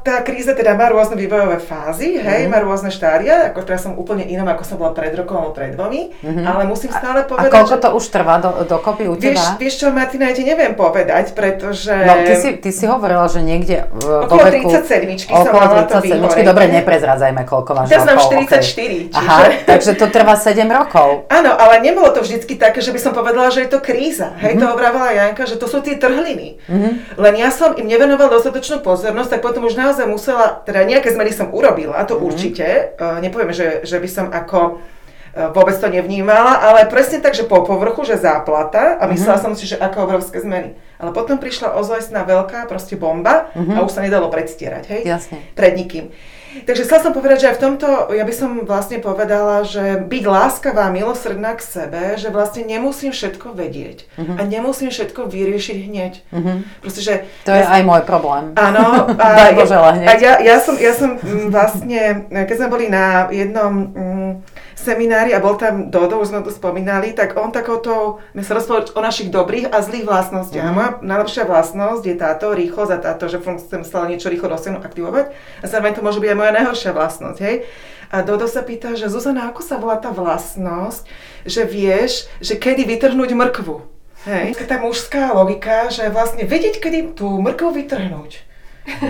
tá 0.02 0.21
kríza 0.25 0.54
teda 0.58 0.73
má 0.73 0.89
rôzne 0.89 1.19
vývojové 1.19 1.62
fázy, 1.62 2.17
hej, 2.17 2.45
mm. 2.45 2.49
má 2.49 2.60
rôzne 2.62 2.89
štádia, 2.89 3.52
ako 3.54 3.60
teraz 3.65 3.86
som 3.86 3.93
úplne 3.97 4.25
inom, 4.25 4.47
ako 4.47 4.63
som 4.65 4.75
bola 4.80 4.95
pred 4.95 5.13
rokom 5.13 5.38
alebo 5.38 5.54
pred 5.54 5.75
dvomi, 5.75 6.10
mm-hmm. 6.21 6.45
ale 6.45 6.62
musím 6.65 6.91
stále 6.93 7.25
povedať, 7.25 7.52
A 7.52 7.54
koľko 7.54 7.75
že... 7.78 7.82
to 7.84 7.89
už 7.95 8.06
trvá 8.10 8.36
do, 8.41 8.49
dokopy 8.65 9.04
u 9.10 9.15
vieš, 9.15 9.38
teba? 9.38 9.45
Vieš 9.60 9.73
čo, 9.80 9.88
Martina, 9.93 10.32
ja 10.32 10.34
ti 10.34 10.45
neviem 10.47 10.73
povedať, 10.73 11.34
pretože... 11.38 11.93
No, 11.93 12.13
ty 12.25 12.34
si, 12.39 12.49
ty 12.58 12.69
si 12.73 12.86
hovorila, 12.88 13.25
že 13.30 13.43
niekde 13.43 13.89
v 13.91 14.06
okolo 14.25 14.41
veku... 14.49 14.69
37 14.73 15.30
som 15.30 15.54
mala 15.54 15.86
to 15.86 15.99
dobre, 16.43 16.65
neprezrádzajme, 16.71 17.41
koľko 17.45 17.71
máš 17.75 17.88
Teraz 17.91 18.06
mám 18.06 18.19
44, 18.21 18.49
okay. 18.49 18.60
čiže... 19.10 19.15
Aha, 19.15 19.38
takže 19.65 19.91
to 19.97 20.06
trvá 20.10 20.36
7 20.38 20.65
rokov. 20.69 21.30
Áno, 21.30 21.52
ale 21.54 21.82
nebolo 21.84 22.10
to 22.13 22.23
vždycky 22.23 22.56
také, 22.56 22.80
že 22.80 22.91
by 22.95 22.99
som 22.99 23.12
povedala, 23.12 23.52
že 23.54 23.65
je 23.65 23.69
to 23.69 23.80
kríza. 23.82 24.36
Hej, 24.39 24.58
mm-hmm. 24.58 24.63
to 24.63 24.73
obrávala 24.73 25.10
Janka, 25.13 25.43
že 25.45 25.56
to 25.60 25.67
sú 25.67 25.82
tie 25.84 25.99
trhliny. 25.99 26.60
Mm-hmm. 26.67 27.19
Len 27.19 27.34
ja 27.38 27.49
som 27.49 27.75
im 27.75 27.88
nevenoval 27.88 28.32
dostatočnú 28.32 28.78
pozornosť, 28.81 29.37
tak 29.37 29.41
potom 29.45 29.67
už 29.67 29.75
naozaj 29.75 30.05
musela, 30.09 30.61
teda 30.63 30.83
nejaké 30.83 31.13
zmeny 31.13 31.31
som 31.31 31.51
urobila, 31.53 31.99
to 32.07 32.15
mm-hmm. 32.17 32.27
určite, 32.27 32.67
uh, 32.97 33.19
nepoviem, 33.23 33.53
že, 33.53 33.83
že 33.83 33.99
by 33.99 34.09
som 34.09 34.25
ako 34.31 34.79
uh, 34.79 35.51
vôbec 35.53 35.77
to 35.77 35.87
nevnímala, 35.87 36.59
ale 36.59 36.89
presne 36.89 37.21
tak, 37.21 37.37
že 37.37 37.45
po 37.47 37.61
povrchu, 37.61 38.03
že 38.07 38.19
záplata 38.19 38.97
a 38.97 39.07
myslela 39.11 39.39
mm-hmm. 39.39 39.45
som 39.45 39.53
si, 39.53 39.69
že 39.69 39.77
aké 39.77 39.99
obrovské 40.01 40.41
zmeny. 40.41 40.75
Ale 40.99 41.15
potom 41.15 41.39
prišla 41.39 41.79
ozajstná 41.79 42.27
veľká 42.27 42.67
proste 42.67 42.99
bomba 42.99 43.51
mm-hmm. 43.55 43.75
a 43.75 43.85
už 43.85 43.91
sa 43.91 44.03
nedalo 44.03 44.27
predstierať, 44.27 44.83
hej? 44.91 45.01
Jasne. 45.07 45.39
Pred 45.55 45.73
nikým. 45.79 46.05
Takže 46.65 46.85
chcela 46.85 47.01
som 47.01 47.13
povedať, 47.13 47.45
že 47.45 47.47
aj 47.53 47.55
v 47.57 47.63
tomto, 47.63 47.88
ja 48.13 48.25
by 48.25 48.33
som 48.33 48.49
vlastne 48.65 48.97
povedala, 48.97 49.62
že 49.63 50.01
byť 50.01 50.23
láskavá, 50.25 50.89
milosrdná 50.89 51.53
k 51.53 51.62
sebe, 51.62 52.03
že 52.17 52.33
vlastne 52.33 52.65
nemusím 52.65 53.13
všetko 53.13 53.53
vedieť 53.53 54.09
uh-huh. 54.17 54.35
a 54.38 54.41
nemusím 54.45 54.89
všetko 54.89 55.29
vyriešiť 55.29 55.77
hneď. 55.77 56.13
Uh-huh. 56.33 56.65
Proste, 56.81 57.01
že 57.05 57.13
to 57.45 57.53
ja, 57.53 57.62
je 57.62 57.65
aj 57.79 57.81
môj 57.85 58.01
problém. 58.05 58.57
Áno. 58.57 59.05
A, 59.19 59.25
Daj 59.35 59.53
Bože, 59.53 59.75
a 59.75 60.13
ja, 60.15 60.39
ja, 60.39 60.57
som, 60.63 60.79
ja 60.79 60.95
som 60.95 61.19
mm, 61.19 61.51
vlastne, 61.51 62.29
keď 62.31 62.55
sme 62.55 62.69
boli 62.71 62.85
na 62.88 63.27
jednom 63.29 63.73
mm, 63.91 64.31
seminári 64.79 65.35
a 65.35 65.43
bol 65.43 65.59
tam 65.59 65.91
Dodo, 65.91 66.23
už 66.23 66.31
sme 66.31 66.39
to 66.39 66.55
spomínali, 66.55 67.11
tak 67.11 67.35
on 67.35 67.51
takouto, 67.51 68.23
my 68.31 68.39
sa 68.39 68.55
rozprávali 68.55 68.95
o 68.95 69.01
našich 69.03 69.27
dobrých 69.27 69.67
a 69.75 69.83
zlých 69.83 70.07
vlastnostiach. 70.07 70.71
Mm. 70.71 70.75
Moja 70.75 70.89
najlepšia 71.03 71.43
vlastnosť 71.43 72.03
je 72.07 72.15
táto 72.15 72.55
rýchlosť 72.55 72.91
a 72.95 73.03
táto, 73.03 73.27
že 73.27 73.43
chcem 73.43 73.83
stále 73.83 74.15
niečo 74.15 74.31
rýchlo 74.31 74.47
dosiahnuť, 74.47 74.79
aktivovať. 74.79 75.25
A 75.59 75.65
zároveň 75.67 75.99
to 75.99 76.05
môže 76.05 76.23
byť 76.23 76.29
aj 76.31 76.39
moja 76.39 76.55
najhoršia 76.55 76.91
vlastnosť, 76.95 77.39
hej. 77.43 77.55
A 78.09 78.25
Dodo 78.25 78.49
sa 78.49 78.65
pýta, 78.65 78.97
že 78.97 79.05
Zuzana, 79.05 79.53
ako 79.53 79.61
sa 79.61 79.77
volá 79.77 79.99
tá 80.01 80.09
vlastnosť, 80.09 81.05
že 81.45 81.61
vieš, 81.67 82.25
že 82.41 82.57
kedy 82.57 82.87
vytrhnúť 82.89 83.37
mrkvu. 83.37 83.85
Hej. 84.25 84.57
Tá 84.65 84.81
mužská 84.81 85.31
logika, 85.31 85.87
že 85.93 86.09
vlastne 86.09 86.43
vedieť, 86.43 86.81
kedy 86.81 87.13
tú 87.13 87.39
mrkvu 87.39 87.69
vytrhnúť. 87.71 88.48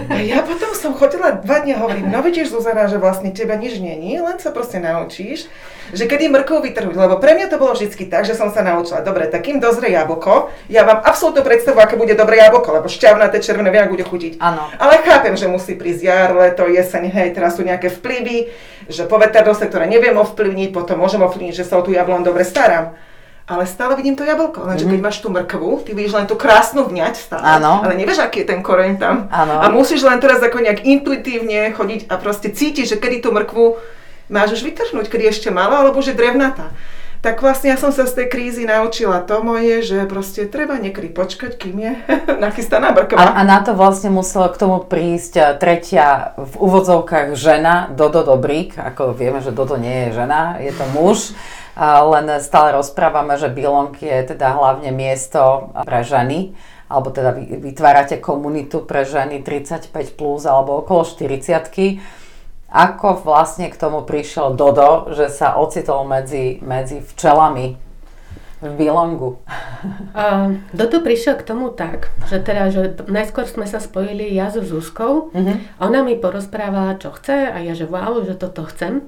A 0.10 0.20
ja 0.22 0.44
potom 0.46 0.72
som 0.76 0.92
chodila 0.96 1.40
dva 1.40 1.64
dňa 1.64 1.76
hovorím, 1.80 2.08
no 2.12 2.20
vidíš 2.22 2.52
Zuzana, 2.54 2.86
že 2.92 3.02
vlastne 3.02 3.32
teba 3.32 3.56
nič 3.56 3.80
není, 3.80 4.20
len 4.20 4.38
sa 4.38 4.54
proste 4.54 4.78
naučíš, 4.78 5.48
že 5.96 6.06
kedy 6.06 6.30
mrkov 6.30 6.62
vytrhnúť, 6.62 6.98
lebo 6.98 7.18
pre 7.18 7.34
mňa 7.34 7.50
to 7.50 7.58
bolo 7.58 7.74
vždy 7.74 7.90
tak, 8.08 8.28
že 8.28 8.38
som 8.38 8.54
sa 8.54 8.62
naučila, 8.62 9.02
dobre, 9.02 9.26
takým 9.26 9.58
dozrie 9.58 9.96
jablko, 9.96 10.54
ja 10.70 10.86
mám 10.86 11.02
absolútnu 11.02 11.42
predstavu, 11.42 11.82
aké 11.82 11.98
bude 11.98 12.14
dobré 12.14 12.38
jablko, 12.44 12.70
lebo 12.70 12.88
šťavnaté 12.92 13.42
červené 13.42 13.74
viem, 13.74 13.90
bude 13.90 14.06
chutiť. 14.06 14.38
Áno. 14.38 14.70
Ale 14.78 15.02
chápem, 15.02 15.34
že 15.34 15.50
musí 15.50 15.74
prísť 15.74 16.02
jar, 16.06 16.30
leto, 16.38 16.70
jeseň, 16.70 17.10
hej, 17.10 17.28
teraz 17.34 17.58
sú 17.58 17.66
nejaké 17.66 17.90
vplyvy, 17.90 18.54
že 18.90 19.10
poveternostné, 19.10 19.66
ktoré 19.70 19.86
neviem 19.90 20.18
ovplyvniť, 20.18 20.70
potom 20.70 21.02
môžem 21.02 21.26
ovplyvniť, 21.26 21.56
že 21.58 21.68
sa 21.68 21.82
o 21.82 21.86
tú 21.86 21.90
jablon 21.90 22.22
dobre 22.22 22.46
starám. 22.46 22.94
Ale 23.50 23.66
stále 23.66 23.98
vidím 23.98 24.14
to 24.14 24.22
jablko. 24.22 24.62
Lenže 24.62 24.86
mm-hmm. 24.86 24.94
keď 24.94 25.00
máš 25.02 25.18
tú 25.26 25.34
mrkvu, 25.34 25.82
ty 25.82 25.98
vidíš 25.98 26.14
len 26.14 26.30
tú 26.30 26.38
krásnu 26.38 26.86
vňať 26.86 27.14
stále, 27.18 27.42
ano. 27.42 27.82
ale 27.82 27.98
nevieš, 27.98 28.22
aký 28.22 28.46
je 28.46 28.54
ten 28.54 28.62
koreň 28.62 29.02
tam. 29.02 29.26
Ano. 29.34 29.58
A 29.58 29.74
musíš 29.74 30.06
len 30.06 30.22
teraz 30.22 30.38
ako 30.38 30.62
nejak 30.62 30.86
intuitívne 30.86 31.74
chodiť 31.74 32.14
a 32.14 32.22
proste 32.22 32.54
cítiš, 32.54 32.94
že 32.94 33.02
kedy 33.02 33.26
tú 33.26 33.34
mrkvu 33.34 33.82
máš 34.30 34.62
už 34.62 34.70
vytrhnúť, 34.70 35.10
kedy 35.10 35.26
je 35.26 35.34
ešte 35.34 35.50
malá, 35.50 35.82
alebo 35.82 35.98
už 35.98 36.14
je 36.14 36.16
drevnatá. 36.16 36.70
Tak 37.20 37.44
vlastne 37.44 37.76
ja 37.76 37.76
som 37.76 37.92
sa 37.92 38.08
z 38.08 38.16
tej 38.16 38.28
krízy 38.32 38.64
naučila 38.64 39.20
to 39.20 39.44
moje, 39.44 39.84
že 39.84 40.08
proste 40.08 40.48
treba 40.48 40.80
niekedy 40.80 41.12
počkať, 41.12 41.60
kým 41.60 41.76
je 41.76 41.94
nachystaná 42.46 42.96
brkva. 42.96 43.20
A, 43.20 43.36
a 43.36 43.42
na 43.44 43.60
to 43.60 43.76
vlastne 43.76 44.14
musela 44.14 44.48
k 44.48 44.62
tomu 44.62 44.80
prísť 44.86 45.60
tretia 45.60 46.38
v 46.40 46.54
úvodzovkách 46.54 47.36
žena, 47.36 47.92
Dodo 47.92 48.24
Dobrík, 48.24 48.78
ako 48.78 49.12
vieme, 49.12 49.44
že 49.44 49.52
Dodo 49.52 49.76
nie 49.76 50.08
je 50.08 50.22
žena, 50.22 50.62
je 50.64 50.72
to 50.72 50.86
muž 50.96 51.36
len 51.80 52.28
stále 52.44 52.76
rozprávame, 52.76 53.40
že 53.40 53.48
Bilong 53.48 53.96
je 53.96 54.36
teda 54.36 54.52
hlavne 54.52 54.92
miesto 54.92 55.72
pre 55.88 56.04
ženy, 56.04 56.52
alebo 56.92 57.08
teda 57.08 57.32
vytvárate 57.40 58.20
komunitu 58.20 58.84
pre 58.84 59.08
ženy 59.08 59.40
35 59.46 60.20
plus 60.20 60.44
alebo 60.44 60.84
okolo 60.84 61.08
40 61.08 61.40
Ako 62.68 63.24
vlastne 63.24 63.72
k 63.72 63.80
tomu 63.80 64.04
prišiel 64.04 64.60
Dodo, 64.60 65.08
že 65.16 65.32
sa 65.32 65.56
ocitol 65.56 66.04
medzi, 66.04 66.60
medzi 66.60 67.00
včelami 67.00 67.80
v 68.60 68.72
Bilongu? 68.76 69.40
Uh, 70.12 70.60
Dodo 70.76 71.00
prišiel 71.00 71.40
k 71.40 71.48
tomu 71.48 71.72
tak, 71.72 72.12
že 72.28 72.44
teda, 72.44 72.76
že 72.76 73.00
najskôr 73.08 73.48
sme 73.48 73.64
sa 73.64 73.80
spojili 73.80 74.36
ja 74.36 74.52
so 74.52 74.60
Zuzkou, 74.60 75.32
uh-huh. 75.32 75.58
ona 75.80 76.04
mi 76.04 76.20
porozprávala, 76.20 77.00
čo 77.00 77.16
chce 77.16 77.48
a 77.48 77.64
ja, 77.64 77.72
že 77.72 77.88
wow, 77.88 78.20
že 78.28 78.36
toto 78.36 78.68
chcem 78.68 79.08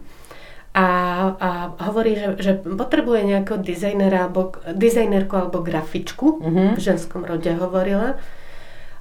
a, 0.72 0.88
a 1.36 1.50
hovorí, 1.92 2.16
že, 2.16 2.28
že 2.40 2.52
potrebuje 2.64 3.28
nejakého 3.28 3.60
dizajnera 3.60 4.32
alebo, 4.32 4.56
dizajnerku 4.72 5.36
alebo 5.36 5.60
grafičku, 5.60 6.40
mm-hmm. 6.40 6.70
v 6.76 6.80
ženskom 6.80 7.28
rode 7.28 7.52
hovorila. 7.60 8.16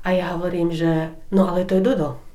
A 0.02 0.08
ja 0.10 0.34
hovorím, 0.34 0.74
že 0.74 1.14
no 1.30 1.46
ale 1.46 1.62
to 1.68 1.78
je 1.78 1.84
Dodo. 1.84 2.29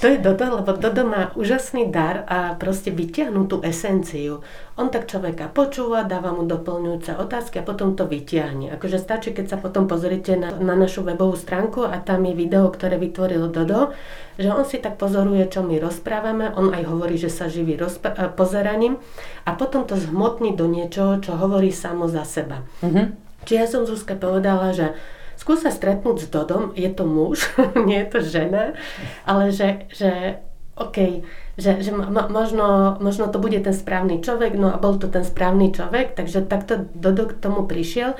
To 0.00 0.06
je 0.08 0.18
Dodo, 0.18 0.56
lebo 0.60 0.72
Dodo 0.72 1.04
má 1.04 1.28
úžasný 1.36 1.92
dar 1.92 2.24
a 2.24 2.56
proste 2.56 2.88
vytiahnu 2.88 3.44
tú 3.44 3.60
esenciu. 3.60 4.40
On 4.76 4.88
tak 4.88 5.04
človeka 5.04 5.52
počúva, 5.52 6.08
dáva 6.08 6.32
mu 6.32 6.48
doplňujúce 6.48 7.16
otázky 7.16 7.60
a 7.60 7.66
potom 7.68 7.92
to 7.92 8.08
vytiahne. 8.08 8.72
Akože 8.72 8.96
stačí, 8.96 9.36
keď 9.36 9.56
sa 9.56 9.58
potom 9.60 9.84
pozrite 9.84 10.36
na, 10.40 10.56
na 10.56 10.72
našu 10.72 11.04
webovú 11.04 11.36
stránku 11.36 11.84
a 11.84 12.00
tam 12.00 12.24
je 12.24 12.32
video, 12.32 12.72
ktoré 12.72 12.96
vytvoril 12.96 13.52
Dodo, 13.52 13.92
že 14.40 14.48
on 14.48 14.64
si 14.64 14.80
tak 14.80 14.96
pozoruje, 14.96 15.44
čo 15.48 15.60
my 15.60 15.76
rozprávame, 15.76 16.52
on 16.56 16.72
aj 16.72 16.84
hovorí, 16.88 17.20
že 17.20 17.28
sa 17.28 17.48
živí 17.52 17.76
rozpr- 17.76 18.16
e, 18.16 18.28
pozeraním 18.32 19.00
a 19.44 19.56
potom 19.56 19.84
to 19.84 19.96
zhmotní 19.96 20.56
do 20.56 20.68
niečoho, 20.68 21.20
čo 21.20 21.36
hovorí 21.36 21.72
samo 21.72 22.08
za 22.08 22.24
seba. 22.24 22.64
Mm-hmm. 22.84 23.06
Čiže 23.44 23.60
ja 23.60 23.68
som 23.68 23.86
Zuzka 23.86 24.18
povedala, 24.18 24.74
že 24.74 24.92
skús 25.46 25.62
sa 25.62 25.70
stretnúť 25.70 26.26
s 26.26 26.26
Dodom, 26.26 26.74
je 26.74 26.90
to 26.90 27.06
muž, 27.06 27.46
nie 27.86 28.02
je 28.02 28.08
to 28.10 28.18
žena, 28.18 28.74
ale 29.22 29.54
že, 29.54 29.86
že 29.94 30.42
OK, 30.74 31.22
že, 31.54 31.86
že 31.86 31.94
mo, 31.94 32.10
možno, 32.10 32.98
možno 32.98 33.30
to 33.30 33.38
bude 33.38 33.54
ten 33.62 33.70
správny 33.70 34.26
človek, 34.26 34.58
no 34.58 34.74
a 34.74 34.82
bol 34.82 34.98
to 34.98 35.06
ten 35.06 35.22
správny 35.22 35.70
človek, 35.70 36.18
takže 36.18 36.42
takto 36.50 36.90
Dodo 36.98 37.30
k 37.30 37.38
tomu 37.38 37.62
prišiel. 37.62 38.18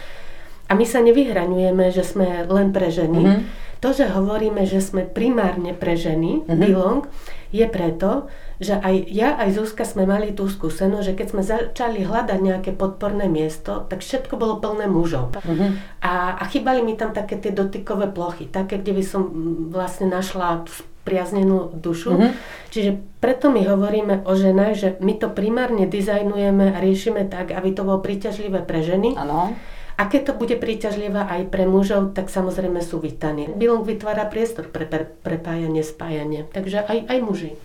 A 0.71 0.79
my 0.79 0.87
sa 0.87 1.03
nevyhraňujeme, 1.03 1.91
že 1.91 2.07
sme 2.07 2.47
len 2.47 2.71
pre 2.71 2.95
ženy. 2.95 3.23
Mm-hmm. 3.27 3.43
To, 3.83 3.89
že 3.91 4.07
hovoríme, 4.07 4.63
že 4.63 4.79
sme 4.79 5.03
primárne 5.03 5.75
pre 5.75 5.99
ženy, 5.99 6.47
mm-hmm. 6.47 6.59
Bilong, 6.63 7.03
je 7.51 7.67
preto, 7.67 8.31
že 8.57 8.81
aj 8.81 8.95
ja, 9.13 9.37
aj 9.37 9.57
Zuzka 9.57 9.85
sme 9.85 10.09
mali 10.09 10.33
tú 10.33 10.49
skúsenosť, 10.49 11.05
že 11.05 11.17
keď 11.17 11.27
sme 11.29 11.43
začali 11.45 12.01
hľadať 12.05 12.39
nejaké 12.41 12.71
podporné 12.73 13.29
miesto, 13.29 13.85
tak 13.85 14.01
všetko 14.01 14.41
bolo 14.41 14.59
plné 14.59 14.89
mužov. 14.89 15.37
Uh-huh. 15.37 15.77
A, 16.01 16.41
a 16.41 16.45
chýbali 16.49 16.81
mi 16.81 16.97
tam 16.97 17.13
také 17.13 17.37
tie 17.37 17.53
dotykové 17.53 18.09
plochy, 18.09 18.49
také, 18.49 18.81
kde 18.81 18.97
by 18.97 19.05
som 19.05 19.23
vlastne 19.69 20.09
našla 20.09 20.65
priaznenú 21.05 21.71
dušu. 21.77 22.17
Uh-huh. 22.17 22.33
Čiže 22.73 22.99
preto 23.21 23.53
my 23.53 23.63
hovoríme 23.63 24.25
o 24.27 24.33
ženách, 24.35 24.75
že 24.75 24.89
my 25.05 25.15
to 25.21 25.31
primárne 25.31 25.87
dizajnujeme 25.87 26.75
a 26.75 26.83
riešime 26.83 27.29
tak, 27.29 27.53
aby 27.53 27.71
to 27.77 27.85
bolo 27.87 28.01
príťažlivé 28.03 28.65
pre 28.65 28.83
ženy. 28.83 29.15
Ano. 29.15 29.55
A 29.97 30.13
keď 30.13 30.29
to 30.29 30.33
bude 30.37 30.61
príťažlivé 30.61 31.25
aj 31.25 31.49
pre 31.49 31.65
mužov, 31.65 32.13
tak 32.13 32.29
samozrejme 32.29 32.85
sú 32.85 33.01
vítaní. 33.01 33.49
Bilong 33.49 33.81
vytvára 33.81 34.29
priestor 34.29 34.69
pre 34.69 34.85
prepájanie, 35.25 35.81
spájanie. 35.81 36.45
Takže 36.53 36.85
aj, 36.85 37.09
aj 37.09 37.19
muži. 37.25 37.57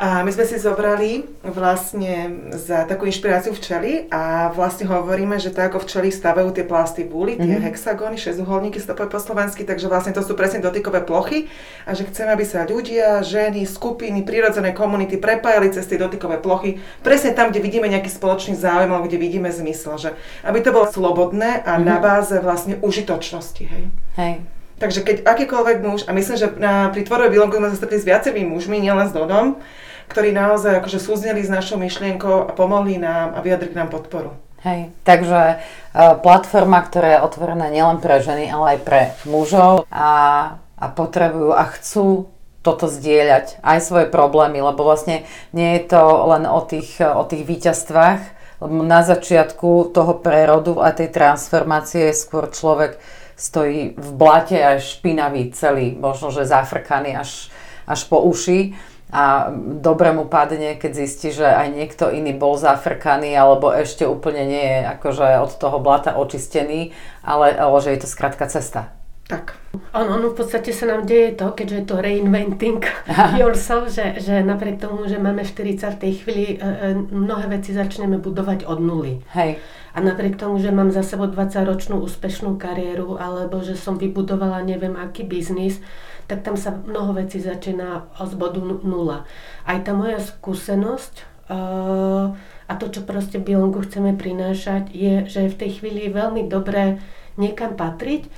A 0.00 0.24
my 0.24 0.32
sme 0.32 0.48
si 0.48 0.56
zobrali 0.56 1.28
vlastne 1.44 2.40
za 2.56 2.88
takú 2.88 3.04
inšpiráciu 3.04 3.52
včely 3.52 4.08
a 4.08 4.48
vlastne 4.48 4.88
hovoríme, 4.88 5.36
že 5.36 5.52
tak 5.52 5.76
ako 5.76 5.84
včely 5.84 6.08
stavajú 6.08 6.56
tie 6.56 6.64
plasty 6.64 7.04
búly, 7.04 7.36
tie 7.36 7.44
mm-hmm. 7.44 7.68
hexagóny, 7.68 8.16
šesťuholníky, 8.16 8.80
to 8.80 8.96
po 8.96 9.20
slovensky, 9.20 9.60
takže 9.68 9.92
vlastne 9.92 10.16
to 10.16 10.24
sú 10.24 10.32
presne 10.32 10.64
dotykové 10.64 11.04
plochy 11.04 11.52
a 11.84 11.92
že 11.92 12.08
chceme, 12.08 12.32
aby 12.32 12.48
sa 12.48 12.64
ľudia, 12.64 13.20
ženy, 13.20 13.68
skupiny, 13.68 14.24
prírodzené 14.24 14.72
komunity 14.72 15.20
prepájali 15.20 15.68
cez 15.68 15.84
tie 15.84 16.00
dotykové 16.00 16.40
plochy 16.40 16.80
presne 17.04 17.36
tam, 17.36 17.52
kde 17.52 17.60
vidíme 17.60 17.84
nejaký 17.84 18.08
spoločný 18.08 18.56
záujem 18.56 18.88
alebo 18.88 19.04
kde 19.04 19.20
vidíme 19.20 19.52
zmysel, 19.52 20.00
že 20.00 20.10
aby 20.48 20.64
to 20.64 20.72
bolo 20.72 20.88
slobodné 20.88 21.60
a 21.60 21.76
mm-hmm. 21.76 21.84
na 21.84 21.96
báze 22.00 22.40
vlastne 22.40 22.80
užitočnosti. 22.80 23.68
Hej. 23.68 23.84
Hej. 24.16 24.34
Takže 24.80 25.04
keď 25.04 25.16
akýkoľvek 25.28 25.76
muž, 25.84 26.00
a 26.08 26.16
myslím, 26.16 26.40
že 26.40 26.48
na, 26.56 26.88
pri 26.88 27.04
tvorbe 27.04 27.28
Bilongu 27.28 27.60
sme 27.60 27.68
sa 27.68 27.76
stretli 27.76 28.00
s 28.00 28.08
viacerými 28.08 28.48
mužmi, 28.48 28.80
nielen 28.80 29.12
s 29.12 29.12
Dodom, 29.12 29.60
ktorí 30.10 30.34
naozaj 30.34 30.82
akože 30.82 30.98
súzneli 30.98 31.46
s 31.46 31.48
našou 31.48 31.78
myšlienkou 31.78 32.50
a 32.50 32.52
pomohli 32.52 32.98
nám 32.98 33.38
a 33.38 33.40
vyjadrili 33.40 33.78
nám 33.78 33.94
podporu. 33.94 34.34
Hej, 34.60 34.92
takže 35.08 35.56
uh, 35.56 36.20
platforma, 36.20 36.84
ktorá 36.84 37.16
je 37.16 37.24
otvorená 37.24 37.72
nielen 37.72 37.96
pre 37.96 38.20
ženy, 38.20 38.52
ale 38.52 38.76
aj 38.76 38.78
pre 38.84 39.00
mužov 39.24 39.88
a, 39.88 40.12
a 40.76 40.86
potrebujú 40.92 41.56
a 41.56 41.64
chcú 41.78 42.28
toto 42.60 42.92
zdieľať, 42.92 43.64
aj 43.64 43.78
svoje 43.80 44.06
problémy, 44.12 44.60
lebo 44.60 44.84
vlastne 44.84 45.24
nie 45.56 45.80
je 45.80 45.96
to 45.96 46.02
len 46.28 46.44
o 46.44 46.60
tých, 46.60 47.00
o 47.00 47.24
tých 47.24 47.48
víťazstvách, 47.48 48.20
lebo 48.60 48.84
na 48.84 49.00
začiatku 49.00 49.96
toho 49.96 50.20
prerodu 50.20 50.76
a 50.84 50.92
tej 50.92 51.08
transformácie 51.08 52.12
skôr 52.12 52.52
človek 52.52 53.00
stojí 53.40 53.96
v 53.96 54.08
blate 54.12 54.60
až 54.60 55.00
špinavý 55.00 55.56
celý, 55.56 55.96
možno 55.96 56.28
že 56.28 56.44
zafrkaný 56.44 57.16
až, 57.16 57.48
až 57.88 58.04
po 58.04 58.20
uši 58.20 58.76
a 59.10 59.50
dobre 59.82 60.14
mu 60.14 60.30
padne, 60.30 60.78
keď 60.78 60.92
zistí, 60.94 61.34
že 61.34 61.46
aj 61.46 61.74
niekto 61.74 62.14
iný 62.14 62.30
bol 62.34 62.54
zafrkaný 62.54 63.34
alebo 63.34 63.74
ešte 63.74 64.06
úplne 64.06 64.46
nie 64.46 64.62
je 64.62 64.80
akože 64.86 65.26
od 65.42 65.52
toho 65.58 65.82
blata 65.82 66.14
očistený, 66.14 66.94
ale, 67.26 67.54
ale 67.58 67.76
že 67.82 67.90
je 67.98 68.00
to 68.06 68.08
skrátka 68.08 68.46
cesta. 68.46 68.94
Tak. 69.30 69.54
Ono, 69.94 70.18
ono 70.18 70.34
v 70.34 70.42
podstate 70.42 70.74
sa 70.74 70.90
nám 70.90 71.06
deje 71.06 71.38
to, 71.38 71.54
keďže 71.54 71.76
je 71.78 71.86
to 71.86 71.96
reinventing 72.02 72.82
yourself, 73.40 73.86
že, 73.86 74.18
že 74.18 74.42
napriek 74.42 74.82
tomu, 74.82 75.06
že 75.06 75.22
máme 75.22 75.46
40 75.46 75.94
v 75.94 76.00
tej 76.02 76.12
chvíli, 76.18 76.46
e, 76.54 76.56
e, 76.58 76.98
mnohé 77.14 77.46
veci 77.46 77.70
začneme 77.70 78.18
budovať 78.18 78.66
od 78.66 78.82
nuly. 78.82 79.22
Hej. 79.30 79.62
A 79.94 80.02
napriek 80.02 80.34
tomu, 80.34 80.58
že 80.58 80.74
mám 80.74 80.90
za 80.90 81.06
sebou 81.06 81.30
20-ročnú 81.30 82.02
úspešnú 82.02 82.58
kariéru, 82.58 83.22
alebo 83.22 83.62
že 83.62 83.78
som 83.78 84.02
vybudovala 84.02 84.66
neviem 84.66 84.98
aký 84.98 85.22
biznis, 85.22 85.78
tak 86.30 86.46
tam 86.46 86.54
sa 86.54 86.70
mnoho 86.70 87.18
vecí 87.18 87.42
začína 87.42 88.06
z 88.14 88.34
bodu 88.38 88.62
nula. 88.62 89.26
Aj 89.66 89.82
tá 89.82 89.90
moja 89.90 90.22
skúsenosť 90.22 91.14
uh, 91.50 92.30
a 92.70 92.72
to, 92.78 92.86
čo 92.86 93.02
proste 93.02 93.42
Bilongu 93.42 93.82
chceme 93.82 94.14
prinášať, 94.14 94.94
je, 94.94 95.26
že 95.26 95.50
v 95.50 95.58
tej 95.58 95.70
chvíli 95.82 96.06
je 96.06 96.14
veľmi 96.14 96.46
dobré 96.46 97.02
niekam 97.34 97.74
patriť, 97.74 98.30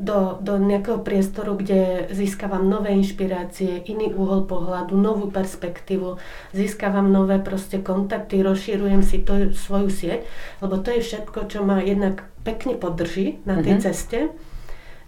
do, 0.00 0.40
do 0.40 0.56
nejakého 0.56 1.04
priestoru, 1.04 1.60
kde 1.60 2.08
získavam 2.08 2.64
nové 2.64 2.96
inšpirácie, 2.96 3.84
iný 3.84 4.16
úhol 4.16 4.48
pohľadu, 4.48 4.96
novú 4.96 5.28
perspektívu, 5.28 6.16
získavam 6.56 7.12
nové 7.12 7.36
proste 7.36 7.84
kontakty, 7.84 8.40
rozšírujem 8.40 9.04
si 9.04 9.20
to, 9.20 9.52
svoju 9.52 9.92
sieť, 9.92 10.24
lebo 10.64 10.80
to 10.80 10.96
je 10.96 11.04
všetko, 11.04 11.52
čo 11.52 11.60
ma 11.60 11.84
jednak 11.84 12.24
pekne 12.46 12.80
podrží 12.80 13.44
na 13.44 13.60
tej 13.60 13.76
mm-hmm. 13.76 13.84
ceste 13.84 14.18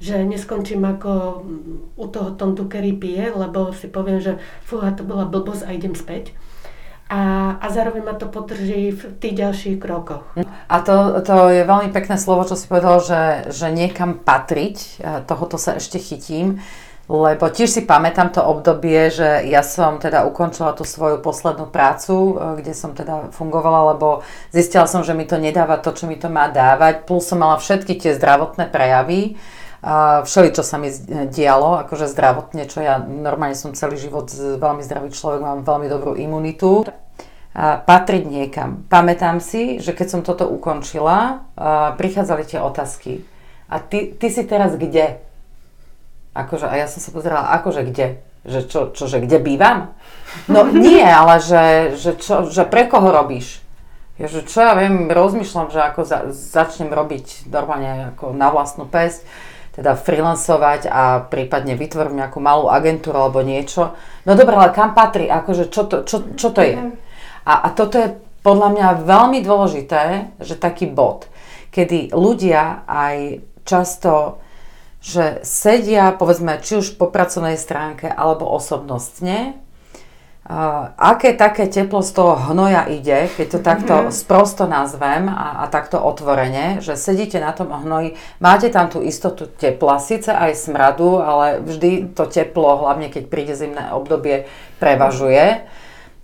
že 0.03 0.27
neskončím 0.27 0.83
ako 0.83 1.11
u 1.95 2.07
toho 2.11 2.35
Tom 2.35 2.59
Tukery 2.59 2.91
pije, 2.99 3.31
lebo 3.31 3.71
si 3.71 3.87
poviem, 3.87 4.19
že 4.19 4.43
fúha, 4.67 4.91
to 4.91 5.07
bola 5.07 5.31
blbosť 5.31 5.63
a 5.63 5.71
idem 5.71 5.95
späť. 5.95 6.35
A, 7.07 7.55
a 7.61 7.67
zároveň 7.71 8.03
ma 8.03 8.15
to 8.19 8.27
podrží 8.27 8.91
v 8.91 9.03
tých 9.23 9.35
ďalších 9.39 9.77
krokoch. 9.79 10.27
A 10.43 10.77
to, 10.81 11.23
to 11.23 11.53
je 11.55 11.63
veľmi 11.63 11.95
pekné 11.95 12.19
slovo, 12.19 12.49
čo 12.49 12.59
si 12.59 12.67
povedal, 12.67 12.99
že, 12.99 13.53
že 13.53 13.71
niekam 13.71 14.19
patriť, 14.19 15.05
tohoto 15.31 15.55
sa 15.55 15.79
ešte 15.79 16.03
chytím, 16.03 16.59
lebo 17.13 17.51
tiež 17.51 17.69
si 17.69 17.83
pamätám 17.85 18.33
to 18.33 18.41
obdobie, 18.41 19.11
že 19.13 19.45
ja 19.45 19.61
som 19.61 20.01
teda 20.01 20.25
ukončila 20.25 20.73
tú 20.73 20.87
svoju 20.87 21.19
poslednú 21.21 21.69
prácu, 21.69 22.15
e, 22.15 22.35
kde 22.63 22.73
som 22.73 22.95
teda 22.95 23.35
fungovala, 23.35 23.93
lebo 23.93 24.25
zistila 24.55 24.87
som, 24.87 25.03
že 25.03 25.13
mi 25.13 25.27
to 25.27 25.37
nedáva 25.37 25.83
to, 25.83 25.93
čo 25.93 26.07
mi 26.07 26.15
to 26.15 26.31
má 26.31 26.47
dávať, 26.49 27.05
plus 27.05 27.27
som 27.27 27.43
mala 27.43 27.59
všetky 27.59 27.99
tie 28.01 28.15
zdravotné 28.15 28.71
prejavy, 28.71 29.35
a 29.83 30.23
všeli, 30.23 30.55
čo 30.55 30.63
sa 30.63 30.79
mi 30.79 30.95
dialo, 31.27 31.83
akože 31.83 32.07
zdravotne, 32.07 32.71
čo 32.71 32.87
ja 32.87 33.03
normálne 33.03 33.59
som 33.59 33.75
celý 33.75 33.99
život 33.99 34.31
veľmi 34.31 34.79
zdravý 34.87 35.11
človek, 35.11 35.43
mám 35.43 35.67
veľmi 35.67 35.91
dobrú 35.91 36.15
imunitu. 36.15 36.87
patriť 37.85 38.23
niekam. 38.25 38.87
Pamätám 38.87 39.43
si, 39.43 39.83
že 39.83 39.93
keď 39.93 40.07
som 40.09 40.21
toto 40.23 40.47
ukončila, 40.47 41.45
prichádzali 41.99 42.47
tie 42.47 42.63
otázky. 42.63 43.27
A 43.67 43.83
ty, 43.83 44.15
ty 44.15 44.31
si 44.31 44.47
teraz 44.47 44.79
kde? 44.79 45.19
Akože, 46.33 46.65
a 46.65 46.79
ja 46.79 46.87
som 46.89 47.03
sa 47.03 47.11
pozerala, 47.13 47.53
akože 47.61 47.83
kde? 47.93 48.23
Že 48.47 48.61
čo, 48.71 48.81
čo 48.95 49.05
že 49.05 49.21
kde 49.21 49.37
bývam? 49.43 49.93
No 50.47 50.65
nie, 50.87 51.05
ale 51.05 51.43
že, 51.43 51.65
že, 51.99 52.17
čo, 52.17 52.49
že 52.49 52.65
pre 52.65 52.89
koho 52.89 53.11
robíš? 53.11 53.61
Ja, 54.21 54.29
že 54.29 54.45
čo 54.45 54.63
ja 54.63 54.73
viem, 54.77 55.09
rozmýšľam, 55.09 55.73
že 55.73 55.81
ako 55.83 56.01
za, 56.05 56.19
začnem 56.31 56.93
robiť 56.93 57.49
normálne 57.49 58.13
ako 58.15 58.37
na 58.37 58.53
vlastnú 58.53 58.85
pesť, 58.85 59.25
teda 59.73 59.97
freelancovať 59.97 60.89
a 60.89 61.25
prípadne 61.25 61.75
vytvorím 61.75 62.21
nejakú 62.21 62.39
malú 62.45 62.69
agentúru 62.69 63.17
alebo 63.17 63.41
niečo. 63.41 63.97
No 64.29 64.37
dobré, 64.37 64.57
ale 64.57 64.77
kam 64.77 64.93
patrí? 64.93 65.33
Akože 65.33 65.73
čo 65.73 65.89
to, 65.89 66.05
čo, 66.05 66.37
čo 66.37 66.53
to 66.53 66.61
je? 66.61 66.77
Mhm. 66.77 66.93
A, 67.49 67.67
a 67.67 67.69
toto 67.73 67.97
je 67.99 68.15
podľa 68.45 68.69
mňa 68.75 68.89
veľmi 69.07 69.39
dôležité, 69.43 70.35
že 70.39 70.61
taký 70.61 70.91
bod, 70.91 71.27
kedy 71.73 72.13
ľudia 72.13 72.87
aj 72.87 73.43
často 73.67 74.43
že 75.03 75.43
sedia, 75.43 76.15
povedzme, 76.15 76.63
či 76.63 76.79
už 76.79 76.95
po 76.95 77.11
pracovnej 77.11 77.59
stránke 77.59 78.07
alebo 78.07 78.47
osobnostne, 78.47 79.59
Uh, 80.53 80.93
aké 81.01 81.33
také 81.33 81.65
teplo 81.65 82.05
z 82.05 82.13
toho 82.13 82.37
hnoja 82.37 82.85
ide, 82.93 83.33
keď 83.33 83.47
to 83.57 83.59
takto 83.65 83.95
mm-hmm. 83.97 84.13
sprosto 84.13 84.69
nazvem 84.69 85.25
a, 85.25 85.65
a 85.65 85.73
takto 85.73 85.97
otvorene, 85.97 86.77
že 86.85 86.93
sedíte 86.93 87.41
na 87.41 87.57
tom 87.57 87.73
hnoji, 87.73 88.21
máte 88.37 88.69
tam 88.69 88.93
tú 88.93 89.01
istotu 89.01 89.49
tepla, 89.49 89.97
síce 89.97 90.29
aj 90.29 90.53
smradu, 90.53 91.25
ale 91.25 91.65
vždy 91.65 92.13
to 92.13 92.29
teplo, 92.29 92.85
hlavne 92.85 93.09
keď 93.09 93.33
príde 93.33 93.57
zimné 93.57 93.97
obdobie, 93.97 94.45
prevažuje. 94.77 95.65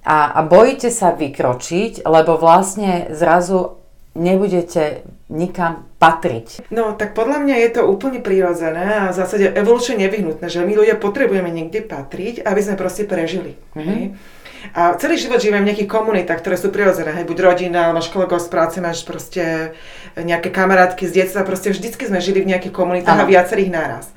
A, 0.05 0.19
a 0.37 0.41
bojíte 0.45 0.93
sa 0.93 1.17
vykročiť, 1.17 2.05
lebo 2.05 2.37
vlastne 2.37 3.09
zrazu 3.17 3.78
nebudete 4.19 5.07
nikam 5.31 5.87
patriť. 6.03 6.67
No, 6.75 6.99
tak 6.99 7.15
podľa 7.15 7.39
mňa 7.47 7.57
je 7.63 7.71
to 7.79 7.83
úplne 7.87 8.19
prirodzené 8.19 9.09
a 9.09 9.15
v 9.15 9.19
zásade 9.19 9.47
evolučne 9.55 10.01
nevyhnutné, 10.03 10.51
že 10.51 10.67
my 10.67 10.75
ľudia 10.75 10.99
potrebujeme 10.99 11.49
niekde 11.49 11.87
patriť, 11.87 12.43
aby 12.43 12.61
sme 12.61 12.75
proste 12.75 13.07
prežili. 13.07 13.55
Mm-hmm. 13.79 14.37
A 14.75 14.99
celý 14.99 15.15
život 15.15 15.39
žijeme 15.39 15.63
v 15.63 15.71
nejakých 15.71 15.87
komunitách, 15.87 16.43
ktoré 16.43 16.59
sú 16.59 16.75
prirodzené, 16.75 17.15
hej, 17.15 17.31
buď 17.31 17.39
rodina, 17.47 17.95
máš 17.95 18.11
kolegov 18.11 18.43
z 18.43 18.51
práce, 18.51 18.77
máš 18.83 19.07
proste 19.07 19.73
nejaké 20.19 20.51
kamarátky 20.51 21.07
z 21.07 21.23
detstva, 21.23 21.47
proste 21.47 21.71
vždycky 21.71 22.11
sme 22.11 22.19
žili 22.19 22.43
v 22.43 22.51
nejakých 22.51 22.75
komunitách 22.75 23.23
ano. 23.23 23.25
a 23.25 23.31
viacerých 23.31 23.71
náraz. 23.71 24.11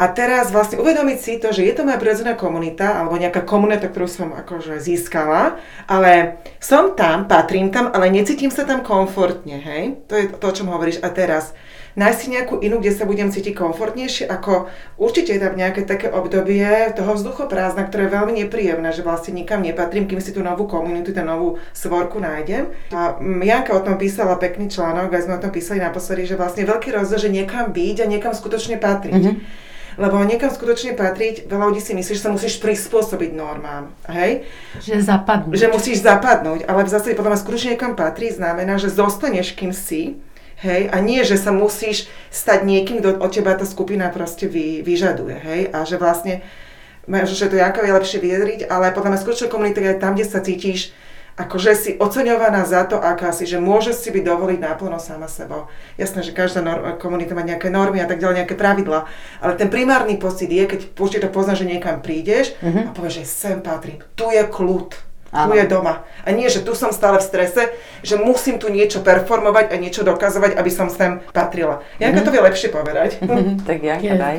A 0.00 0.08
teraz 0.08 0.48
vlastne 0.48 0.80
uvedomiť 0.80 1.18
si 1.20 1.36
to, 1.36 1.52
že 1.52 1.60
je 1.60 1.76
to 1.76 1.84
moja 1.84 2.00
prirodzená 2.00 2.32
komunita, 2.32 2.96
alebo 2.96 3.20
nejaká 3.20 3.44
komunita, 3.44 3.92
ktorú 3.92 4.08
som 4.08 4.32
akože 4.32 4.80
získala, 4.80 5.60
ale 5.84 6.40
som 6.56 6.96
tam, 6.96 7.28
patrím 7.28 7.68
tam, 7.68 7.92
ale 7.92 8.08
necítim 8.08 8.48
sa 8.48 8.64
tam 8.64 8.80
komfortne, 8.80 9.60
hej? 9.60 10.00
To 10.08 10.16
je 10.16 10.32
to, 10.32 10.46
o 10.48 10.56
čom 10.56 10.72
hovoríš. 10.72 11.04
A 11.04 11.12
teraz, 11.12 11.52
nájsť 12.00 12.16
si 12.16 12.26
nejakú 12.32 12.64
inú, 12.64 12.80
kde 12.80 12.96
sa 12.96 13.04
budem 13.04 13.28
cítiť 13.28 13.52
komfortnejšie, 13.52 14.24
ako 14.24 14.72
určite 14.96 15.36
je 15.36 15.42
tam 15.44 15.52
nejaké 15.52 15.84
také 15.84 16.08
obdobie 16.08 16.64
toho 16.96 17.12
vzduchoprázdna, 17.20 17.84
ktoré 17.84 18.08
je 18.08 18.14
veľmi 18.16 18.32
nepríjemné, 18.40 18.96
že 18.96 19.04
vlastne 19.04 19.36
nikam 19.36 19.60
nepatrím, 19.60 20.08
kým 20.08 20.24
si 20.24 20.32
tú 20.32 20.40
novú 20.40 20.64
komunitu, 20.64 21.12
tú 21.12 21.20
novú 21.20 21.60
svorku 21.76 22.24
nájdem. 22.24 22.72
A 22.96 23.20
Janka 23.20 23.76
o 23.76 23.84
tom 23.84 24.00
písala 24.00 24.40
pekný 24.40 24.72
článok, 24.72 25.12
aj 25.12 25.28
sme 25.28 25.36
o 25.36 25.42
tom 25.44 25.52
písali 25.52 25.84
naposledy, 25.84 26.24
že 26.24 26.40
vlastne 26.40 26.64
veľký 26.64 26.88
rozdiel, 26.88 27.20
že 27.20 27.28
niekam 27.28 27.68
byť 27.68 27.96
a 28.00 28.06
niekam 28.08 28.32
skutočne 28.32 28.80
patriť. 28.80 29.24
Mm-hmm. 29.28 29.68
Lebo 29.98 30.22
niekam 30.22 30.52
skutočne 30.52 30.94
patriť, 30.94 31.50
veľa 31.50 31.72
ľudí 31.72 31.82
si 31.82 31.96
myslí, 31.96 32.12
že 32.14 32.22
sa 32.22 32.30
musíš 32.30 32.62
prispôsobiť 32.62 33.30
normám. 33.34 33.90
Hej? 34.06 34.46
Že 34.78 35.02
zapadnúť. 35.02 35.56
Že 35.56 35.66
musíš 35.74 35.98
zapadnúť, 36.06 36.68
ale 36.68 36.86
v 36.86 36.92
zásade 36.92 37.18
podľa 37.18 37.34
mňa 37.34 37.42
skutočne 37.42 37.68
niekam 37.74 37.98
patrí 37.98 38.30
znamená, 38.30 38.78
že 38.78 38.92
zostaneš 38.92 39.56
kým 39.58 39.74
si, 39.74 40.20
Hej, 40.60 40.92
a 40.92 41.00
nie, 41.00 41.24
že 41.24 41.40
sa 41.40 41.56
musíš 41.56 42.04
stať 42.28 42.68
niekým, 42.68 43.00
kto 43.00 43.16
od 43.16 43.32
teba 43.32 43.56
tá 43.56 43.64
skupina 43.64 44.12
proste 44.12 44.44
vy, 44.44 44.84
vyžaduje, 44.84 45.40
hej, 45.40 45.72
a 45.72 45.88
že 45.88 45.96
vlastne, 45.96 46.44
že 47.08 47.48
to 47.48 47.56
Janka 47.56 47.80
je 47.80 47.96
lepšie 47.96 48.20
vyjadriť, 48.20 48.60
ale 48.68 48.92
podľa 48.92 49.16
mňa 49.16 49.22
skutočná 49.24 49.48
komunita 49.48 49.80
je 49.80 49.96
tam, 49.96 50.12
kde 50.12 50.28
sa 50.28 50.44
cítiš 50.44 50.92
akože 51.36 51.72
si 51.76 51.90
oceňovaná 51.98 52.64
za 52.64 52.86
to, 52.86 52.96
aká 52.98 53.30
si, 53.34 53.44
že 53.44 53.60
môže 53.60 53.92
si 53.92 54.08
byť 54.10 54.24
dovoliť 54.24 54.58
náplno 54.58 54.98
sama 55.02 55.28
sebou. 55.28 55.68
Jasné, 56.00 56.24
že 56.24 56.32
každá 56.32 56.64
norm, 56.64 56.96
komunita 56.96 57.36
má 57.36 57.44
nejaké 57.44 57.68
normy 57.68 58.00
a 58.00 58.08
tak 58.08 58.22
ďalej, 58.22 58.44
nejaké 58.44 58.56
pravidla, 58.56 59.06
ale 59.44 59.52
ten 59.58 59.68
primárny 59.68 60.16
pocit 60.16 60.48
je, 60.48 60.64
keď 60.64 60.80
určite 60.96 61.28
poznáš, 61.28 61.66
že 61.66 61.70
niekam 61.76 62.00
prídeš 62.00 62.56
uh-huh. 62.64 62.88
a 62.88 62.90
povieš, 62.96 63.22
že 63.22 63.24
sem 63.28 63.58
patrím, 63.60 64.00
tu 64.16 64.30
je 64.32 64.42
kľud 64.46 65.09
Áno. 65.30 65.54
Tu 65.54 65.62
je 65.62 65.66
doma. 65.70 66.02
A 66.26 66.34
nie, 66.34 66.50
že 66.50 66.66
tu 66.66 66.74
som 66.74 66.90
stále 66.90 67.22
v 67.22 67.28
strese, 67.30 67.62
že 68.02 68.18
musím 68.18 68.58
tu 68.58 68.66
niečo 68.66 68.98
performovať 68.98 69.70
a 69.70 69.78
niečo 69.78 70.02
dokazovať, 70.02 70.58
aby 70.58 70.70
som 70.74 70.90
sem 70.90 71.22
patrila. 71.30 71.86
Janka 72.02 72.18
mm-hmm. 72.18 72.26
to 72.26 72.34
vie 72.34 72.42
lepšie 72.42 72.68
povedať. 72.74 73.10
tak 73.68 73.78
Janka, 73.78 74.14
daj. 74.18 74.38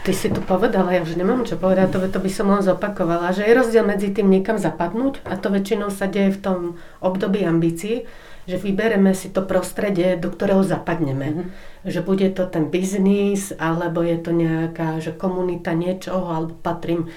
Ty 0.00 0.12
si 0.16 0.32
to 0.32 0.40
povedala, 0.40 0.96
ja 0.96 1.04
už 1.04 1.20
nemám 1.20 1.44
čo 1.44 1.60
povedať, 1.60 1.92
to, 1.92 2.00
to 2.08 2.20
by 2.24 2.30
som 2.32 2.48
len 2.48 2.64
zopakovala, 2.64 3.36
že 3.36 3.44
je 3.44 3.52
rozdiel 3.52 3.84
medzi 3.84 4.08
tým 4.16 4.32
niekam 4.32 4.56
zapadnúť 4.56 5.20
a 5.28 5.36
to 5.36 5.52
väčšinou 5.52 5.92
sa 5.92 6.08
deje 6.08 6.32
v 6.32 6.40
tom 6.40 6.58
období 7.04 7.44
ambícií, 7.44 8.08
že 8.48 8.56
vybereme 8.56 9.12
si 9.12 9.28
to 9.28 9.44
prostredie, 9.44 10.16
do 10.16 10.32
ktorého 10.32 10.64
zapadneme. 10.64 11.28
Mm-hmm. 11.28 11.48
Že 11.84 12.00
bude 12.00 12.28
to 12.32 12.48
ten 12.48 12.72
biznis, 12.72 13.52
alebo 13.60 14.00
je 14.00 14.16
to 14.16 14.32
nejaká 14.32 15.04
že 15.04 15.12
komunita 15.12 15.76
niečoho, 15.76 16.32
alebo 16.32 16.56
patrím 16.64 17.12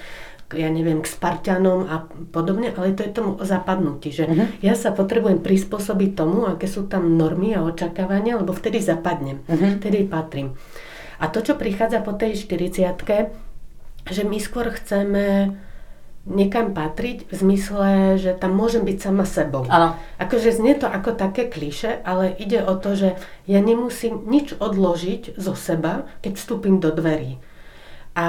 ja 0.54 0.70
neviem, 0.70 1.02
k 1.02 1.10
Spartanom 1.10 1.86
a 1.90 2.06
podobne, 2.30 2.72
ale 2.72 2.94
to 2.94 3.02
je 3.02 3.12
tomu 3.12 3.36
zapadnutí, 3.42 4.14
že 4.14 4.24
uh-huh. 4.24 4.46
ja 4.62 4.78
sa 4.78 4.94
potrebujem 4.94 5.42
prispôsobiť 5.42 6.10
tomu, 6.14 6.46
aké 6.46 6.70
sú 6.70 6.86
tam 6.86 7.18
normy 7.18 7.52
a 7.52 7.66
očakávania, 7.66 8.38
lebo 8.38 8.54
vtedy 8.54 8.78
zapadnem, 8.80 9.42
uh-huh. 9.44 9.82
vtedy 9.82 10.06
patrím. 10.06 10.54
A 11.18 11.30
to, 11.30 11.42
čo 11.42 11.54
prichádza 11.54 12.02
po 12.02 12.14
tej 12.14 12.38
40 12.38 12.86
že 14.04 14.20
my 14.20 14.36
skôr 14.36 14.68
chceme 14.68 15.56
niekam 16.24 16.72
patriť 16.72 17.28
v 17.28 17.32
zmysle, 17.36 18.16
že 18.16 18.32
tam 18.32 18.56
môžem 18.56 18.84
byť 18.84 18.96
sama 18.96 19.28
sebou. 19.28 19.68
Áno. 19.68 19.92
Akože 20.16 20.56
znie 20.56 20.72
to 20.72 20.88
ako 20.88 21.12
také 21.12 21.52
kliše, 21.52 22.00
ale 22.00 22.32
ide 22.32 22.64
o 22.64 22.74
to, 22.80 22.96
že 22.96 23.08
ja 23.44 23.60
nemusím 23.60 24.24
nič 24.24 24.56
odložiť 24.56 25.36
zo 25.36 25.52
seba, 25.52 26.08
keď 26.24 26.32
vstúpim 26.40 26.80
do 26.80 26.88
dverí. 26.96 27.36
A 28.16 28.26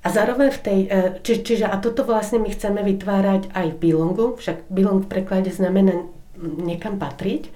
a 0.00 0.08
zároveň 0.08 0.48
v 0.48 0.60
tej, 0.64 0.80
e, 0.88 0.98
či, 1.20 1.44
čiže 1.44 1.68
a 1.68 1.76
toto 1.76 2.08
vlastne 2.08 2.40
my 2.40 2.48
chceme 2.48 2.80
vytvárať 2.80 3.52
aj 3.52 3.66
v 3.76 3.80
Bilongu, 3.80 4.32
však 4.40 4.72
Bilong 4.72 5.04
v 5.04 5.12
preklade 5.12 5.52
znamená 5.52 6.08
niekam 6.40 6.96
patriť. 6.96 7.52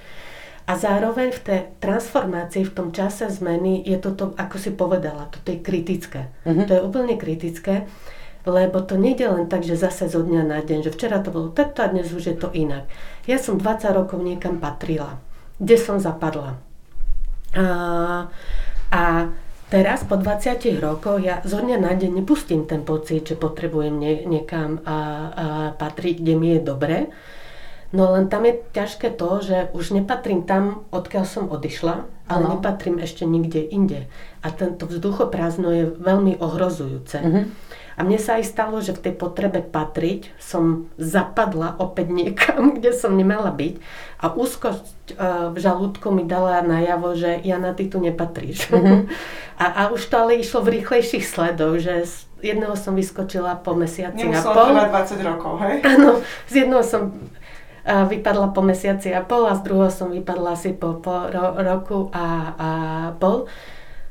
A 0.65 0.81
zároveň 0.81 1.29
v 1.33 1.41
tej 1.45 1.61
transformácii, 1.77 2.65
v 2.65 2.73
tom 2.73 2.89
čase 2.89 3.29
zmeny 3.29 3.85
je 3.85 4.01
toto, 4.01 4.33
ako 4.37 4.57
si 4.57 4.73
povedala, 4.73 5.29
toto 5.29 5.53
je 5.53 5.61
kritické. 5.61 6.33
Uh-huh. 6.45 6.65
To 6.65 6.73
je 6.73 6.81
úplne 6.81 7.21
kritické, 7.21 7.85
lebo 8.49 8.81
to 8.81 8.97
nejde 8.97 9.29
len 9.29 9.45
tak, 9.45 9.61
že 9.61 9.77
zase 9.77 10.09
zo 10.09 10.25
dňa 10.25 10.41
na 10.45 10.65
deň, 10.65 10.89
že 10.89 10.93
včera 10.93 11.21
to 11.21 11.33
bolo 11.33 11.53
takto 11.53 11.85
a 11.85 11.93
dnes 11.93 12.09
už 12.13 12.33
je 12.33 12.37
to 12.37 12.49
inak. 12.57 12.89
Ja 13.29 13.37
som 13.37 13.61
20 13.61 13.93
rokov 13.93 14.25
niekam 14.25 14.57
patrila, 14.57 15.21
kde 15.61 15.77
som 15.77 16.01
zapadla. 16.01 16.57
A, 17.53 17.65
a 18.89 19.03
Teraz 19.75 20.07
po 20.07 20.15
20 20.15 20.79
rokoch 20.79 21.19
ja 21.19 21.43
zo 21.43 21.59
dňa 21.59 21.83
na 21.83 21.99
deň 21.99 22.23
nepustím 22.23 22.63
ten 22.63 22.87
pocit, 22.87 23.27
že 23.27 23.35
potrebujem 23.35 23.99
nie, 23.99 24.23
niekam 24.23 24.79
a, 24.87 24.87
a 24.87 24.97
patriť, 25.75 26.23
kde 26.23 26.35
mi 26.39 26.55
je 26.55 26.61
dobre. 26.63 27.11
No 27.91 28.15
len 28.15 28.31
tam 28.31 28.47
je 28.47 28.63
ťažké 28.71 29.19
to, 29.19 29.43
že 29.43 29.75
už 29.75 29.99
nepatrím 29.99 30.47
tam, 30.47 30.87
odkiaľ 30.95 31.25
som 31.27 31.51
odišla, 31.51 32.07
ale 32.31 32.43
ano. 32.47 32.55
nepatrím 32.55 33.03
ešte 33.03 33.27
nikde 33.27 33.67
inde. 33.67 34.07
A 34.47 34.55
tento 34.55 34.87
vzduchoprázdno 34.87 35.75
je 35.75 35.85
veľmi 35.91 36.39
ohrozujúce. 36.39 37.19
Uh-huh. 37.19 37.51
A 37.95 38.03
mne 38.03 38.19
sa 38.19 38.43
aj 38.43 38.45
stalo, 38.51 38.83
že 38.83 38.91
v 38.91 39.11
tej 39.11 39.15
potrebe 39.15 39.63
patriť 39.63 40.35
som 40.43 40.91
zapadla 40.99 41.79
opäť 41.79 42.11
niekam, 42.11 42.71
kde 42.77 42.91
som 42.91 43.15
nemala 43.15 43.55
byť. 43.55 43.75
A 44.19 44.35
úzkosť 44.35 45.15
uh, 45.15 45.55
v 45.55 45.59
žalúdku 45.63 46.11
mi 46.11 46.27
dala 46.27 46.65
najavo, 46.65 47.15
že 47.15 47.39
Jana, 47.45 47.77
ty 47.77 47.87
tu 47.87 48.03
nepatríš. 48.03 48.73
Mm-hmm. 48.73 49.01
a, 49.63 49.67
a 49.67 49.83
už 49.95 50.03
to 50.11 50.15
ale 50.19 50.41
išlo 50.43 50.65
v 50.67 50.81
rýchlejších 50.81 51.23
sledoch, 51.23 51.79
že 51.79 52.09
z 52.09 52.15
jedného 52.45 52.75
som 52.77 52.93
vyskočila 52.93 53.57
po 53.63 53.73
mesiaci 53.79 54.29
a 54.29 54.41
pol. 54.43 54.75
20 54.75 55.23
rokov, 55.23 55.53
hej? 55.65 55.81
Áno, 55.97 56.21
z 56.51 56.67
jedného 56.67 56.83
som 56.83 57.15
uh, 57.15 58.05
vypadla 58.11 58.51
po 58.51 58.61
mesiaci 58.61 59.15
a 59.15 59.23
pol 59.23 59.47
a 59.47 59.55
z 59.55 59.63
druhého 59.65 59.93
som 59.95 60.11
vypadla 60.11 60.59
asi 60.59 60.75
po, 60.75 60.99
po 60.99 61.31
ro, 61.31 61.55
roku 61.63 62.11
a, 62.11 62.27
a 62.59 62.69
pol. 63.17 63.47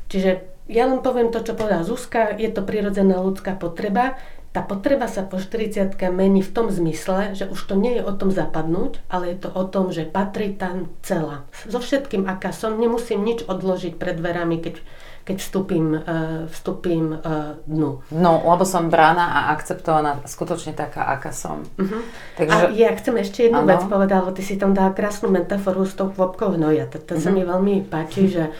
Čiže 0.07 0.52
ja 0.67 0.87
len 0.87 1.03
poviem 1.03 1.27
to, 1.27 1.43
čo 1.43 1.59
povedala 1.59 1.83
Zuzka, 1.83 2.31
je 2.31 2.47
to 2.47 2.63
prirodzená 2.63 3.19
ľudská 3.19 3.59
potreba. 3.59 4.15
tá 4.53 4.61
potreba 4.61 5.09
sa 5.09 5.25
po 5.25 5.41
40 5.41 5.97
mení 6.13 6.45
v 6.45 6.53
tom 6.53 6.69
zmysle, 6.69 7.33
že 7.33 7.49
už 7.49 7.57
to 7.65 7.73
nie 7.73 7.97
je 7.97 8.05
o 8.05 8.13
tom 8.13 8.29
zapadnúť, 8.29 9.01
ale 9.09 9.33
je 9.33 9.37
to 9.41 9.49
o 9.49 9.65
tom, 9.65 9.89
že 9.89 10.05
patrí 10.05 10.53
tam 10.53 10.93
celá. 11.01 11.49
So 11.65 11.81
všetkým, 11.81 12.29
aká 12.29 12.53
som, 12.53 12.77
nemusím 12.77 13.25
nič 13.25 13.43
odložiť 13.49 13.97
pred 13.97 14.13
dverami, 14.13 14.61
keď, 14.61 14.77
keď 15.25 15.35
vstúpim, 15.41 15.97
uh, 15.97 16.45
vstúpim 16.53 17.17
uh, 17.17 17.57
dnu. 17.65 18.05
No, 18.13 18.31
lebo 18.45 18.61
som 18.61 18.93
brána 18.93 19.25
a 19.25 19.39
akceptovaná 19.57 20.21
skutočne 20.29 20.77
taká, 20.77 21.09
aká 21.17 21.33
som. 21.33 21.65
Uh-huh. 21.75 22.05
Takže... 22.37 22.53
A 22.53 22.77
ja 22.77 22.93
chcem 22.93 23.17
ešte 23.19 23.49
jednu 23.49 23.65
ano. 23.65 23.73
vec 23.73 23.81
povedať, 23.89 24.17
lebo 24.21 24.31
ty 24.37 24.45
si 24.45 24.55
tam 24.61 24.77
dala 24.77 24.93
krásnu 24.93 25.33
metaforu 25.33 25.81
s 25.81 25.97
tou 25.97 26.13
kvopkou 26.13 26.53
hnoja. 26.55 26.85
To, 26.93 27.01
to 27.01 27.17
uh-huh. 27.17 27.25
sa 27.25 27.33
mhm. 27.33 27.35
mi 27.35 27.43
veľmi 27.43 27.75
páči, 27.89 28.29
že 28.29 28.53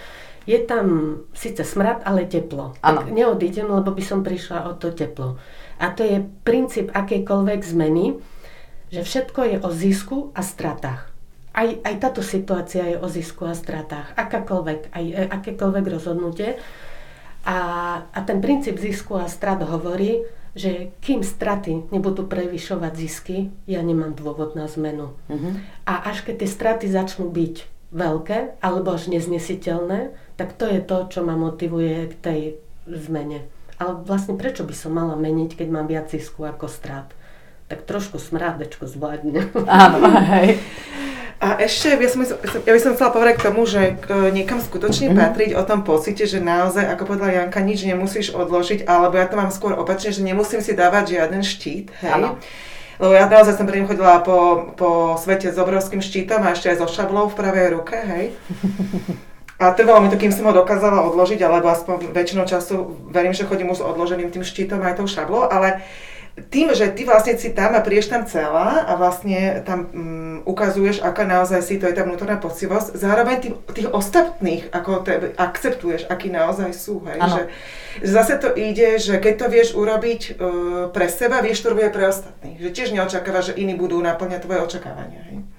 je 0.44 0.60
tam 0.64 1.18
síce 1.32 1.64
smrad, 1.64 2.04
ale 2.04 2.28
teplo. 2.28 2.76
Ano. 2.84 3.04
Tak 3.04 3.12
neodídem, 3.12 3.68
lebo 3.68 3.96
by 3.96 4.04
som 4.04 4.22
prišla 4.22 4.68
o 4.68 4.76
to 4.76 4.92
teplo. 4.92 5.40
A 5.80 5.92
to 5.96 6.04
je 6.04 6.24
princíp 6.44 6.92
akejkoľvek 6.92 7.60
zmeny, 7.64 8.20
že 8.94 9.02
všetko 9.02 9.40
je 9.50 9.58
o 9.64 9.70
zisku 9.74 10.18
a 10.36 10.46
stratách. 10.46 11.10
Aj, 11.54 11.70
aj 11.70 11.96
táto 12.02 12.22
situácia 12.26 12.86
je 12.94 12.98
o 12.98 13.08
zisku 13.10 13.46
a 13.46 13.54
stratách. 13.54 14.18
Akákoľvek, 14.18 14.90
aj 14.90 15.06
e, 15.06 15.24
akékoľvek 15.30 15.86
rozhodnutie. 15.86 16.58
A, 17.46 17.58
a 18.10 18.20
ten 18.26 18.42
princíp 18.42 18.80
zisku 18.82 19.20
a 19.20 19.30
strat 19.30 19.62
hovorí, 19.62 20.24
že 20.54 20.94
kým 21.02 21.26
straty 21.26 21.90
nebudú 21.90 22.30
prevyšovať 22.30 22.94
zisky, 22.94 23.38
ja 23.66 23.82
nemám 23.82 24.14
dôvod 24.14 24.54
na 24.54 24.70
zmenu. 24.70 25.18
Uh-huh. 25.26 25.54
A 25.90 26.14
až 26.14 26.22
keď 26.26 26.46
tie 26.46 26.50
straty 26.50 26.86
začnú 26.90 27.34
byť 27.34 27.56
veľké 27.94 28.62
alebo 28.62 28.94
až 28.94 29.10
neznesiteľné, 29.10 30.14
tak 30.36 30.58
to 30.58 30.66
je 30.66 30.82
to, 30.82 30.98
čo 31.10 31.20
ma 31.22 31.38
motivuje 31.38 32.10
k 32.10 32.16
tej 32.20 32.40
zmene. 32.90 33.46
Ale 33.82 34.00
vlastne 34.06 34.38
prečo 34.38 34.64
by 34.64 34.76
som 34.76 34.94
mala 34.94 35.18
meniť, 35.18 35.58
keď 35.58 35.68
mám 35.70 35.90
viac 35.90 36.10
zisku 36.10 36.46
ako 36.46 36.70
strát? 36.70 37.10
Tak 37.68 37.90
trošku 37.90 38.22
smrádečko 38.22 38.86
zvládne. 38.86 39.50
Áno, 39.68 39.98
hej. 40.38 40.62
A 41.44 41.60
ešte 41.60 42.00
ja, 42.00 42.08
som, 42.08 42.24
ja 42.64 42.72
by 42.72 42.80
som 42.80 42.96
chcela 42.96 43.12
povedať 43.12 43.36
k 43.36 43.46
tomu, 43.52 43.68
že 43.68 44.00
niekam 44.32 44.64
skutočne 44.64 45.12
mm-hmm. 45.12 45.24
patriť 45.28 45.52
o 45.60 45.64
tom 45.68 45.84
pocite, 45.84 46.24
že 46.24 46.40
naozaj, 46.40 46.88
ako 46.88 47.04
povedala 47.04 47.36
Janka, 47.36 47.60
nič 47.60 47.84
nemusíš 47.84 48.32
odložiť, 48.32 48.88
alebo 48.88 49.20
ja 49.20 49.28
to 49.28 49.36
mám 49.36 49.52
skôr 49.52 49.76
opačne, 49.76 50.16
že 50.16 50.24
nemusím 50.24 50.64
si 50.64 50.72
dávať 50.72 51.20
žiaden 51.20 51.44
štít, 51.44 51.92
hej. 52.00 52.16
Ano. 52.16 52.40
Lebo 52.96 53.12
ja 53.12 53.28
naozaj 53.28 53.60
som 53.60 53.68
predtým 53.68 53.92
chodila 53.92 54.24
po, 54.24 54.72
po 54.80 55.20
svete 55.20 55.52
s 55.52 55.60
obrovským 55.60 56.00
štítom 56.00 56.40
a 56.40 56.56
ešte 56.56 56.72
aj 56.72 56.80
so 56.80 56.88
šablou 56.88 57.28
v 57.28 57.36
pravej 57.36 57.68
ruke, 57.76 58.00
hej. 58.00 58.32
A 59.64 59.72
trvalo 59.72 60.04
mi 60.04 60.12
to, 60.12 60.20
kým 60.20 60.36
som 60.36 60.44
ho 60.52 60.54
dokázala 60.54 61.08
odložiť, 61.08 61.40
alebo 61.40 61.72
aspoň 61.72 62.12
väčšinou 62.12 62.44
času 62.44 63.08
verím, 63.08 63.32
že 63.32 63.48
chodím 63.48 63.72
už 63.72 63.80
s 63.80 63.88
odloženým 63.88 64.28
tým 64.28 64.44
štítom 64.44 64.84
aj 64.84 65.00
tou 65.00 65.08
šablou, 65.08 65.48
ale 65.48 65.80
tým, 66.34 66.74
že 66.74 66.90
ty 66.90 67.06
vlastne 67.06 67.38
si 67.38 67.54
tam 67.54 67.78
a 67.78 67.86
prídeš 67.86 68.10
tam 68.10 68.26
celá 68.26 68.90
a 68.90 68.98
vlastne 68.98 69.62
tam 69.62 69.80
um, 69.94 70.42
ukazuješ, 70.50 71.06
aká 71.06 71.30
naozaj 71.30 71.62
si, 71.62 71.78
to 71.78 71.86
je 71.86 71.94
tá 71.94 72.02
vnútorná 72.02 72.42
pocivosť, 72.42 72.98
zároveň 72.98 73.38
tým, 73.38 73.54
tých 73.70 73.90
ostatných, 73.94 74.66
ako 74.74 75.06
tebe, 75.06 75.38
akceptuješ, 75.38 76.10
akí 76.10 76.34
naozaj 76.34 76.74
sú. 76.74 77.06
Hej? 77.06 77.22
Že, 77.22 77.42
že 78.02 78.12
zase 78.12 78.34
to 78.42 78.50
ide, 78.58 78.98
že 78.98 79.22
keď 79.22 79.34
to 79.40 79.48
vieš 79.48 79.70
urobiť 79.78 80.22
uh, 80.34 80.34
pre 80.90 81.06
seba, 81.06 81.46
vieš 81.46 81.62
to 81.62 81.72
robiť 81.72 81.94
pre 81.94 82.10
ostatných. 82.10 82.58
Že 82.58 82.70
tiež 82.74 82.90
neočakávaš, 82.98 83.54
že 83.54 83.58
iní 83.62 83.78
budú 83.78 84.02
naplňať 84.02 84.42
tvoje 84.42 84.60
očakávania. 84.66 85.22
Hej? 85.30 85.53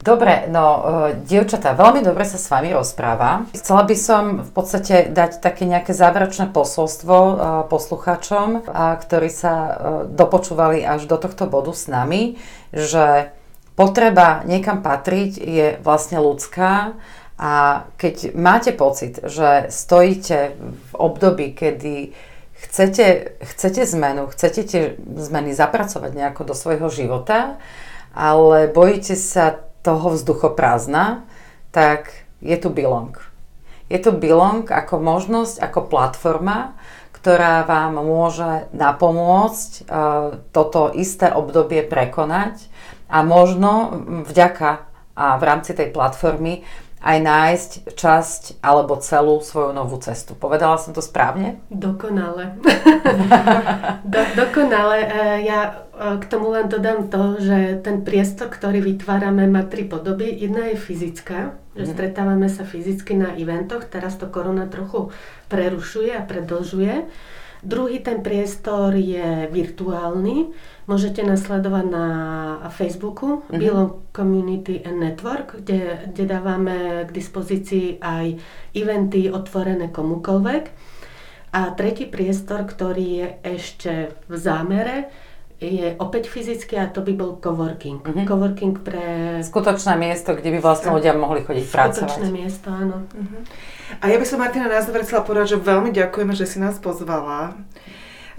Dobre, 0.00 0.48
no, 0.48 0.64
uh, 0.64 0.80
dievčatá, 1.12 1.76
veľmi 1.76 2.00
dobre 2.00 2.24
sa 2.24 2.40
s 2.40 2.48
vami 2.48 2.72
rozpráva. 2.72 3.44
Chcela 3.52 3.84
by 3.84 3.96
som 4.00 4.22
v 4.40 4.50
podstate 4.56 5.12
dať 5.12 5.44
také 5.44 5.68
nejaké 5.68 5.92
záverečné 5.92 6.48
posolstvo 6.56 7.16
uh, 7.16 7.34
poslucháčom, 7.68 8.64
ktorí 8.72 9.28
sa 9.28 9.52
uh, 9.52 9.72
dopočúvali 10.08 10.80
až 10.80 11.04
do 11.04 11.20
tohto 11.20 11.44
bodu 11.44 11.76
s 11.76 11.84
nami, 11.84 12.40
že 12.72 13.28
potreba 13.76 14.40
niekam 14.48 14.80
patriť 14.80 15.36
je 15.36 15.66
vlastne 15.84 16.16
ľudská 16.16 16.96
a 17.36 17.84
keď 18.00 18.32
máte 18.32 18.72
pocit, 18.72 19.20
že 19.20 19.68
stojíte 19.68 20.56
v 20.60 20.92
období, 20.96 21.52
kedy 21.52 22.16
chcete, 22.56 23.36
chcete 23.40 23.84
zmenu, 23.96 24.28
chcete 24.32 24.60
tie 24.64 24.82
zmeny 25.16 25.56
zapracovať 25.56 26.12
nejako 26.12 26.52
do 26.52 26.54
svojho 26.56 26.88
života, 26.92 27.60
ale 28.12 28.68
bojíte 28.68 29.16
sa 29.16 29.69
toho 29.80 30.14
vzduchoprázdna, 30.14 31.24
tak 31.70 32.26
je 32.40 32.56
tu 32.56 32.68
Belong. 32.68 33.16
Je 33.90 33.98
tu 33.98 34.14
Belong 34.14 34.62
ako 34.64 35.02
možnosť, 35.02 35.58
ako 35.60 35.90
platforma, 35.90 36.78
ktorá 37.10 37.68
vám 37.68 38.00
môže 38.00 38.70
napomôcť 38.72 39.70
uh, 39.84 40.40
toto 40.54 40.88
isté 40.96 41.28
obdobie 41.28 41.84
prekonať 41.84 42.70
a 43.12 43.20
možno 43.20 44.00
vďaka 44.24 44.88
a 45.12 45.36
v 45.36 45.42
rámci 45.44 45.76
tej 45.76 45.92
platformy 45.92 46.64
aj 47.00 47.16
nájsť 47.24 47.70
časť 47.96 48.42
alebo 48.60 49.00
celú 49.00 49.40
svoju 49.40 49.72
novú 49.72 49.96
cestu. 50.04 50.36
Povedala 50.36 50.76
som 50.76 50.92
to 50.92 51.00
správne? 51.00 51.56
Dokonale. 51.72 52.60
Do, 54.12 54.20
dokonale. 54.36 54.98
E, 55.00 55.48
ja 55.48 55.60
e, 55.64 55.72
k 56.00 56.24
tomu 56.32 56.48
len 56.56 56.64
dodám 56.72 57.12
to, 57.12 57.36
že 57.36 57.84
ten 57.84 58.00
priestor, 58.00 58.48
ktorý 58.48 58.80
vytvárame, 58.80 59.44
má 59.44 59.68
tri 59.68 59.84
podoby. 59.84 60.32
Jedna 60.32 60.72
je 60.72 60.80
fyzická, 60.80 61.60
že 61.76 61.84
mm. 61.84 61.92
stretávame 61.92 62.48
sa 62.48 62.64
fyzicky 62.64 63.20
na 63.20 63.36
eventoch. 63.36 63.84
Teraz 63.84 64.16
to 64.16 64.32
korona 64.32 64.64
trochu 64.64 65.12
prerušuje 65.52 66.16
a 66.16 66.24
predlžuje. 66.24 67.04
Druhý 67.60 68.00
ten 68.00 68.24
priestor 68.24 68.96
je 68.96 69.44
virtuálny. 69.52 70.48
Môžete 70.88 71.20
nasledovať 71.20 71.86
na 71.92 72.06
Facebooku 72.72 73.44
mm-hmm. 73.44 73.60
Belong 73.60 73.92
Community 74.16 74.80
and 74.80 75.04
Network, 75.04 75.60
kde, 75.60 76.08
kde 76.08 76.24
dávame 76.24 77.04
k 77.04 77.10
dispozícii 77.12 78.00
aj 78.00 78.40
eventy 78.72 79.28
otvorené 79.28 79.92
komukoľvek. 79.92 80.64
A 81.52 81.76
tretí 81.76 82.08
priestor, 82.08 82.64
ktorý 82.64 83.06
je 83.20 83.28
ešte 83.44 83.92
v 84.24 84.34
zámere, 84.40 85.12
je 85.60 85.92
opäť 86.00 86.32
fyzický 86.32 86.80
a 86.80 86.88
to 86.88 87.04
by 87.04 87.12
bol 87.12 87.36
coworking. 87.36 88.00
Mm-hmm. 88.00 88.24
Coworking 88.24 88.74
pre... 88.80 89.04
Skutočné 89.44 89.92
miesto, 90.00 90.32
kde 90.32 90.56
by 90.56 90.58
vlastne 90.64 90.88
ľudia 90.96 91.12
mohli 91.12 91.44
chodiť 91.44 91.64
Skutočné 91.68 91.76
pracovať. 91.76 92.08
Skutočné 92.16 92.28
miesto, 92.32 92.68
áno. 92.72 93.04
Mm-hmm. 93.12 93.42
A 94.00 94.04
ja 94.08 94.16
by 94.16 94.24
som 94.24 94.40
Martina 94.40 94.72
na 94.72 94.80
záver 94.80 95.04
chcela 95.04 95.20
povedať, 95.20 95.54
že 95.54 95.58
veľmi 95.60 95.92
ďakujeme, 95.92 96.32
že 96.32 96.48
si 96.48 96.56
nás 96.56 96.80
pozvala. 96.80 97.52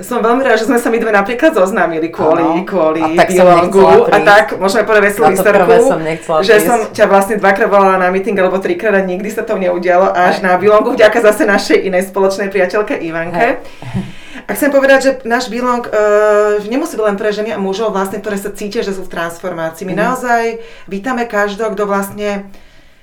Som 0.02 0.26
veľmi 0.26 0.42
rád, 0.42 0.58
že 0.58 0.66
sme 0.66 0.82
sa 0.82 0.90
my 0.90 0.98
dve 0.98 1.14
napríklad 1.14 1.54
zoznámili 1.54 2.10
kvôli, 2.10 2.42
ano. 2.42 2.66
kvôli 2.66 3.06
a 3.06 3.22
tak 3.22 3.38
Bilongu. 3.38 4.10
A 4.10 4.18
tak, 4.26 4.58
môžeme 4.58 4.82
povedať 4.82 5.14
veselú 5.14 5.30
historku, 5.30 5.78
som 5.78 6.02
že 6.42 6.58
som 6.66 6.90
ťa 6.90 7.06
vlastne 7.06 7.38
dvakrát 7.38 7.70
volala 7.70 8.02
na 8.02 8.10
meeting, 8.10 8.34
alebo 8.34 8.58
trikrát 8.58 8.98
a 8.98 9.06
nikdy 9.06 9.30
sa 9.30 9.46
to 9.46 9.62
neudialo 9.62 10.10
až 10.10 10.42
Aj. 10.42 10.48
na 10.48 10.52
Bilongu, 10.58 10.98
vďaka 10.98 11.22
zase 11.22 11.46
našej 11.46 11.86
inej 11.86 12.10
spoločnej 12.10 12.50
priateľke 12.50 12.98
Ivanke. 12.98 13.62
Aj. 13.62 14.21
A 14.48 14.52
chcem 14.58 14.74
povedať, 14.74 15.00
že 15.02 15.12
náš 15.28 15.50
bilong 15.52 15.84
uh, 15.86 16.62
nemusí 16.66 16.98
byť 16.98 17.06
len 17.06 17.18
pre 17.20 17.30
ženy 17.30 17.50
a 17.54 17.62
mužov, 17.62 17.94
vlastne, 17.94 18.22
ktoré 18.22 18.38
sa 18.40 18.54
cítia, 18.54 18.82
že 18.82 18.96
sú 18.96 19.06
v 19.06 19.14
transformácii. 19.14 19.86
My 19.86 19.96
mm. 19.98 20.02
naozaj 20.02 20.44
vítame 20.88 21.28
každého, 21.30 21.74
kto 21.74 21.84
vlastne 21.86 22.50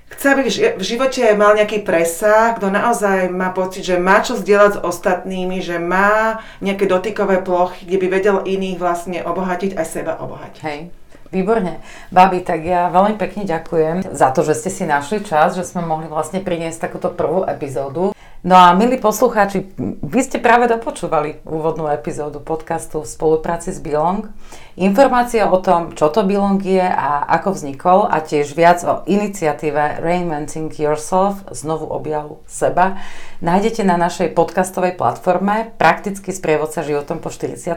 chce, 0.08 0.26
aby 0.32 0.42
v 0.50 0.82
živote 0.82 1.22
mal 1.36 1.52
nejaký 1.54 1.84
presah, 1.84 2.56
kto 2.56 2.72
naozaj 2.72 3.28
má 3.28 3.52
pocit, 3.52 3.84
že 3.84 4.00
má 4.00 4.24
čo 4.24 4.40
zdieľať 4.40 4.80
s 4.80 4.82
ostatnými, 4.82 5.60
že 5.60 5.76
má 5.76 6.40
nejaké 6.64 6.88
dotykové 6.88 7.44
plochy, 7.44 7.84
kde 7.84 7.98
by 8.00 8.06
vedel 8.08 8.36
iných 8.42 8.80
vlastne 8.80 9.18
obohatiť, 9.20 9.76
aj 9.76 9.86
seba 9.86 10.16
obohatiť. 10.18 10.62
Hej. 10.64 10.80
Výborne. 11.28 11.84
Babi, 12.08 12.40
tak 12.40 12.64
ja 12.64 12.88
veľmi 12.88 13.20
pekne 13.20 13.44
ďakujem 13.44 14.16
za 14.16 14.32
to, 14.32 14.40
že 14.40 14.56
ste 14.56 14.70
si 14.72 14.84
našli 14.88 15.20
čas, 15.20 15.52
že 15.52 15.68
sme 15.68 15.84
mohli 15.84 16.08
vlastne 16.08 16.40
priniesť 16.40 16.88
takúto 16.88 17.12
prvú 17.12 17.44
epizódu. 17.44 18.16
No 18.38 18.54
a 18.54 18.70
milí 18.70 19.02
poslucháči, 19.02 19.66
vy 19.98 20.20
ste 20.22 20.38
práve 20.38 20.70
dopočúvali 20.70 21.42
úvodnú 21.42 21.90
epizódu 21.90 22.38
podcastu 22.38 23.02
v 23.02 23.10
spolupráci 23.10 23.74
s 23.74 23.82
Bilong. 23.82 24.30
Informácia 24.78 25.50
o 25.50 25.58
tom, 25.58 25.90
čo 25.98 26.06
to 26.06 26.22
Bilong 26.22 26.62
je 26.62 26.80
a 26.80 27.26
ako 27.26 27.58
vznikol 27.58 28.06
a 28.06 28.22
tiež 28.22 28.54
viac 28.54 28.86
o 28.86 29.02
iniciatíve 29.10 29.98
Reinventing 29.98 30.70
Yourself, 30.70 31.42
znovu 31.50 31.90
objav 31.90 32.38
seba, 32.46 33.02
nájdete 33.42 33.82
na 33.82 33.98
našej 33.98 34.30
podcastovej 34.38 34.94
platforme 34.94 35.74
Praktický 35.74 36.30
sprievodca 36.30 36.86
životom 36.86 37.18
po 37.18 37.34
40 37.34 37.74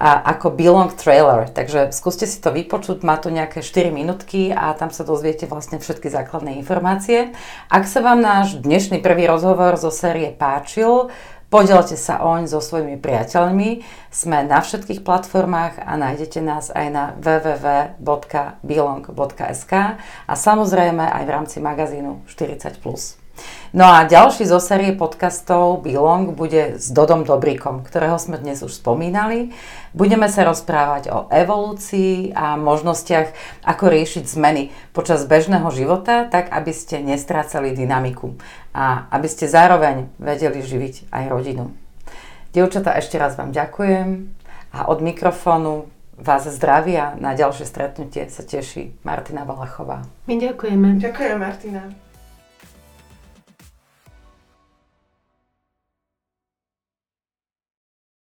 a 0.00 0.32
ako 0.32 0.56
Belong 0.56 0.88
Trailer. 0.96 1.52
Takže 1.52 1.92
skúste 1.92 2.24
si 2.24 2.40
to 2.40 2.48
vypočuť, 2.48 3.04
má 3.04 3.20
to 3.20 3.28
nejaké 3.28 3.60
4 3.60 3.92
minútky 3.92 4.48
a 4.48 4.72
tam 4.72 4.88
sa 4.88 5.04
dozviete 5.04 5.44
vlastne 5.44 5.76
všetky 5.76 6.08
základné 6.08 6.56
informácie. 6.56 7.36
Ak 7.68 7.84
sa 7.84 8.00
vám 8.00 8.24
náš 8.24 8.56
dnešný 8.56 9.04
prvý 9.04 9.28
rozhovor 9.28 9.76
zo 9.76 9.92
série 9.92 10.32
páčil, 10.32 11.12
Podielte 11.50 11.98
sa 11.98 12.22
oň 12.22 12.46
so 12.46 12.62
svojimi 12.62 12.94
priateľmi. 12.94 13.82
Sme 14.14 14.46
na 14.46 14.62
všetkých 14.62 15.02
platformách 15.02 15.82
a 15.82 15.98
nájdete 15.98 16.38
nás 16.38 16.70
aj 16.70 16.86
na 16.94 17.10
www.bilong.sk 17.18 19.72
a 20.30 20.34
samozrejme 20.38 21.02
aj 21.02 21.22
v 21.26 21.30
rámci 21.34 21.58
magazínu 21.58 22.22
40+. 22.30 23.19
No 23.70 23.86
a 23.86 24.02
ďalší 24.02 24.50
zo 24.50 24.58
série 24.58 24.90
podcastov 24.90 25.86
Belong 25.86 26.34
bude 26.34 26.74
s 26.74 26.90
Dodom 26.90 27.22
Dobríkom, 27.22 27.86
ktorého 27.86 28.18
sme 28.18 28.34
dnes 28.34 28.66
už 28.66 28.82
spomínali. 28.82 29.54
Budeme 29.94 30.26
sa 30.26 30.42
rozprávať 30.42 31.14
o 31.14 31.30
evolúcii 31.30 32.34
a 32.34 32.58
možnostiach, 32.58 33.30
ako 33.62 33.84
riešiť 33.86 34.26
zmeny 34.26 34.74
počas 34.90 35.22
bežného 35.22 35.70
života, 35.70 36.26
tak 36.26 36.50
aby 36.50 36.74
ste 36.74 36.98
nestrácali 36.98 37.70
dynamiku 37.70 38.34
a 38.74 39.06
aby 39.14 39.30
ste 39.30 39.46
zároveň 39.46 40.10
vedeli 40.18 40.66
živiť 40.66 41.14
aj 41.14 41.24
rodinu. 41.30 41.70
Dievčatá, 42.50 42.98
ešte 42.98 43.22
raz 43.22 43.38
vám 43.38 43.54
ďakujem 43.54 44.34
a 44.74 44.90
od 44.90 44.98
mikrofónu 44.98 45.86
vás 46.18 46.42
zdravia. 46.50 47.14
Na 47.22 47.38
ďalšie 47.38 47.64
stretnutie 47.64 48.26
sa 48.28 48.42
teší 48.42 48.98
Martina 49.06 49.46
Valachová. 49.46 50.02
My 50.26 50.36
ďakujeme. 50.42 50.98
Ďakujem, 50.98 51.36
Martina. 51.38 52.09